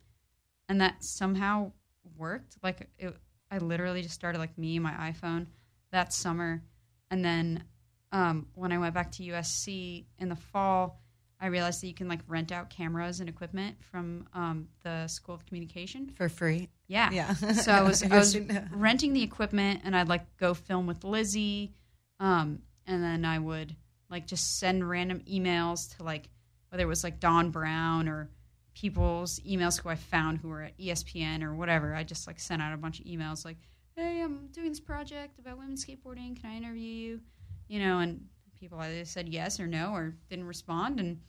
and 0.71 0.81
that 0.81 1.03
somehow 1.03 1.73
worked. 2.17 2.57
Like 2.63 2.89
it, 2.99 3.15
I 3.51 3.59
literally 3.59 4.03
just 4.03 4.15
started 4.15 4.39
like 4.39 4.57
me, 4.57 4.77
and 4.77 4.85
my 4.85 4.93
iPhone 4.93 5.47
that 5.91 6.13
summer, 6.13 6.63
and 7.11 7.25
then 7.25 7.65
um, 8.13 8.47
when 8.55 8.73
I 8.73 8.79
went 8.79 8.95
back 8.95 9.11
to 9.13 9.25
USC 9.25 10.05
in 10.19 10.29
the 10.29 10.37
fall, 10.37 11.01
I 11.41 11.47
realized 11.47 11.83
that 11.83 11.89
you 11.89 11.95
can 11.95 12.09
like 12.09 12.21
rent 12.29 12.53
out 12.53 12.71
cameras 12.71 13.19
and 13.19 13.29
equipment 13.29 13.77
from 13.83 14.29
um, 14.33 14.69
the 14.85 15.09
School 15.09 15.35
of 15.35 15.45
Communication 15.45 16.13
for 16.17 16.29
free. 16.29 16.69
Yeah, 16.87 17.11
yeah. 17.11 17.35
So 17.35 17.73
I 17.73 17.83
was 17.83 18.03
I 18.11 18.17
was 18.17 18.39
renting 18.71 19.13
the 19.13 19.25
equipment, 19.25 19.81
and 19.85 19.97
I'd 19.97 20.09
like 20.09 20.37
go 20.37 20.55
film 20.55 20.87
with 20.87 21.03
Lizzie, 21.03 21.73
um, 22.21 22.61
and 22.87 23.03
then 23.03 23.25
I 23.25 23.41
would 23.41 23.75
like 24.09 24.29
just 24.29 24.61
send 24.61 24.89
random 24.89 25.21
emails 25.29 25.97
to 25.97 26.05
like 26.05 26.29
whether 26.71 26.83
it 26.85 26.89
was 26.89 27.05
like 27.05 27.21
Don 27.21 27.51
Brown 27.51 28.09
or 28.09 28.31
people's 28.75 29.41
emails 29.41 29.81
who 29.81 29.89
I 29.89 29.97
found 29.97 30.39
who 30.39 30.49
were 30.49 30.63
at 30.63 30.79
ESPN 30.79 31.43
or 31.43 31.55
whatever. 31.55 31.95
I 31.95 32.05
just 32.05 32.27
like 32.27 32.41
sent 32.41 32.63
out 32.63 32.73
a 32.73 32.79
bunch 32.79 33.01
of 33.01 33.07
emails 33.07 33.45
like, 33.45 33.59
"Hey, 33.97 34.23
I'm 34.23 34.49
doing 34.53 34.69
this 34.71 34.81
project 34.81 35.39
about 35.39 35.59
women 35.59 35.77
skateboarding. 35.77 36.41
Can 36.41 36.51
I 36.51 36.57
interview 36.57 36.83
you?" 36.83 37.21
You 37.69 37.81
know, 37.81 37.99
and 37.99 38.27
people 38.59 38.79
either 38.79 39.05
said 39.05 39.29
yes 39.29 39.61
or 39.61 39.67
no 39.67 39.93
or 39.93 40.17
didn't 40.29 40.47
respond. 40.47 41.01
And 41.01 41.21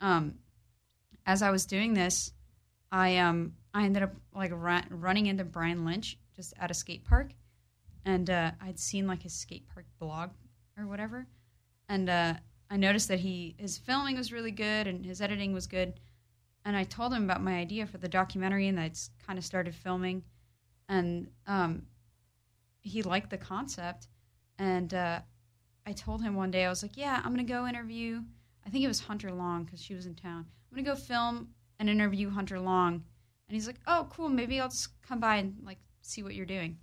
um, 0.00 0.34
as 1.26 1.42
I 1.42 1.50
was 1.50 1.66
doing 1.66 1.94
this, 1.94 2.32
I 2.90 3.18
um 3.18 3.54
I 3.72 3.84
ended 3.84 4.02
up 4.02 4.14
like 4.34 4.50
ra- 4.52 4.82
running 4.90 5.26
into 5.26 5.44
Brian 5.44 5.84
Lynch 5.84 6.18
just 6.34 6.54
at 6.58 6.70
a 6.70 6.74
skate 6.74 7.04
park, 7.04 7.32
and 8.04 8.28
uh, 8.28 8.52
I'd 8.60 8.78
seen 8.78 9.06
like 9.06 9.22
his 9.22 9.34
skate 9.34 9.68
park 9.72 9.86
blog 9.98 10.30
or 10.76 10.86
whatever, 10.86 11.26
and 11.88 12.08
uh, 12.08 12.34
I 12.70 12.76
noticed 12.76 13.08
that 13.08 13.20
he 13.20 13.56
his 13.58 13.76
filming 13.76 14.16
was 14.16 14.32
really 14.32 14.52
good 14.52 14.86
and 14.86 15.04
his 15.04 15.20
editing 15.20 15.52
was 15.52 15.66
good. 15.66 15.98
And 16.64 16.76
I 16.76 16.84
told 16.84 17.12
him 17.12 17.24
about 17.24 17.42
my 17.42 17.54
idea 17.54 17.86
for 17.86 17.98
the 17.98 18.08
documentary, 18.08 18.68
and 18.68 18.78
I 18.78 18.92
kind 19.26 19.38
of 19.38 19.44
started 19.44 19.74
filming, 19.74 20.22
and 20.88 21.28
um, 21.46 21.86
he 22.82 23.02
liked 23.02 23.30
the 23.30 23.38
concept. 23.38 24.08
And 24.58 24.92
uh, 24.92 25.20
I 25.86 25.92
told 25.92 26.22
him 26.22 26.34
one 26.34 26.50
day, 26.50 26.66
I 26.66 26.68
was 26.68 26.82
like, 26.82 26.98
"Yeah, 26.98 27.20
I'm 27.24 27.32
gonna 27.32 27.44
go 27.44 27.66
interview. 27.66 28.22
I 28.66 28.70
think 28.70 28.84
it 28.84 28.88
was 28.88 29.00
Hunter 29.00 29.32
Long 29.32 29.64
because 29.64 29.82
she 29.82 29.94
was 29.94 30.06
in 30.06 30.14
town. 30.14 30.46
I'm 30.70 30.76
gonna 30.76 30.94
go 30.94 31.00
film 31.00 31.48
and 31.78 31.88
interview 31.88 32.28
Hunter 32.28 32.60
Long." 32.60 32.92
And 33.48 33.54
he's 33.54 33.66
like, 33.66 33.80
"Oh, 33.86 34.08
cool. 34.10 34.28
Maybe 34.28 34.60
I'll 34.60 34.68
just 34.68 35.00
come 35.02 35.18
by 35.18 35.36
and 35.36 35.56
like 35.64 35.78
see 36.02 36.22
what 36.22 36.34
you're 36.34 36.46
doing." 36.46 36.78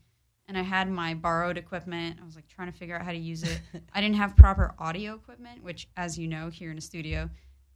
And 0.47 0.57
I 0.57 0.61
had 0.61 0.89
my 0.89 1.13
borrowed 1.13 1.57
equipment. 1.57 2.19
I 2.21 2.25
was 2.25 2.35
like 2.35 2.47
trying 2.47 2.71
to 2.71 2.77
figure 2.77 2.95
out 2.95 3.03
how 3.03 3.11
to 3.11 3.17
use 3.17 3.43
it. 3.43 3.59
I 3.93 3.99
didn't 3.99 4.15
have 4.15 4.35
proper 4.37 4.73
audio 4.79 5.15
equipment, 5.15 5.61
which, 5.61 5.87
as 5.97 6.17
you 6.17 6.27
know, 6.27 6.49
here 6.49 6.71
in 6.71 6.77
a 6.77 6.81
studio, 6.81 7.29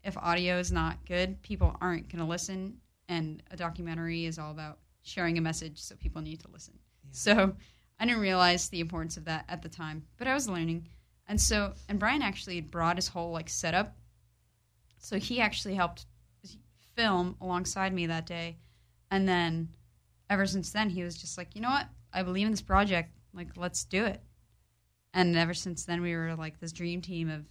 if 0.04 0.18
audio 0.18 0.58
is 0.58 0.72
not 0.72 1.06
good, 1.06 1.42
people 1.42 1.76
aren't 1.82 2.10
going 2.10 2.24
to 2.24 2.30
listen. 2.30 2.78
And 3.10 3.44
a 3.52 3.58
documentary 3.58 4.26
is 4.26 4.40
all 4.40 4.52
about 4.52 4.80
sharing 5.04 5.38
a 5.38 5.42
message, 5.42 5.80
so 5.80 5.96
people 5.96 6.22
need 6.22 6.40
to 6.42 6.48
listen. 6.52 6.74
So 7.12 7.54
I 8.00 8.06
didn't 8.06 8.22
realize 8.22 8.70
the 8.70 8.80
importance 8.80 9.18
of 9.18 9.26
that 9.26 9.46
at 9.50 9.62
the 9.62 9.70
time, 9.70 10.04
but 10.18 10.28
I 10.28 10.34
was 10.34 10.48
learning. 10.48 10.88
And 11.28 11.40
so, 11.40 11.74
and 11.90 12.00
Brian 12.00 12.22
actually 12.22 12.62
brought 12.62 12.96
his 12.96 13.08
whole 13.08 13.32
like 13.32 13.50
setup. 13.50 13.96
So 14.98 15.18
he 15.18 15.42
actually 15.42 15.76
helped 15.76 16.06
film 16.96 17.36
alongside 17.42 17.94
me 17.94 18.08
that 18.08 18.26
day. 18.26 18.58
And 19.10 19.28
then 19.28 19.70
ever 20.30 20.46
since 20.46 20.72
then, 20.72 20.90
he 20.90 21.04
was 21.04 21.16
just 21.16 21.38
like, 21.38 21.56
you 21.56 21.62
know 21.62 21.70
what? 21.70 21.88
I 22.14 22.24
believe 22.24 22.46
in 22.46 22.52
this 22.52 22.62
project. 22.62 23.12
Like, 23.34 23.56
let's 23.58 23.84
do 23.86 24.06
it. 24.06 24.22
And 25.14 25.36
ever 25.36 25.54
since 25.54 25.86
then, 25.86 26.02
we 26.02 26.16
were 26.16 26.36
like 26.36 26.60
this 26.60 26.72
dream 26.72 27.02
team 27.02 27.30
of 27.30 27.46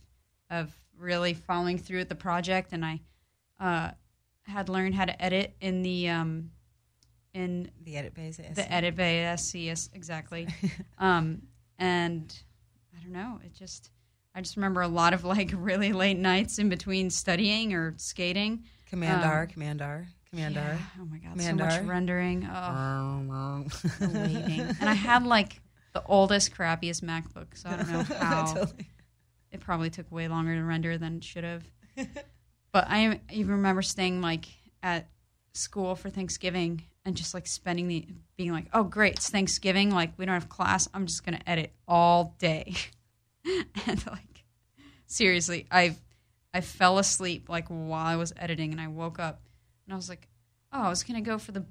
of 0.51 0.75
really 0.99 1.35
following 1.35 1.79
through 1.79 1.99
with 1.99 2.09
the 2.09 2.15
project. 2.15 2.73
And 2.73 2.85
I 2.85 3.01
uh, 3.61 3.91
had 4.43 4.69
learned 4.69 4.95
how 4.95 5.05
to 5.05 5.23
edit 5.23 5.55
in 5.61 5.83
the 5.83 6.09
um, 6.09 6.51
in 7.35 7.71
The 7.85 7.97
edit 7.97 8.15
bay. 8.15 8.31
the 8.31 8.73
edit 8.73 8.97
bay 8.97 9.31
SCS 9.35 9.91
exactly. 9.95 10.49
um, 10.99 11.43
and 11.79 12.35
I 12.97 13.03
don't 13.03 13.13
know. 13.13 13.41
It 13.45 13.55
just 13.55 13.91
I 14.35 14.41
just 14.41 14.57
remember 14.57 14.83
a 14.83 14.89
lot 14.89 15.13
of 15.13 15.25
like 15.25 15.53
really 15.57 15.93
late 15.93 16.19
nights 16.19 16.59
in 16.59 16.69
between 16.69 17.11
studying 17.11 17.73
or 17.75 17.95
skating. 17.97 18.65
Command 18.87 19.23
um, 19.23 19.31
R, 19.31 19.47
Command 19.47 19.83
R, 19.83 20.09
Command 20.31 20.55
Yeah. 20.55 20.79
Oh 21.01 21.05
my 21.07 21.19
god, 21.19 21.33
Command 21.33 21.59
so 21.59 21.65
much 21.65 21.83
rendering. 21.83 22.45
Oh, 22.51 23.67
Totally. 23.99 24.37
waiting. 24.37 24.61
and 24.61 24.89
I 24.89 24.95
had 24.95 25.25
like 25.27 25.61
the 25.93 26.03
oldest, 26.07 26.55
crappiest 26.55 27.03
MacBook, 27.03 27.57
so 27.57 27.69
I 27.69 27.77
don't 27.77 27.91
know 27.91 28.03
how. 28.19 28.67
It 29.51 29.61
probably 29.61 29.91
took 29.91 30.11
way 30.13 30.29
longer 30.29 30.55
to 30.55 30.63
render 30.63 30.97
than 30.99 31.17
it 31.17 31.25
should 31.25 31.43
have. 31.43 31.65
but 31.97 32.85
I 32.89 33.21
even 33.33 33.53
remember 33.53 33.83
staying 33.83 34.21
like 34.21 34.47
at 34.83 35.09
school 35.53 35.97
for 35.97 36.09
Thanksgiving 36.09 36.85
and 37.05 37.17
just 37.17 37.35
like 37.35 37.49
spending 37.49 37.89
the 37.89 38.07
being 38.37 38.53
like, 38.53 38.67
oh 38.73 38.85
great, 38.85 39.15
it's 39.15 39.29
Thanksgiving. 39.31 39.91
Like 39.91 40.13
we 40.17 40.25
don't 40.27 40.35
have 40.35 40.49
class. 40.49 40.89
I'm 40.95 41.07
just 41.07 41.25
gonna 41.25 41.41
edit 41.47 41.73
all 41.89 42.37
day. 42.39 42.75
and 43.87 44.07
like 44.07 44.45
seriously, 45.07 45.67
I 45.73 45.97
I 46.55 46.61
fell 46.61 46.99
asleep 46.99 47.49
like 47.49 47.67
while 47.69 48.07
I 48.07 48.15
was 48.15 48.33
editing, 48.37 48.71
and 48.71 48.81
I 48.81 48.87
woke 48.87 49.19
up 49.19 49.41
and 49.91 49.95
I 49.95 49.97
was 49.97 50.09
like, 50.09 50.29
oh, 50.73 50.83
I 50.83 50.89
was 50.89 51.03
gonna 51.03 51.21
go 51.21 51.37
for 51.37 51.51
the 51.51 51.65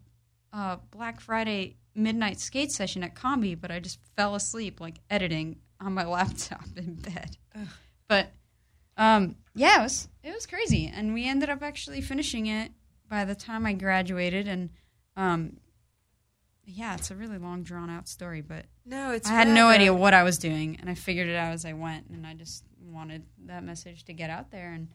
uh, 0.51 0.76
Black 0.91 1.22
Friday 1.22 1.78
midnight 1.95 2.38
skate 2.41 2.70
session 2.70 3.01
at 3.01 3.15
Combi, 3.15 3.59
but 3.59 3.72
I 3.72 3.80
just 3.80 3.97
fell 4.17 4.36
asleep 4.36 4.82
like 4.82 4.99
editing 5.09 5.55
on 5.80 5.93
my 5.93 6.05
laptop 6.17 6.65
in 6.76 6.95
bed. 6.95 7.38
But 8.09 8.34
um, 8.97 9.38
yeah, 9.55 9.80
it 9.80 9.84
was 9.84 10.09
it 10.22 10.34
was 10.34 10.45
crazy, 10.45 10.91
and 10.93 11.13
we 11.13 11.30
ended 11.30 11.49
up 11.49 11.63
actually 11.63 12.01
finishing 12.01 12.47
it 12.47 12.74
by 13.07 13.24
the 13.24 13.36
time 13.36 13.65
I 13.65 13.72
graduated, 13.72 14.49
and 14.49 14.70
um, 15.15 15.55
yeah, 16.65 16.95
it's 16.95 17.11
a 17.11 17.15
really 17.15 17.38
long 17.38 17.63
drawn 17.63 17.89
out 17.89 18.09
story, 18.09 18.41
but 18.41 18.65
No, 18.86 19.11
it's. 19.11 19.30
I 19.30 19.34
had 19.34 19.47
no 19.47 19.70
idea 19.70 19.93
what 19.93 20.13
I 20.13 20.24
was 20.24 20.38
doing, 20.38 20.76
and 20.82 20.89
I 20.89 20.93
figured 20.93 21.30
it 21.30 21.38
out 21.38 21.53
as 21.53 21.63
I 21.63 21.72
went, 21.72 22.09
and 22.09 22.28
I 22.28 22.34
just 22.34 22.65
wanted 22.82 23.24
that 23.45 23.63
message 23.63 24.03
to 24.05 24.13
get 24.13 24.30
out 24.30 24.51
there, 24.51 24.74
and 24.74 24.89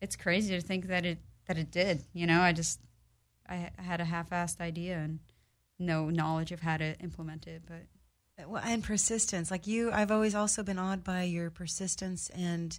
it's 0.00 0.16
crazy 0.16 0.54
to 0.54 0.62
think 0.62 0.86
that 0.86 1.04
it 1.04 1.18
that 1.46 1.58
it 1.58 1.70
did. 1.70 2.04
You 2.12 2.26
know, 2.26 2.40
I 2.40 2.52
just 2.52 2.80
I, 3.48 3.70
I 3.78 3.82
had 3.82 4.00
a 4.00 4.04
half-assed 4.04 4.60
idea 4.60 4.98
and 4.98 5.18
no 5.78 6.10
knowledge 6.10 6.52
of 6.52 6.60
how 6.60 6.76
to 6.76 6.98
implement 7.00 7.46
it, 7.46 7.62
but 7.66 8.42
uh, 8.42 8.48
Well, 8.48 8.62
and 8.64 8.84
persistence. 8.84 9.50
Like 9.50 9.66
you, 9.66 9.90
I've 9.90 10.10
always 10.10 10.34
also 10.34 10.62
been 10.62 10.78
awed 10.78 11.02
by 11.02 11.24
your 11.24 11.50
persistence, 11.50 12.30
and 12.30 12.78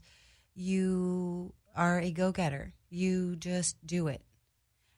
you 0.54 1.54
are 1.76 2.00
a 2.00 2.12
go-getter. 2.12 2.74
You 2.90 3.36
just 3.36 3.86
do 3.86 4.08
it. 4.08 4.22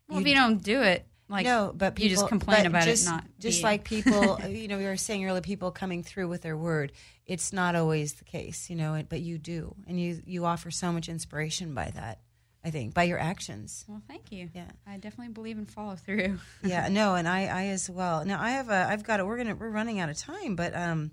well, 0.08 0.20
if 0.20 0.28
you 0.28 0.36
don't 0.36 0.62
do 0.62 0.82
it, 0.82 1.08
like 1.30 1.46
no, 1.46 1.74
but 1.76 1.96
people, 1.96 2.10
you 2.10 2.16
just 2.16 2.28
complain 2.28 2.66
about 2.66 2.84
just, 2.84 3.08
it, 3.08 3.10
not 3.10 3.24
just 3.40 3.58
being. 3.60 3.64
like 3.64 3.84
people. 3.84 4.14
Uh, 4.44 4.48
you 4.48 4.68
know, 4.68 4.78
we 4.78 4.86
were 4.86 4.98
saying 4.98 5.26
earlier, 5.26 5.42
people 5.42 5.72
coming 5.72 6.04
through 6.04 6.28
with 6.28 6.42
their 6.42 6.58
word. 6.58 6.92
It's 7.26 7.54
not 7.54 7.76
always 7.76 8.14
the 8.14 8.26
case, 8.26 8.70
you 8.70 8.76
know, 8.76 9.02
but 9.08 9.22
you 9.22 9.38
do, 9.38 9.76
and 9.88 10.00
you 10.00 10.22
you 10.26 10.46
offer 10.46 10.72
so 10.72 10.92
much 10.92 11.08
inspiration 11.08 11.74
by 11.74 11.92
that. 11.92 12.20
I 12.66 12.70
think 12.70 12.94
by 12.94 13.04
your 13.04 13.20
actions. 13.20 13.84
Well, 13.88 14.02
thank 14.08 14.32
you. 14.32 14.50
Yeah. 14.54 14.72
I 14.88 14.98
definitely 14.98 15.34
believe 15.34 15.58
in 15.58 15.66
follow 15.66 15.96
through. 15.96 16.40
yeah, 16.64 16.88
no, 16.88 17.16
and 17.16 17.28
I, 17.28 17.46
I 17.46 17.66
as 17.68 17.90
well. 17.90 18.24
Now 18.26 18.42
I 18.42 18.52
have 18.52 18.70
a, 18.70 18.88
I've 18.90 19.04
got 19.04 19.20
a, 19.20 19.26
we're 19.26 19.38
gonna, 19.38 19.56
we're 19.56 19.70
running 19.70 20.00
out 20.00 20.10
of 20.10 20.18
time, 20.18 20.56
but 20.56 20.74
um, 20.76 21.12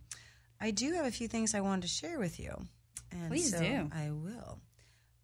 I 0.61 0.71
do 0.71 0.93
have 0.93 1.07
a 1.07 1.11
few 1.11 1.27
things 1.27 1.55
I 1.55 1.61
wanted 1.61 1.83
to 1.83 1.89
share 1.89 2.19
with 2.19 2.39
you. 2.39 2.55
And 3.11 3.29
Please 3.29 3.51
so 3.51 3.59
do. 3.59 3.91
I 3.93 4.11
will. 4.11 4.61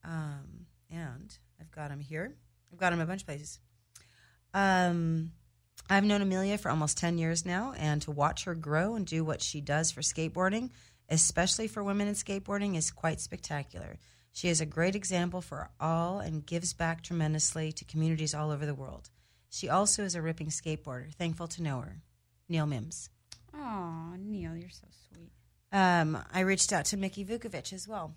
Um, 0.05 0.67
and 0.91 1.37
I've 1.61 1.71
got 1.71 1.91
them 1.91 2.01
here. 2.01 2.35
I've 2.73 2.79
got 2.79 2.91
them 2.91 3.01
a 3.01 3.07
bunch 3.07 3.23
of 3.23 3.27
places. 3.27 3.61
Um, 4.53 5.33
I've 5.89 6.05
known 6.05 6.23
Amelia 6.23 6.59
for 6.59 6.71
almost 6.71 6.99
ten 6.99 7.19
years 7.19 7.45
now, 7.45 7.75
and 7.77 8.03
to 8.03 8.11
watch 8.11 8.45
her 8.45 8.55
grow 8.55 8.95
and 8.97 9.07
do 9.07 9.25
what 9.25 9.43
she 9.43 9.61
does 9.61 9.91
for 9.93 10.01
skateboarding, 10.01 10.71
especially 11.09 11.69
for 11.69 11.85
women 11.85 12.09
in 12.09 12.15
skateboarding, 12.15 12.77
is 12.77 12.91
quite 12.91 13.21
spectacular. 13.21 13.99
She 14.37 14.49
is 14.49 14.61
a 14.61 14.67
great 14.67 14.95
example 14.95 15.41
for 15.41 15.71
all 15.81 16.19
and 16.19 16.45
gives 16.45 16.75
back 16.75 17.03
tremendously 17.03 17.73
to 17.73 17.87
communities 17.87 18.35
all 18.35 18.51
over 18.51 18.67
the 18.67 18.75
world. 18.75 19.09
She 19.49 19.71
also 19.71 20.03
is 20.03 20.15
a 20.15 20.21
ripping 20.21 20.49
skateboarder. 20.49 21.15
Thankful 21.15 21.49
to 21.49 21.63
know 21.63 21.81
her. 21.81 22.03
Neil 22.47 22.67
Mims. 22.67 23.09
Oh, 23.55 24.13
Neil, 24.19 24.55
you're 24.55 24.69
so 24.69 24.89
sweet. 25.09 25.31
Um, 25.73 26.19
I 26.35 26.41
reached 26.41 26.71
out 26.71 26.85
to 26.87 26.99
Mickey 26.99 27.25
Vukovic 27.25 27.73
as 27.73 27.89
well. 27.89 28.15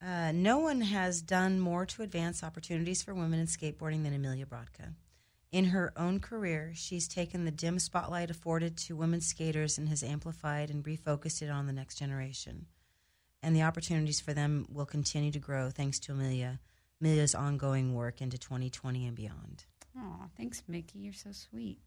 Uh, 0.00 0.32
no 0.32 0.60
one 0.60 0.80
has 0.80 1.20
done 1.20 1.60
more 1.60 1.84
to 1.84 2.02
advance 2.02 2.42
opportunities 2.42 3.02
for 3.02 3.12
women 3.12 3.40
in 3.40 3.46
skateboarding 3.48 4.02
than 4.02 4.14
Amelia 4.14 4.46
Brodka. 4.46 4.94
In 5.52 5.66
her 5.66 5.92
own 5.94 6.20
career, 6.20 6.72
she's 6.74 7.06
taken 7.06 7.44
the 7.44 7.50
dim 7.50 7.78
spotlight 7.78 8.30
afforded 8.30 8.78
to 8.78 8.96
women 8.96 9.20
skaters 9.20 9.76
and 9.76 9.90
has 9.90 10.02
amplified 10.02 10.70
and 10.70 10.82
refocused 10.84 11.42
it 11.42 11.50
on 11.50 11.66
the 11.66 11.74
next 11.74 11.96
generation. 11.96 12.64
And 13.42 13.54
the 13.54 13.62
opportunities 13.62 14.20
for 14.20 14.34
them 14.34 14.66
will 14.70 14.86
continue 14.86 15.30
to 15.30 15.38
grow 15.38 15.70
thanks 15.70 15.98
to 16.00 16.12
Amelia, 16.12 16.58
Amelia's 17.00 17.34
ongoing 17.34 17.94
work 17.94 18.20
into 18.20 18.36
2020 18.36 19.06
and 19.06 19.16
beyond. 19.16 19.64
Aw, 19.96 20.26
thanks, 20.36 20.62
Mickey. 20.66 20.98
You're 20.98 21.12
so 21.12 21.30
sweet. 21.32 21.78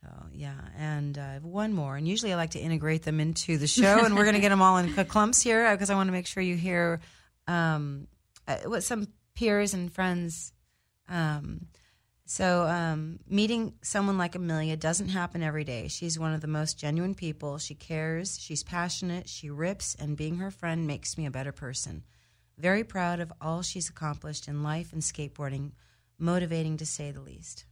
So 0.00 0.08
yeah, 0.32 0.54
and 0.78 1.16
uh, 1.18 1.22
I 1.22 1.32
have 1.34 1.44
one 1.44 1.72
more. 1.72 1.96
And 1.96 2.06
usually 2.06 2.32
I 2.32 2.36
like 2.36 2.50
to 2.50 2.58
integrate 2.58 3.02
them 3.02 3.20
into 3.20 3.58
the 3.58 3.66
show, 3.66 4.04
and 4.04 4.14
we're 4.14 4.24
going 4.24 4.34
to 4.34 4.40
get 4.40 4.50
them 4.50 4.62
all 4.62 4.78
in 4.78 4.92
clumps 5.06 5.42
here 5.42 5.70
because 5.72 5.90
I 5.90 5.94
want 5.94 6.08
to 6.08 6.12
make 6.12 6.26
sure 6.26 6.42
you 6.42 6.56
hear 6.56 7.00
um, 7.46 8.06
uh, 8.46 8.56
what 8.64 8.82
some 8.82 9.08
peers 9.34 9.74
and 9.74 9.92
friends. 9.92 10.52
Um, 11.08 11.66
so 12.26 12.66
um, 12.66 13.18
meeting 13.28 13.74
someone 13.82 14.16
like 14.16 14.34
Amelia 14.34 14.76
doesn't 14.76 15.08
happen 15.08 15.42
every 15.42 15.64
day. 15.64 15.88
She's 15.88 16.18
one 16.18 16.32
of 16.32 16.40
the 16.40 16.46
most 16.46 16.78
genuine 16.78 17.14
people. 17.14 17.58
She 17.58 17.74
cares. 17.74 18.38
She's 18.40 18.62
passionate. 18.62 19.28
She 19.28 19.50
rips, 19.50 19.94
and 19.94 20.16
being 20.16 20.36
her 20.36 20.50
friend 20.50 20.86
makes 20.86 21.18
me 21.18 21.26
a 21.26 21.30
better 21.30 21.52
person. 21.52 22.04
Very 22.56 22.84
proud 22.84 23.20
of 23.20 23.32
all 23.40 23.62
she's 23.62 23.90
accomplished 23.90 24.48
in 24.48 24.62
life 24.62 24.92
and 24.92 25.02
skateboarding. 25.02 25.72
Motivating 26.18 26.76
to 26.78 26.86
say 26.86 27.10
the 27.10 27.20
least. 27.20 27.66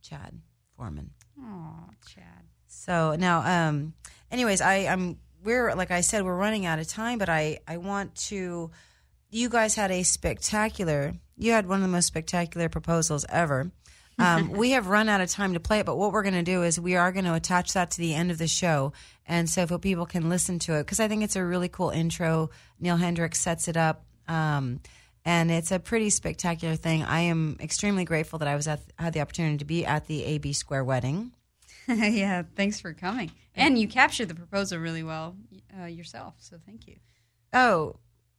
Chad 0.00 0.40
Foreman. 0.76 1.10
Aw, 1.42 1.88
Chad. 2.06 2.44
So 2.66 3.16
now, 3.16 3.68
um, 3.68 3.94
anyways, 4.30 4.60
I, 4.60 4.86
I'm 4.86 5.18
we're 5.42 5.74
like 5.74 5.90
I 5.90 6.00
said, 6.00 6.24
we're 6.24 6.36
running 6.36 6.64
out 6.66 6.78
of 6.78 6.88
time, 6.88 7.18
but 7.18 7.28
I 7.28 7.58
I 7.68 7.76
want 7.76 8.14
to. 8.28 8.70
You 9.30 9.48
guys 9.48 9.74
had 9.74 9.90
a 9.90 10.04
spectacular. 10.04 11.14
You 11.36 11.52
had 11.52 11.66
one 11.66 11.80
of 11.80 11.82
the 11.82 11.92
most 11.92 12.06
spectacular 12.06 12.68
proposals 12.68 13.24
ever. 13.28 13.70
Um, 14.18 14.50
we 14.56 14.72
have 14.72 14.86
run 14.86 15.08
out 15.08 15.20
of 15.20 15.30
time 15.30 15.54
to 15.54 15.60
play 15.60 15.80
it, 15.80 15.86
but 15.86 15.96
what 15.96 16.12
we're 16.12 16.22
going 16.22 16.34
to 16.34 16.42
do 16.42 16.62
is 16.62 16.78
we 16.78 16.96
are 16.96 17.12
going 17.12 17.24
to 17.24 17.34
attach 17.34 17.72
that 17.72 17.90
to 17.92 17.98
the 17.98 18.14
end 18.14 18.30
of 18.30 18.38
the 18.38 18.46
show, 18.46 18.92
and 19.26 19.48
so 19.48 19.62
if 19.62 19.80
people 19.80 20.06
can 20.06 20.28
listen 20.28 20.58
to 20.60 20.74
it 20.74 20.84
because 20.84 21.00
I 21.00 21.08
think 21.08 21.22
it's 21.22 21.36
a 21.36 21.44
really 21.44 21.68
cool 21.68 21.90
intro. 21.90 22.50
Neal 22.80 22.96
Hendrix 22.96 23.40
sets 23.40 23.68
it 23.68 23.76
up. 23.76 24.04
Um, 24.28 24.80
and 25.24 25.50
it's 25.50 25.72
a 25.72 25.78
pretty 25.78 26.10
spectacular 26.10 26.76
thing. 26.76 27.02
I 27.02 27.20
am 27.20 27.56
extremely 27.60 28.04
grateful 28.04 28.38
that 28.40 28.48
I 28.48 28.56
was 28.56 28.68
at, 28.68 28.80
had 28.98 29.14
the 29.14 29.20
opportunity 29.20 29.56
to 29.58 29.64
be 29.64 29.86
at 29.86 30.06
the 30.06 30.24
AB 30.24 30.52
Square 30.52 30.84
wedding. 30.84 31.32
yeah, 31.88 32.42
thanks 32.56 32.80
for 32.80 32.92
coming. 32.92 33.30
And 33.54 33.78
you 33.78 33.88
captured 33.88 34.28
the 34.28 34.34
proposal 34.34 34.78
really 34.78 35.02
well 35.02 35.36
uh, 35.80 35.86
yourself, 35.86 36.34
so 36.38 36.58
thank 36.66 36.86
you. 36.86 36.96
Oh, 37.52 37.96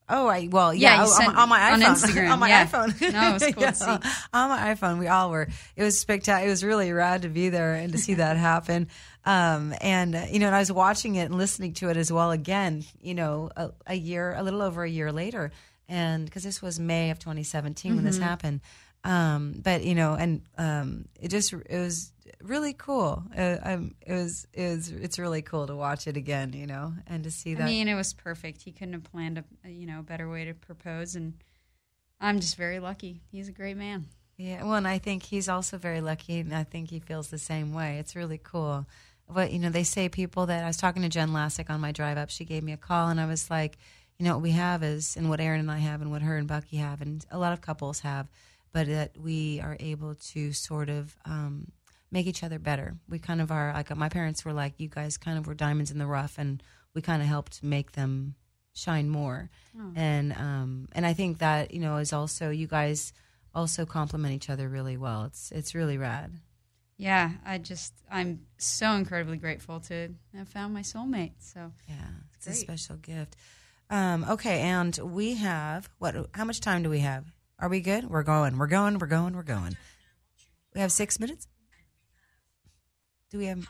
oh, 0.09 0.27
I 0.27 0.47
well, 0.51 0.73
Yeah, 0.73 0.95
yeah, 0.95 1.03
oh, 1.03 1.07
sent 1.07 1.29
on, 1.29 1.35
on 1.35 1.49
my 1.49 1.71
on 1.71 1.81
iPhone, 1.81 1.85
Instagram, 1.95 2.31
on 2.31 2.39
my 2.39 2.49
yeah. 2.49 2.65
iPhone. 2.65 3.13
No, 3.13 3.29
it 3.29 3.33
was 3.33 3.43
cool 3.53 3.63
to 3.63 3.73
see. 3.73 4.09
On 4.33 4.49
my 4.49 4.75
iPhone, 4.75 4.99
we 4.99 5.07
all 5.07 5.29
were. 5.29 5.47
It 5.75 5.83
was 5.83 5.99
spectacular. 5.99 6.47
It 6.47 6.49
was 6.49 6.63
really 6.63 6.91
rad 6.91 7.23
to 7.23 7.29
be 7.29 7.49
there 7.49 7.73
and 7.73 7.91
to 7.93 7.97
see 7.97 8.15
that 8.15 8.37
happen. 8.37 8.87
Um, 9.25 9.73
and 9.81 10.15
uh, 10.15 10.25
you 10.29 10.39
know, 10.39 10.47
and 10.47 10.55
I 10.55 10.59
was 10.59 10.71
watching 10.71 11.15
it 11.15 11.25
and 11.25 11.35
listening 11.35 11.73
to 11.75 11.89
it 11.89 11.97
as 11.97 12.11
well 12.11 12.31
again. 12.31 12.83
You 13.01 13.15
know, 13.15 13.49
a, 13.55 13.71
a 13.87 13.95
year, 13.95 14.33
a 14.35 14.43
little 14.43 14.61
over 14.61 14.83
a 14.83 14.89
year 14.89 15.11
later, 15.11 15.51
and 15.87 16.25
because 16.25 16.43
this 16.43 16.61
was 16.61 16.79
May 16.79 17.11
of 17.11 17.19
2017 17.19 17.95
when 17.95 18.05
this 18.05 18.17
happened. 18.17 18.61
Um, 19.03 19.61
but 19.63 19.83
you 19.83 19.95
know, 19.95 20.15
and 20.15 20.41
um, 20.57 21.05
it 21.21 21.29
just 21.29 21.53
it 21.53 21.79
was 21.79 22.11
really 22.41 22.73
cool. 22.73 23.23
Uh, 23.35 23.57
um, 23.63 23.95
it 24.01 24.13
was 24.13 24.47
it 24.53 24.69
was 24.69 24.89
it's 24.89 25.19
really 25.19 25.41
cool 25.41 25.67
to 25.67 25.75
watch 25.75 26.07
it 26.07 26.17
again. 26.17 26.53
You 26.53 26.67
know, 26.67 26.93
and 27.07 27.23
to 27.23 27.31
see 27.31 27.53
that. 27.55 27.63
I 27.63 27.65
mean, 27.65 27.87
it 27.87 27.95
was 27.95 28.13
perfect. 28.13 28.61
He 28.61 28.71
couldn't 28.71 28.93
have 28.93 29.03
planned 29.03 29.37
a 29.37 29.43
a, 29.65 29.69
you 29.69 29.85
know 29.85 30.01
better 30.01 30.29
way 30.29 30.45
to 30.45 30.53
propose, 30.53 31.15
and 31.15 31.33
I'm 32.19 32.39
just 32.39 32.57
very 32.57 32.79
lucky. 32.79 33.21
He's 33.31 33.47
a 33.47 33.53
great 33.53 33.77
man. 33.77 34.05
Yeah, 34.37 34.63
well, 34.63 34.75
and 34.75 34.87
I 34.87 34.97
think 34.97 35.23
he's 35.23 35.47
also 35.47 35.77
very 35.77 36.01
lucky, 36.01 36.39
and 36.39 36.53
I 36.53 36.63
think 36.63 36.89
he 36.89 36.99
feels 36.99 37.29
the 37.29 37.37
same 37.37 37.73
way. 37.73 37.99
It's 37.99 38.15
really 38.15 38.39
cool. 38.41 38.85
But 39.29 39.51
you 39.51 39.59
know, 39.59 39.69
they 39.69 39.83
say 39.83 40.09
people 40.09 40.45
that 40.47 40.63
I 40.63 40.67
was 40.67 40.77
talking 40.77 41.01
to 41.03 41.09
Jen 41.09 41.29
Lasek 41.29 41.69
on 41.69 41.79
my 41.79 41.91
drive 41.91 42.17
up. 42.17 42.29
She 42.29 42.45
gave 42.45 42.63
me 42.63 42.73
a 42.73 42.77
call, 42.77 43.07
and 43.07 43.19
I 43.19 43.25
was 43.25 43.49
like, 43.49 43.77
you 44.17 44.25
know, 44.25 44.33
what 44.33 44.43
we 44.43 44.51
have 44.51 44.83
is, 44.83 45.15
and 45.15 45.29
what 45.29 45.39
Aaron 45.39 45.61
and 45.61 45.71
I 45.71 45.79
have, 45.79 46.01
and 46.01 46.11
what 46.11 46.21
her 46.21 46.37
and 46.37 46.47
Bucky 46.47 46.77
have, 46.77 47.01
and 47.01 47.25
a 47.31 47.37
lot 47.37 47.53
of 47.53 47.61
couples 47.61 48.01
have, 48.01 48.27
but 48.71 48.87
that 48.87 49.17
we 49.17 49.61
are 49.61 49.77
able 49.79 50.15
to 50.15 50.51
sort 50.51 50.89
of 50.89 51.15
um, 51.25 51.71
make 52.11 52.27
each 52.27 52.43
other 52.43 52.59
better. 52.59 52.95
We 53.09 53.19
kind 53.19 53.41
of 53.41 53.51
are 53.51 53.73
like 53.73 53.95
my 53.95 54.09
parents 54.09 54.45
were 54.45 54.53
like, 54.53 54.75
you 54.77 54.87
guys 54.87 55.17
kind 55.17 55.37
of 55.37 55.47
were 55.47 55.53
diamonds 55.55 55.91
in 55.91 55.97
the 55.97 56.07
rough, 56.07 56.37
and 56.37 56.61
we 56.93 57.01
kind 57.01 57.21
of 57.21 57.27
helped 57.27 57.63
make 57.63 57.91
them 57.93 58.35
shine 58.73 59.09
more. 59.09 59.49
And 59.95 60.33
um, 60.33 60.87
and 60.93 61.05
I 61.05 61.13
think 61.13 61.39
that 61.39 61.73
you 61.73 61.79
know 61.79 61.97
is 61.97 62.13
also 62.13 62.49
you 62.49 62.67
guys 62.67 63.13
also 63.53 63.85
complement 63.85 64.33
each 64.33 64.49
other 64.49 64.67
really 64.69 64.97
well. 64.97 65.25
It's 65.25 65.51
it's 65.51 65.75
really 65.75 65.97
rad. 65.97 66.31
Yeah, 66.97 67.31
I 67.45 67.57
just 67.57 67.93
I'm 68.09 68.45
so 68.57 68.91
incredibly 68.93 69.37
grateful 69.37 69.81
to 69.81 70.09
have 70.33 70.47
found 70.47 70.73
my 70.73 70.81
soulmate. 70.81 71.33
So 71.39 71.71
Yeah, 71.89 71.95
it's 72.35 72.47
a 72.47 72.51
Great. 72.51 72.59
special 72.59 72.95
gift. 72.97 73.35
Um, 73.89 74.25
okay, 74.29 74.61
and 74.61 74.97
we 75.03 75.35
have 75.35 75.89
what? 75.99 76.15
How 76.33 76.45
much 76.45 76.61
time 76.61 76.83
do 76.83 76.89
we 76.89 76.99
have? 76.99 77.25
Are 77.59 77.69
we 77.69 77.81
good? 77.81 78.05
We're 78.09 78.23
going. 78.23 78.57
We're 78.57 78.67
going. 78.67 78.97
We're 78.97 79.07
going. 79.07 79.35
We're 79.35 79.43
going. 79.43 79.75
We 80.73 80.81
have 80.81 80.91
six 80.91 81.19
minutes. 81.19 81.47
Do 83.35 83.39
we 83.39 83.47
have? 83.47 83.67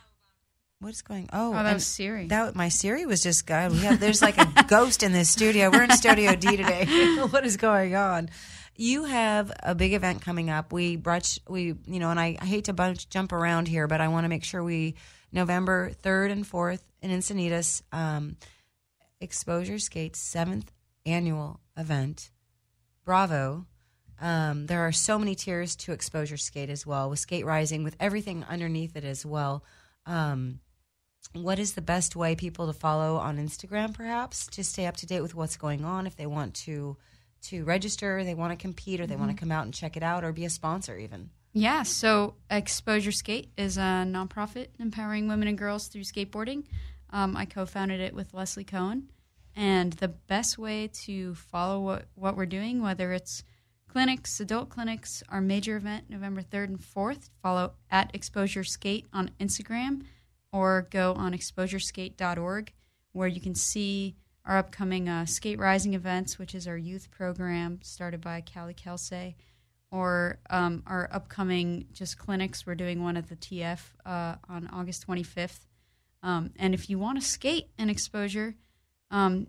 What's 0.79 1.01
going? 1.01 1.27
Oh, 1.33 1.49
Oh, 1.49 1.63
that 1.63 1.73
was 1.73 1.87
Siri. 1.87 2.27
That 2.27 2.55
my 2.55 2.69
Siri 2.69 3.07
was 3.07 3.23
just 3.23 3.47
gone. 3.47 3.71
We 3.71 3.79
have 3.79 3.99
there's 3.99 4.21
like 4.21 4.37
a 4.37 4.63
ghost 4.67 5.01
in 5.01 5.11
this 5.11 5.27
studio. 5.27 5.71
We're 5.71 5.81
in 5.81 5.89
Studio 5.89 6.35
D 6.35 6.55
today. 6.55 6.85
what 7.31 7.43
is 7.47 7.57
going 7.57 7.95
on? 7.95 8.29
You 8.75 9.05
have 9.05 9.51
a 9.63 9.73
big 9.73 9.93
event 9.93 10.21
coming 10.21 10.51
up. 10.51 10.71
We 10.71 10.97
brunch. 10.97 11.39
We 11.49 11.73
you 11.87 11.99
know, 11.99 12.11
and 12.11 12.19
I, 12.19 12.37
I 12.39 12.45
hate 12.45 12.65
to 12.65 12.73
bunch, 12.73 13.09
jump 13.09 13.31
around 13.31 13.67
here, 13.67 13.87
but 13.87 14.01
I 14.01 14.09
want 14.09 14.25
to 14.25 14.29
make 14.29 14.43
sure 14.43 14.63
we 14.63 14.93
November 15.31 15.89
third 15.89 16.29
and 16.29 16.45
fourth 16.45 16.87
in 17.01 17.09
Encinitas. 17.09 17.81
Um, 17.91 18.37
Exposure 19.19 19.79
Skate's 19.79 20.19
seventh 20.19 20.71
annual 21.07 21.59
event. 21.75 22.29
Bravo. 23.03 23.65
Um, 24.21 24.67
there 24.67 24.81
are 24.81 24.91
so 24.91 25.19
many 25.19 25.35
tiers 25.35 25.75
to 25.77 25.91
Exposure 25.91 26.37
Skate 26.37 26.69
as 26.69 26.85
well, 26.85 27.09
with 27.09 27.19
Skate 27.19 27.45
Rising, 27.45 27.83
with 27.83 27.95
everything 27.99 28.43
underneath 28.45 28.95
it 28.95 29.03
as 29.03 29.25
well. 29.25 29.63
Um, 30.05 30.59
what 31.33 31.59
is 31.59 31.73
the 31.73 31.81
best 31.81 32.15
way 32.15 32.35
people 32.35 32.67
to 32.67 32.73
follow 32.73 33.17
on 33.17 33.37
Instagram, 33.37 33.93
perhaps, 33.93 34.47
to 34.47 34.63
stay 34.63 34.85
up 34.85 34.97
to 34.97 35.05
date 35.05 35.21
with 35.21 35.35
what's 35.35 35.57
going 35.57 35.83
on 35.83 36.07
if 36.07 36.15
they 36.15 36.25
want 36.27 36.53
to 36.55 36.97
to 37.41 37.63
register, 37.63 38.23
they 38.23 38.33
want 38.33 38.51
to 38.51 38.57
compete, 38.57 38.99
or 38.99 39.05
they 39.05 39.15
want 39.15 39.29
to 39.29 39.37
come 39.37 39.51
out 39.51 39.65
and 39.65 39.73
check 39.73 39.95
it 39.95 40.01
out, 40.01 40.23
or 40.23 40.31
be 40.31 40.45
a 40.45 40.49
sponsor 40.49 40.97
even? 40.97 41.29
Yeah, 41.53 41.83
so 41.83 42.35
Exposure 42.49 43.11
Skate 43.11 43.51
is 43.55 43.77
a 43.77 44.03
nonprofit 44.05 44.67
empowering 44.79 45.27
women 45.27 45.47
and 45.47 45.57
girls 45.57 45.87
through 45.87 46.01
skateboarding. 46.01 46.63
Um, 47.11 47.37
I 47.37 47.45
co 47.45 47.65
founded 47.65 48.01
it 48.01 48.13
with 48.15 48.33
Leslie 48.33 48.63
Cohen. 48.63 49.09
And 49.55 49.93
the 49.93 50.09
best 50.09 50.57
way 50.57 50.89
to 51.05 51.35
follow 51.35 51.79
what, 51.79 52.05
what 52.15 52.35
we're 52.35 52.45
doing, 52.45 52.81
whether 52.81 53.13
it's 53.13 53.43
clinics, 53.95 54.41
adult 54.41 54.67
clinics, 54.67 55.23
our 55.29 55.39
major 55.39 55.77
event, 55.77 56.03
November 56.09 56.41
3rd 56.41 56.65
and 56.65 56.79
4th, 56.81 57.29
follow 57.41 57.71
at 57.89 58.13
Exposure 58.13 58.65
Skate 58.65 59.05
on 59.13 59.31
Instagram 59.39 60.01
or 60.51 60.89
go 60.91 61.13
on 61.13 61.31
exposureskate.org 61.31 62.73
where 63.13 63.29
you 63.29 63.39
can 63.39 63.55
see 63.55 64.17
our 64.43 64.57
upcoming 64.57 65.07
uh, 65.07 65.25
Skate 65.25 65.59
Rising 65.59 65.93
events, 65.93 66.37
which 66.37 66.53
is 66.53 66.67
our 66.67 66.75
youth 66.75 67.09
program 67.09 67.79
started 67.83 68.19
by 68.19 68.43
Callie 68.53 68.73
Kelsey 68.73 69.37
or 69.91 70.39
um, 70.49 70.83
our 70.85 71.07
upcoming 71.13 71.87
just 71.93 72.17
clinics. 72.17 72.67
We're 72.67 72.75
doing 72.75 73.01
one 73.01 73.15
at 73.15 73.29
the 73.29 73.37
TF 73.37 73.79
uh, 74.05 74.35
on 74.49 74.67
August 74.73 75.07
25th. 75.07 75.67
Um, 76.21 76.51
and 76.57 76.73
if 76.73 76.89
you 76.89 76.99
want 76.99 77.21
to 77.21 77.25
skate 77.25 77.69
in 77.79 77.89
exposure, 77.89 78.55
um, 79.09 79.47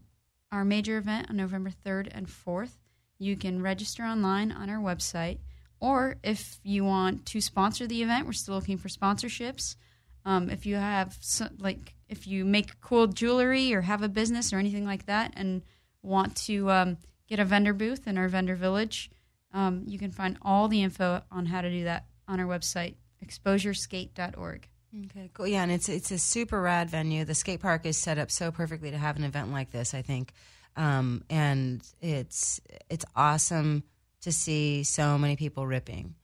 our 0.53 0.65
major 0.65 0.99
event 0.99 1.31
on 1.31 1.37
November 1.37 1.73
3rd 1.85 2.11
and 2.13 2.29
4th, 2.29 2.75
you 3.19 3.37
can 3.37 3.63
register 3.63 4.03
online 4.03 4.53
on 4.53 4.69
our 4.71 4.79
website. 4.79 5.39
Or 5.79 6.17
if 6.23 6.59
you 6.63 6.85
want 6.85 7.27
to 7.27 7.41
sponsor 7.41 7.87
the 7.87 8.03
event, 8.03 8.27
we're 8.27 8.33
still 8.33 8.55
looking 8.55 8.79
for 8.79 8.89
sponsorships. 8.89 9.77
Um, 10.25 10.51
if 10.51 10.67
you 10.67 10.77
have 10.77 11.17
some, 11.21 11.51
like 11.59 11.95
if 12.09 12.27
you 12.27 12.45
make 12.45 12.81
cool 12.81 13.07
jewelry 13.07 13.73
or 13.75 13.83
have 13.83 14.03
a 14.03 14.09
business 14.09 14.53
or 14.53 14.59
anything 14.59 14.85
like 14.85 15.07
that 15.07 15.33
and 15.37 15.63
want 16.03 16.35
to 16.37 16.71
um, 16.71 16.99
get 17.29 17.39
a 17.39 17.45
vendor 17.45 17.73
booth 17.73 18.07
in 18.07 18.17
our 18.19 18.29
vendor 18.29 18.57
village, 18.57 19.11
um, 19.53 19.85
you 19.87 19.99
can 19.99 20.11
find 20.11 20.39
all 20.43 20.69
the 20.69 20.83
info 20.83 21.23
on 21.31 21.47
how 21.47 21.61
to 21.61 21.71
do 21.71 21.85
that 21.85 22.07
on 22.27 22.41
our 22.41 22.47
website, 22.47 22.95
exposureskate.org. 23.25 24.69
Okay, 25.05 25.31
cool. 25.35 25.47
Yeah, 25.47 25.63
and 25.63 25.73
it's 25.73 25.89
it's 25.89 26.11
a 26.11 26.19
super 26.19 26.61
rad 26.61 26.89
venue. 26.89 27.25
The 27.25 27.35
skate 27.35 27.61
park 27.61 27.85
is 27.85 27.99
set 27.99 28.19
up 28.19 28.31
so 28.31 28.51
perfectly 28.51 28.91
to 28.91 28.99
have 28.99 29.17
an 29.17 29.25
event 29.25 29.53
like 29.53 29.71
this. 29.71 29.95
I 29.95 30.03
think, 30.03 30.33
um, 30.77 31.25
and 31.31 31.83
it's 32.01 32.61
it's 32.91 33.05
awesome 33.15 33.83
to 34.23 34.33
see 34.33 34.83
so 34.85 35.17
many 35.19 35.37
people 35.37 35.67
ripping, 35.67 36.15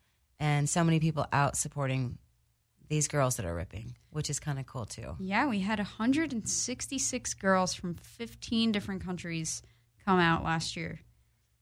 and 0.41 0.69
so 0.69 0.83
many 0.85 1.01
people 1.01 1.27
out 1.33 1.57
supporting 1.57 2.19
these 2.89 3.09
girls 3.09 3.37
that 3.37 3.47
are 3.47 3.55
ripping, 3.55 3.97
which 4.11 4.29
is 4.29 4.39
kind 4.41 4.59
of 4.59 4.67
cool 4.67 4.85
too. 4.85 5.17
Yeah, 5.19 5.47
we 5.49 5.61
had 5.61 5.79
166 5.79 7.35
girls 7.35 7.75
from 7.75 7.95
15 7.95 8.73
different 8.73 9.05
countries 9.05 9.63
come 10.05 10.19
out 10.19 10.45
last 10.45 10.77
year, 10.77 11.01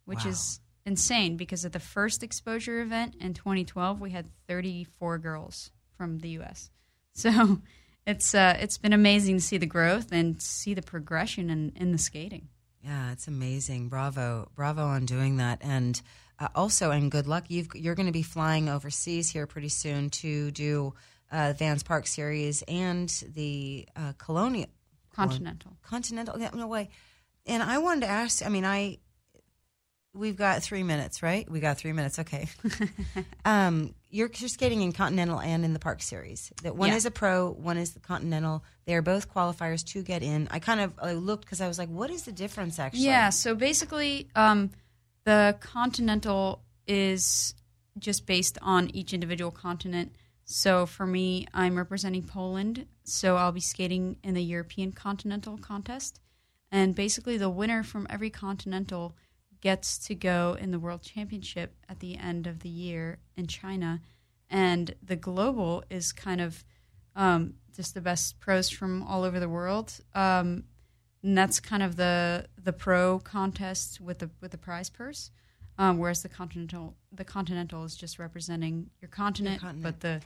which 0.07 0.25
Wow. 0.25 0.31
is 0.31 0.61
insane 0.87 1.37
because 1.37 1.65
at 1.65 1.73
the 1.73 1.79
first 1.81 2.23
exposure 2.23 2.81
event 2.81 3.15
in 3.21 3.35
2012, 3.35 4.01
we 4.01 4.11
had 4.11 4.27
34 4.49 5.19
girls 5.19 5.71
from 5.97 6.19
the 6.19 6.31
U.S. 6.31 6.71
So 7.13 7.61
it's 8.07 8.35
uh, 8.35 8.57
it's 8.61 8.79
been 8.79 8.93
amazing 8.95 9.37
to 9.37 9.43
see 9.43 9.59
the 9.59 9.67
growth 9.67 10.11
and 10.13 10.41
see 10.41 10.75
the 10.75 10.81
progression 10.83 11.51
in, 11.51 11.73
in 11.77 11.93
the 11.93 11.99
skating. 11.99 12.49
Yeah, 12.83 13.13
it's 13.13 13.29
amazing. 13.29 13.89
Bravo, 13.89 14.49
bravo 14.55 14.87
on 14.87 15.05
doing 15.05 15.37
that, 15.37 15.59
and 15.61 16.01
uh, 16.39 16.49
also, 16.55 16.91
and 16.91 17.11
good 17.11 17.27
luck. 17.27 17.45
You've, 17.49 17.69
you're 17.75 17.95
going 17.95 18.07
to 18.07 18.13
be 18.13 18.23
flying 18.23 18.69
overseas 18.69 19.31
here 19.31 19.47
pretty 19.47 19.69
soon 19.69 20.09
to 20.11 20.51
do 20.51 20.95
uh, 21.31 21.53
Vans 21.59 21.83
Park 21.83 22.07
Series 22.07 22.63
and 22.63 23.09
the 23.35 23.87
uh, 23.95 24.15
Colonial 24.17 24.69
Continental. 25.15 25.77
Continental. 25.83 26.39
Yeah, 26.39 26.51
no 26.55 26.67
way. 26.67 26.89
And 27.47 27.63
I 27.63 27.79
wanted 27.79 28.03
to 28.03 28.09
ask. 28.09 28.45
I 28.45 28.49
mean, 28.49 28.65
I 28.65 28.99
we've 30.15 30.37
got 30.37 30.63
three 30.63 30.83
minutes, 30.83 31.23
right? 31.23 31.49
We 31.51 31.61
got 31.61 31.79
three 31.79 31.93
minutes. 31.93 32.19
Okay. 32.19 32.49
um, 33.45 33.95
you're, 34.11 34.31
you're 34.39 34.49
skating 34.49 34.83
in 34.83 34.93
Continental 34.93 35.41
and 35.41 35.65
in 35.65 35.73
the 35.73 35.79
Park 35.79 36.03
Series. 36.03 36.53
That 36.63 36.77
one 36.77 36.89
Yeah. 36.91 36.97
is 36.97 37.07
a 37.07 37.11
pro, 37.11 37.51
one 37.51 37.77
is 37.77 37.93
the 37.93 38.01
Continental. 38.01 38.65
They 38.87 38.95
are 38.95 39.03
both 39.03 39.33
qualifiers 39.33 39.85
to 39.93 40.03
get 40.03 40.23
in. 40.23 40.49
I 40.51 40.59
kind 40.59 40.81
of 40.81 40.93
I 41.01 41.13
looked 41.13 41.45
because 41.45 41.61
I 41.61 41.69
was 41.69 41.79
like, 41.79 41.89
what 41.89 42.11
is 42.11 42.23
the 42.25 42.33
difference 42.33 42.79
actually? 42.79 43.05
Yeah, 43.05 43.31
so 43.31 43.55
basically, 43.55 44.29
um, 44.35 44.71
the 45.25 45.57
continental 45.61 46.63
is 46.87 47.55
just 47.99 48.27
based 48.27 48.59
on 48.63 48.91
each 48.91 49.13
individual 49.13 49.51
continent. 49.51 50.13
So 50.45 50.87
for 50.87 51.07
me, 51.07 51.47
I'm 51.55 51.77
representing 51.77 52.25
Poland, 52.25 52.87
so 53.05 53.37
I'll 53.37 53.53
be 53.53 53.61
skating 53.61 54.17
in 54.25 54.35
the 54.35 54.43
European 54.43 54.91
Continental 54.91 55.57
Contest. 55.59 56.19
And 56.73 56.95
basically, 56.95 57.37
the 57.37 57.51
winner 57.51 57.85
from 57.85 58.07
every 58.11 58.31
continental 58.31 59.15
gets 59.61 59.99
to 59.99 60.15
go 60.15 60.57
in 60.59 60.71
the 60.71 60.79
World 60.79 61.03
Championship 61.03 61.75
at 61.89 62.01
the 62.01 62.17
end 62.17 62.47
of 62.47 62.61
the 62.61 62.69
year 62.69 63.19
in 63.37 63.47
China. 63.47 64.01
And 64.49 64.95
the 65.03 65.17
global 65.17 65.85
is 65.91 66.13
kind 66.13 66.41
of 66.41 66.65
um, 67.15 67.55
just 67.75 67.95
the 67.95 68.01
best 68.01 68.41
pros 68.41 68.69
from 68.71 69.03
all 69.03 69.23
over 69.23 69.39
the 69.39 69.49
world. 69.49 70.01
Um, 70.15 70.65
and 71.23 71.37
that's 71.37 71.61
kind 71.61 71.83
of 71.83 71.97
the 71.97 72.47
the 72.63 72.73
pro 72.73 73.19
contest 73.19 74.01
with 74.01 74.21
the 74.21 74.31
with 74.41 74.53
the 74.53 74.59
prize 74.59 74.89
purse. 74.89 75.31
Um, 75.79 75.99
whereas 75.99 76.23
the 76.23 76.29
continental 76.29 76.97
the 77.13 77.25
continental 77.25 77.85
is 77.85 77.95
just 77.97 78.19
representing 78.19 78.91
your 79.01 79.09
continent, 79.09 79.61
continent. 79.61 79.83
but 79.83 80.01
the 80.01 80.21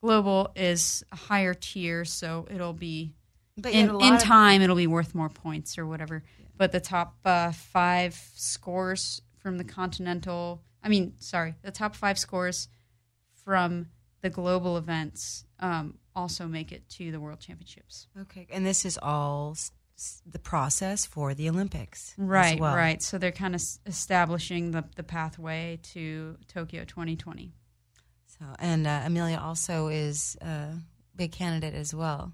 global 0.00 0.50
is 0.54 1.04
a 1.12 1.16
higher 1.16 1.54
tier, 1.54 2.04
so 2.04 2.46
it'll 2.50 2.72
be 2.72 3.12
But 3.56 3.72
in, 3.72 3.90
in 4.00 4.14
of- 4.14 4.22
time 4.22 4.62
it'll 4.62 4.76
be 4.76 4.86
worth 4.86 5.14
more 5.14 5.28
points 5.28 5.78
or 5.78 5.86
whatever. 5.86 6.22
But 6.56 6.72
the 6.72 6.80
top 6.80 7.16
uh, 7.24 7.52
five 7.52 8.14
scores 8.34 9.22
from 9.38 9.58
the 9.58 9.64
continental, 9.64 10.62
I 10.82 10.88
mean, 10.88 11.14
sorry, 11.18 11.54
the 11.62 11.70
top 11.70 11.94
five 11.94 12.18
scores 12.18 12.68
from 13.44 13.86
the 14.22 14.30
global 14.30 14.76
events 14.76 15.44
um, 15.60 15.98
also 16.14 16.46
make 16.46 16.72
it 16.72 16.88
to 16.90 17.12
the 17.12 17.20
World 17.20 17.40
Championships. 17.40 18.08
Okay, 18.22 18.46
and 18.50 18.66
this 18.66 18.84
is 18.84 18.98
all 19.00 19.52
s- 19.52 19.70
s- 19.96 20.22
the 20.26 20.38
process 20.38 21.06
for 21.06 21.34
the 21.34 21.48
Olympics, 21.48 22.12
as 22.12 22.18
Right, 22.18 22.58
well. 22.58 22.74
right. 22.74 23.00
So 23.02 23.18
they're 23.18 23.30
kind 23.32 23.54
of 23.54 23.60
s- 23.60 23.78
establishing 23.86 24.70
the, 24.72 24.84
the 24.96 25.02
pathway 25.04 25.78
to 25.94 26.36
Tokyo 26.48 26.84
2020. 26.84 27.52
So, 28.38 28.44
and 28.58 28.86
uh, 28.86 29.02
Amelia 29.04 29.38
also 29.38 29.88
is 29.88 30.36
a 30.40 30.74
big 31.14 31.32
candidate 31.32 31.74
as 31.74 31.94
well. 31.94 32.32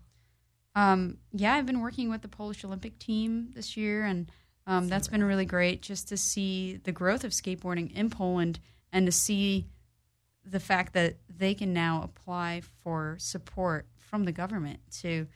Um, 0.75 1.19
yeah, 1.33 1.55
I've 1.55 1.67
been 1.67 1.81
working 1.81 2.11
with 2.11 2.23
the 2.23 2.29
Polish 2.29 2.65
Olympic 2.65 2.99
team 2.99 3.51
this 3.55 3.77
year, 3.77 4.05
and 4.05 4.31
um, 4.67 4.89
that's 4.89 5.09
been 5.09 5.25
really 5.25 5.45
great 5.45 5.83
just 5.83 6.09
to 6.09 6.17
see 6.17 6.77
the 6.85 6.93
growth 6.93 7.25
of 7.25 7.33
skateboarding 7.33 7.93
in 7.93 8.11
Poland 8.11 8.59
and 8.93 9.07
to 9.07 9.13
see 9.13 9.67
the 10.45 10.61
fact 10.61 10.93
that 10.95 11.17
they 11.29 11.55
can 11.55 11.73
now 11.73 12.03
apply 12.03 12.63
for 12.83 13.17
support 13.19 13.87
from 13.97 14.25
the 14.25 14.33
government 14.33 14.81
to 15.01 15.27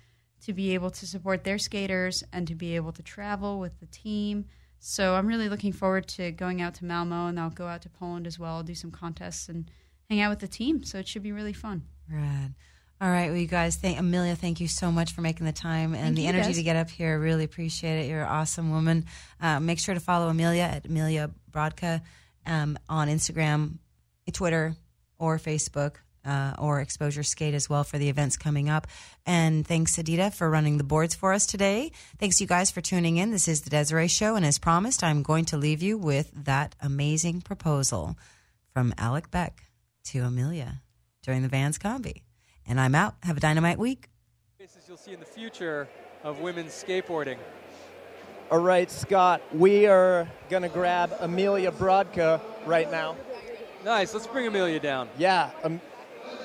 to 0.43 0.53
be 0.53 0.75
able 0.75 0.91
to 0.91 1.07
support 1.07 1.45
their 1.45 1.59
skaters 1.59 2.23
and 2.33 2.47
to 2.47 2.55
be 2.55 2.77
able 2.77 2.93
to 2.93 3.03
travel 3.03 3.59
with 3.59 3.81
the 3.81 3.87
team. 3.87 4.45
So 4.79 5.15
I'm 5.15 5.27
really 5.27 5.49
looking 5.49 5.73
forward 5.73 6.07
to 6.09 6.31
going 6.31 6.61
out 6.61 6.75
to 6.75 6.85
Malmo, 6.85 7.27
and 7.27 7.41
I'll 7.41 7.51
go 7.51 7.67
out 7.67 7.83
to 7.83 7.89
Poland 7.89 8.27
as 8.27 8.39
well, 8.39 8.63
do 8.63 8.75
some 8.75 8.91
contests 8.91 9.49
and 9.49 9.71
hang 10.09 10.21
out 10.21 10.31
with 10.31 10.41
the 10.41 10.49
team. 10.49 10.85
So 10.85 10.99
it 10.99 11.09
should 11.09 11.23
be 11.23 11.33
really 11.33 11.55
fun. 11.55 11.83
Rad. 12.09 12.55
All 12.99 13.11
right, 13.11 13.29
well, 13.29 13.37
you 13.39 13.47
guys, 13.47 13.77
thank 13.77 13.99
Amelia. 13.99 14.35
Thank 14.37 14.59
you 14.59 14.69
so 14.69 14.91
much 14.91 15.13
for 15.13 15.21
making 15.21 15.45
the 15.45 15.53
time 15.53 15.95
and 15.95 16.03
Thank 16.03 16.17
the 16.17 16.27
energy 16.29 16.49
guys. 16.49 16.57
to 16.57 16.63
get 16.63 16.77
up 16.77 16.89
here. 16.89 17.11
I 17.11 17.15
really 17.15 17.45
appreciate 17.45 18.05
it. 18.05 18.09
You're 18.09 18.23
an 18.23 18.29
awesome 18.29 18.71
woman. 18.71 19.05
Uh, 19.39 19.61
make 19.61 19.79
sure 19.79 19.95
to 19.95 20.01
follow 20.01 20.29
Amelia 20.29 20.63
at 20.63 20.87
Amelia 20.87 21.31
Brodka 21.51 22.01
um, 22.47 22.79
on 22.89 23.09
Instagram, 23.09 23.79
Twitter, 24.33 24.75
or 25.19 25.39
Facebook. 25.39 25.97
Uh, 26.25 26.55
or 26.59 26.81
Exposure 26.81 27.23
Skate 27.23 27.55
as 27.55 27.71
well 27.71 27.85
for 27.85 27.99
the 27.99 28.09
events 28.09 28.37
coming 28.37 28.69
up. 28.69 28.89
And 29.27 29.65
thanks, 29.65 29.97
Adita, 29.97 30.35
for 30.35 30.51
running 30.51 30.77
the 30.77 30.83
boards 30.83 31.15
for 31.15 31.33
us 31.33 31.47
today. 31.47 31.93
Thanks, 32.19 32.41
you 32.41 32.49
guys, 32.49 32.69
for 32.73 32.81
tuning 32.81 33.19
in. 33.19 33.31
This 33.31 33.47
is 33.47 33.61
the 33.61 33.71
Desiree 33.71 34.09
Show. 34.09 34.35
And 34.35 34.45
as 34.45 34.59
promised, 34.59 35.05
I'm 35.05 35.23
going 35.23 35.45
to 35.45 35.57
leave 35.57 35.83
you 35.85 35.97
with 35.97 36.33
that 36.35 36.75
amazing 36.81 37.43
proposal 37.43 38.19
from 38.75 38.93
Alec 38.99 39.31
Beck 39.31 39.63
to 40.07 40.19
Amelia 40.23 40.83
during 41.23 41.43
the 41.43 41.49
Vans 41.49 41.79
Combi. 41.79 42.23
And 42.69 42.81
I'm 42.81 42.95
out. 42.95 43.15
Have 43.23 43.37
a 43.37 43.41
dynamite 43.41 43.79
week. 43.79 44.09
faces 44.59 44.85
you'll 44.89 44.97
see 44.97 45.13
in 45.13 45.21
the 45.21 45.27
future 45.27 45.89
of 46.25 46.41
women's 46.41 46.73
skateboarding. 46.73 47.39
All 48.51 48.59
right, 48.59 48.91
Scott, 48.91 49.43
we 49.53 49.87
are 49.87 50.29
going 50.49 50.63
to 50.63 50.69
grab 50.69 51.13
Amelia 51.21 51.71
Brodka 51.71 52.41
right 52.65 52.91
now. 52.91 53.17
Nice. 53.85 54.15
Let's 54.15 54.27
bring 54.27 54.47
Amelia 54.47 54.81
down. 54.81 55.09
Yeah, 55.17 55.51
um, 55.63 55.81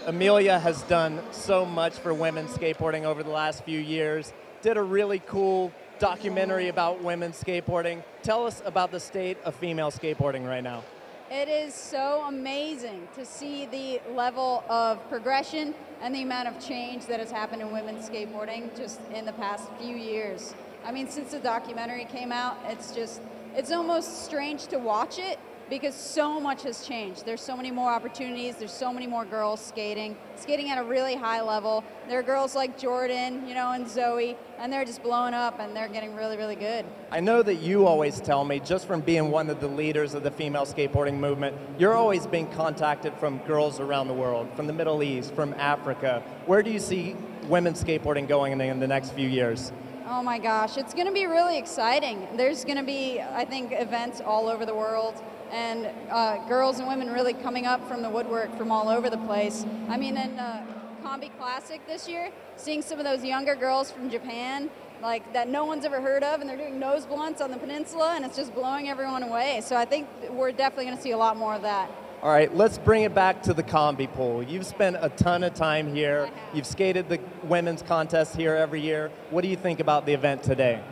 Amelia 0.05 0.59
has 0.59 0.83
done 0.83 1.19
so 1.31 1.65
much 1.65 1.93
for 1.93 2.13
women's 2.13 2.51
skateboarding 2.51 3.03
over 3.03 3.23
the 3.23 3.29
last 3.29 3.63
few 3.63 3.79
years. 3.79 4.33
Did 4.61 4.77
a 4.77 4.83
really 4.83 5.19
cool 5.25 5.71
documentary 5.99 6.67
about 6.67 7.03
women's 7.03 7.41
skateboarding. 7.41 8.03
Tell 8.23 8.45
us 8.45 8.61
about 8.65 8.91
the 8.91 8.99
state 8.99 9.37
of 9.43 9.55
female 9.55 9.91
skateboarding 9.91 10.47
right 10.47 10.63
now. 10.63 10.83
It 11.31 11.47
is 11.47 11.73
so 11.73 12.25
amazing 12.27 13.07
to 13.15 13.25
see 13.25 13.65
the 13.65 14.01
level 14.13 14.65
of 14.67 14.99
progression 15.07 15.73
and 16.01 16.13
the 16.13 16.23
amount 16.23 16.49
of 16.49 16.59
change 16.59 17.05
that 17.05 17.21
has 17.21 17.31
happened 17.31 17.61
in 17.61 17.71
women's 17.71 18.09
skateboarding 18.09 18.75
just 18.75 18.99
in 19.13 19.23
the 19.23 19.31
past 19.31 19.69
few 19.79 19.95
years. 19.95 20.53
I 20.83 20.91
mean, 20.91 21.07
since 21.07 21.31
the 21.31 21.39
documentary 21.39 22.03
came 22.03 22.33
out, 22.33 22.57
it's 22.67 22.93
just, 22.93 23.21
it's 23.55 23.71
almost 23.71 24.25
strange 24.25 24.67
to 24.67 24.77
watch 24.77 25.19
it 25.19 25.39
because 25.71 25.95
so 25.95 26.37
much 26.37 26.63
has 26.63 26.85
changed. 26.85 27.25
There's 27.25 27.39
so 27.39 27.55
many 27.55 27.71
more 27.71 27.89
opportunities, 27.89 28.57
there's 28.57 28.73
so 28.73 28.91
many 28.91 29.07
more 29.07 29.23
girls 29.23 29.61
skating, 29.61 30.17
skating 30.35 30.69
at 30.69 30.77
a 30.77 30.83
really 30.83 31.15
high 31.15 31.41
level. 31.41 31.85
There 32.09 32.19
are 32.19 32.23
girls 32.23 32.55
like 32.55 32.77
Jordan, 32.77 33.47
you 33.47 33.53
know, 33.53 33.71
and 33.71 33.89
Zoe, 33.89 34.35
and 34.59 34.71
they're 34.71 34.83
just 34.83 35.01
blowing 35.01 35.33
up 35.33 35.61
and 35.61 35.73
they're 35.73 35.87
getting 35.87 36.13
really, 36.13 36.35
really 36.35 36.57
good. 36.57 36.85
I 37.09 37.21
know 37.21 37.41
that 37.41 37.55
you 37.55 37.87
always 37.87 38.19
tell 38.19 38.43
me, 38.43 38.59
just 38.59 38.85
from 38.85 38.99
being 38.99 39.31
one 39.31 39.49
of 39.49 39.61
the 39.61 39.67
leaders 39.67 40.13
of 40.13 40.23
the 40.23 40.31
female 40.31 40.65
skateboarding 40.65 41.19
movement, 41.19 41.55
you're 41.79 41.93
always 41.93 42.27
being 42.27 42.47
contacted 42.47 43.13
from 43.13 43.37
girls 43.39 43.79
around 43.79 44.09
the 44.09 44.13
world, 44.13 44.49
from 44.57 44.67
the 44.67 44.73
Middle 44.73 45.01
East, 45.01 45.33
from 45.33 45.53
Africa. 45.53 46.21
Where 46.47 46.61
do 46.61 46.69
you 46.69 46.79
see 46.79 47.15
women's 47.47 47.81
skateboarding 47.81 48.27
going 48.27 48.51
in 48.51 48.57
the, 48.57 48.65
in 48.65 48.81
the 48.81 48.87
next 48.87 49.13
few 49.13 49.29
years? 49.29 49.71
Oh 50.05 50.21
my 50.21 50.37
gosh, 50.37 50.75
it's 50.75 50.93
going 50.93 51.07
to 51.07 51.13
be 51.13 51.27
really 51.27 51.57
exciting. 51.57 52.27
There's 52.35 52.65
going 52.65 52.75
to 52.75 52.83
be, 52.83 53.21
I 53.21 53.45
think, 53.45 53.71
events 53.71 54.19
all 54.19 54.49
over 54.49 54.65
the 54.65 54.75
world 54.75 55.15
and 55.51 55.89
uh, 56.09 56.37
girls 56.47 56.79
and 56.79 56.87
women 56.87 57.11
really 57.11 57.33
coming 57.33 57.65
up 57.65 57.85
from 57.87 58.01
the 58.01 58.09
woodwork 58.09 58.55
from 58.57 58.71
all 58.71 58.89
over 58.89 59.09
the 59.09 59.17
place. 59.17 59.65
I 59.89 59.97
mean, 59.97 60.17
in 60.17 60.39
uh, 60.39 60.65
Combi 61.03 61.35
Classic 61.37 61.85
this 61.87 62.07
year, 62.07 62.31
seeing 62.55 62.81
some 62.81 62.99
of 62.99 63.05
those 63.05 63.23
younger 63.23 63.55
girls 63.55 63.91
from 63.91 64.09
Japan, 64.09 64.69
like 65.01 65.33
that 65.33 65.49
no 65.49 65.65
one's 65.65 65.83
ever 65.83 65.99
heard 65.99 66.23
of, 66.23 66.41
and 66.41 66.49
they're 66.49 66.57
doing 66.57 66.79
nose 66.79 67.05
blunts 67.05 67.41
on 67.41 67.51
the 67.51 67.57
peninsula, 67.57 68.13
and 68.15 68.23
it's 68.23 68.37
just 68.37 68.53
blowing 68.53 68.87
everyone 68.87 69.23
away. 69.23 69.61
So 69.63 69.75
I 69.75 69.85
think 69.85 70.07
we're 70.29 70.51
definitely 70.51 70.85
going 70.85 70.97
to 70.97 71.03
see 71.03 71.11
a 71.11 71.17
lot 71.17 71.37
more 71.37 71.55
of 71.55 71.63
that. 71.63 71.89
All 72.21 72.29
right, 72.29 72.55
let's 72.55 72.77
bring 72.77 73.01
it 73.01 73.15
back 73.15 73.41
to 73.43 73.53
the 73.53 73.63
combi 73.63 74.11
pool. 74.11 74.43
You've 74.43 74.67
spent 74.67 74.95
a 75.01 75.09
ton 75.09 75.43
of 75.43 75.55
time 75.55 75.93
here. 75.93 76.29
You've 76.53 76.67
skated 76.67 77.09
the 77.09 77.19
women's 77.43 77.81
contest 77.81 78.35
here 78.35 78.55
every 78.55 78.79
year. 78.79 79.11
What 79.31 79.41
do 79.41 79.47
you 79.47 79.55
think 79.55 79.79
about 79.79 80.05
the 80.05 80.13
event 80.13 80.43
today? 80.43 80.83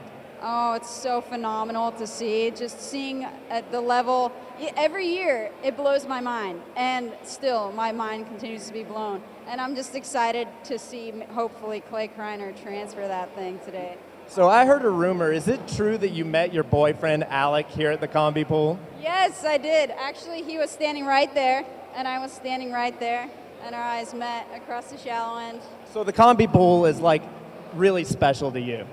Oh, 0.42 0.74
it's 0.74 0.90
so 0.90 1.20
phenomenal 1.20 1.92
to 1.94 2.08
see. 2.08 2.50
Just 2.52 2.80
seeing 2.80 3.26
at 3.50 3.72
the 3.72 3.82
level, 3.82 4.32
every 4.78 5.06
year 5.06 5.52
it 5.64 5.76
blows 5.76 6.08
my 6.08 6.22
mind. 6.22 6.62
And 6.78 7.12
still, 7.24 7.72
my 7.74 7.92
mind 7.92 8.28
continues 8.28 8.66
to 8.68 8.74
be 8.74 8.84
blown. 8.84 9.22
And 9.48 9.60
I'm 9.60 9.76
just 9.76 9.96
excited 9.96 10.48
to 10.66 10.80
see, 10.80 11.12
hopefully, 11.34 11.82
Clay 11.82 12.08
Kreiner 12.08 12.60
transfer 12.64 13.08
that 13.08 13.36
thing 13.36 13.60
today. 13.66 13.98
So 14.28 14.48
I 14.48 14.66
heard 14.66 14.86
a 14.86 14.90
rumor. 14.90 15.34
Is 15.34 15.48
it 15.48 15.68
true 15.68 15.98
that 15.98 16.10
you 16.10 16.24
met 16.24 16.54
your 16.54 16.64
boyfriend 16.64 17.24
Alec 17.26 17.68
here 17.68 17.92
at 17.92 18.00
the 18.00 18.08
combi 18.08 18.48
pool? 18.48 18.80
Yes, 19.02 19.44
I 19.44 19.58
did. 19.58 19.92
Actually, 19.92 20.44
he 20.44 20.58
was 20.58 20.70
standing 20.70 21.06
right 21.06 21.34
there, 21.34 21.66
and 21.96 22.08
I 22.08 22.20
was 22.20 22.32
standing 22.32 22.72
right 22.72 22.98
there. 23.00 23.30
And 23.66 23.76
our 23.76 23.82
eyes 23.82 24.14
met 24.14 24.48
across 24.56 24.92
the 24.92 24.98
shallow 24.98 25.40
end. 25.40 25.60
So 25.92 26.06
the 26.06 26.14
combi 26.14 26.50
pool 26.50 26.86
is 26.86 27.02
like 27.02 27.24
really 27.74 28.04
special 28.06 28.52
to 28.52 28.62
you. 28.62 28.86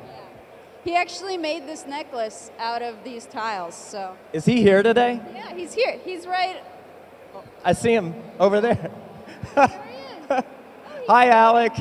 He 0.86 0.94
actually 0.94 1.36
made 1.36 1.66
this 1.66 1.84
necklace 1.84 2.52
out 2.60 2.80
of 2.80 3.02
these 3.02 3.26
tiles. 3.26 3.74
So, 3.74 4.16
Is 4.32 4.44
he 4.44 4.62
here 4.62 4.84
today? 4.84 5.20
yeah, 5.34 5.52
he's 5.52 5.74
here. 5.74 5.98
He's 6.04 6.28
right. 6.28 6.62
I 7.64 7.72
see 7.72 7.92
him 7.92 8.14
over 8.38 8.60
there. 8.60 8.92
There 9.56 9.66
he 9.66 10.34
is. 10.34 10.44
Hi, 11.08 11.28
Alec. 11.30 11.72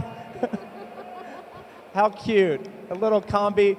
How 1.93 2.09
cute. 2.09 2.67
A 2.89 2.95
little 2.95 3.21
combi 3.21 3.77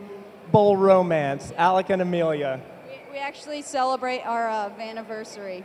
bowl 0.52 0.76
romance. 0.76 1.52
Alec 1.56 1.90
and 1.90 2.02
Amelia. 2.02 2.60
We, 2.88 3.14
we 3.14 3.18
actually 3.18 3.62
celebrate 3.62 4.22
our 4.22 4.48
uh, 4.48 4.70
anniversary. 4.78 5.64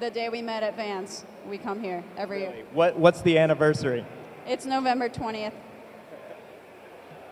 The 0.00 0.10
day 0.10 0.28
we 0.28 0.42
met 0.42 0.62
at 0.62 0.76
Vans, 0.76 1.24
we 1.48 1.56
come 1.56 1.80
here 1.80 2.04
every 2.18 2.40
year. 2.40 2.52
What, 2.74 2.98
what's 2.98 3.22
the 3.22 3.38
anniversary? 3.38 4.04
It's 4.46 4.66
November 4.66 5.08
20th. 5.08 5.54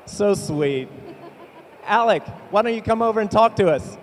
So 0.07 0.33
sweet. 0.33 0.89
Alec, 1.85 2.23
why 2.51 2.63
don't 2.63 2.75
you 2.75 2.83
come 2.83 3.03
over 3.03 3.21
and 3.21 3.31
talk 3.31 3.57
to 3.57 3.71
us? 3.71 3.97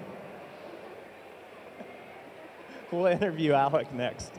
We'll 2.91 3.07
interview 3.07 3.53
Alec 3.53 3.93
next. 3.93 4.31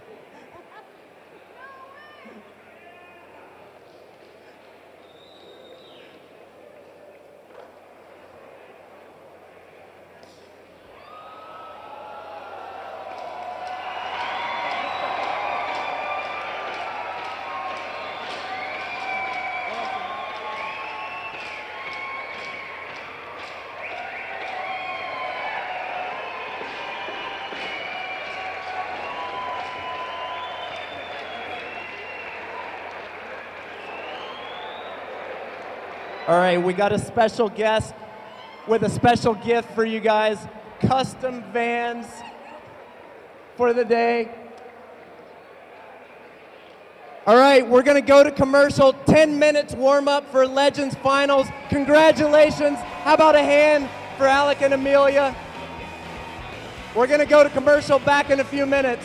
Right, 36.48 36.64
we 36.64 36.72
got 36.72 36.94
a 36.94 36.98
special 36.98 37.50
guest 37.50 37.92
with 38.66 38.82
a 38.82 38.88
special 38.88 39.34
gift 39.34 39.70
for 39.74 39.84
you 39.84 40.00
guys 40.00 40.38
custom 40.80 41.44
vans 41.52 42.06
for 43.54 43.74
the 43.74 43.84
day. 43.84 44.30
All 47.26 47.36
right, 47.36 47.68
we're 47.68 47.82
going 47.82 48.00
to 48.02 48.06
go 48.06 48.24
to 48.24 48.30
commercial. 48.30 48.94
10 48.94 49.38
minutes 49.38 49.74
warm 49.74 50.08
up 50.08 50.30
for 50.30 50.46
Legends 50.46 50.94
Finals. 50.94 51.46
Congratulations. 51.68 52.78
How 52.78 53.12
about 53.12 53.34
a 53.34 53.42
hand 53.42 53.86
for 54.16 54.26
Alec 54.26 54.62
and 54.62 54.72
Amelia. 54.72 55.36
We're 56.94 57.08
going 57.08 57.20
to 57.20 57.26
go 57.26 57.42
to 57.42 57.50
commercial 57.50 57.98
back 57.98 58.30
in 58.30 58.40
a 58.40 58.44
few 58.44 58.64
minutes. 58.64 59.04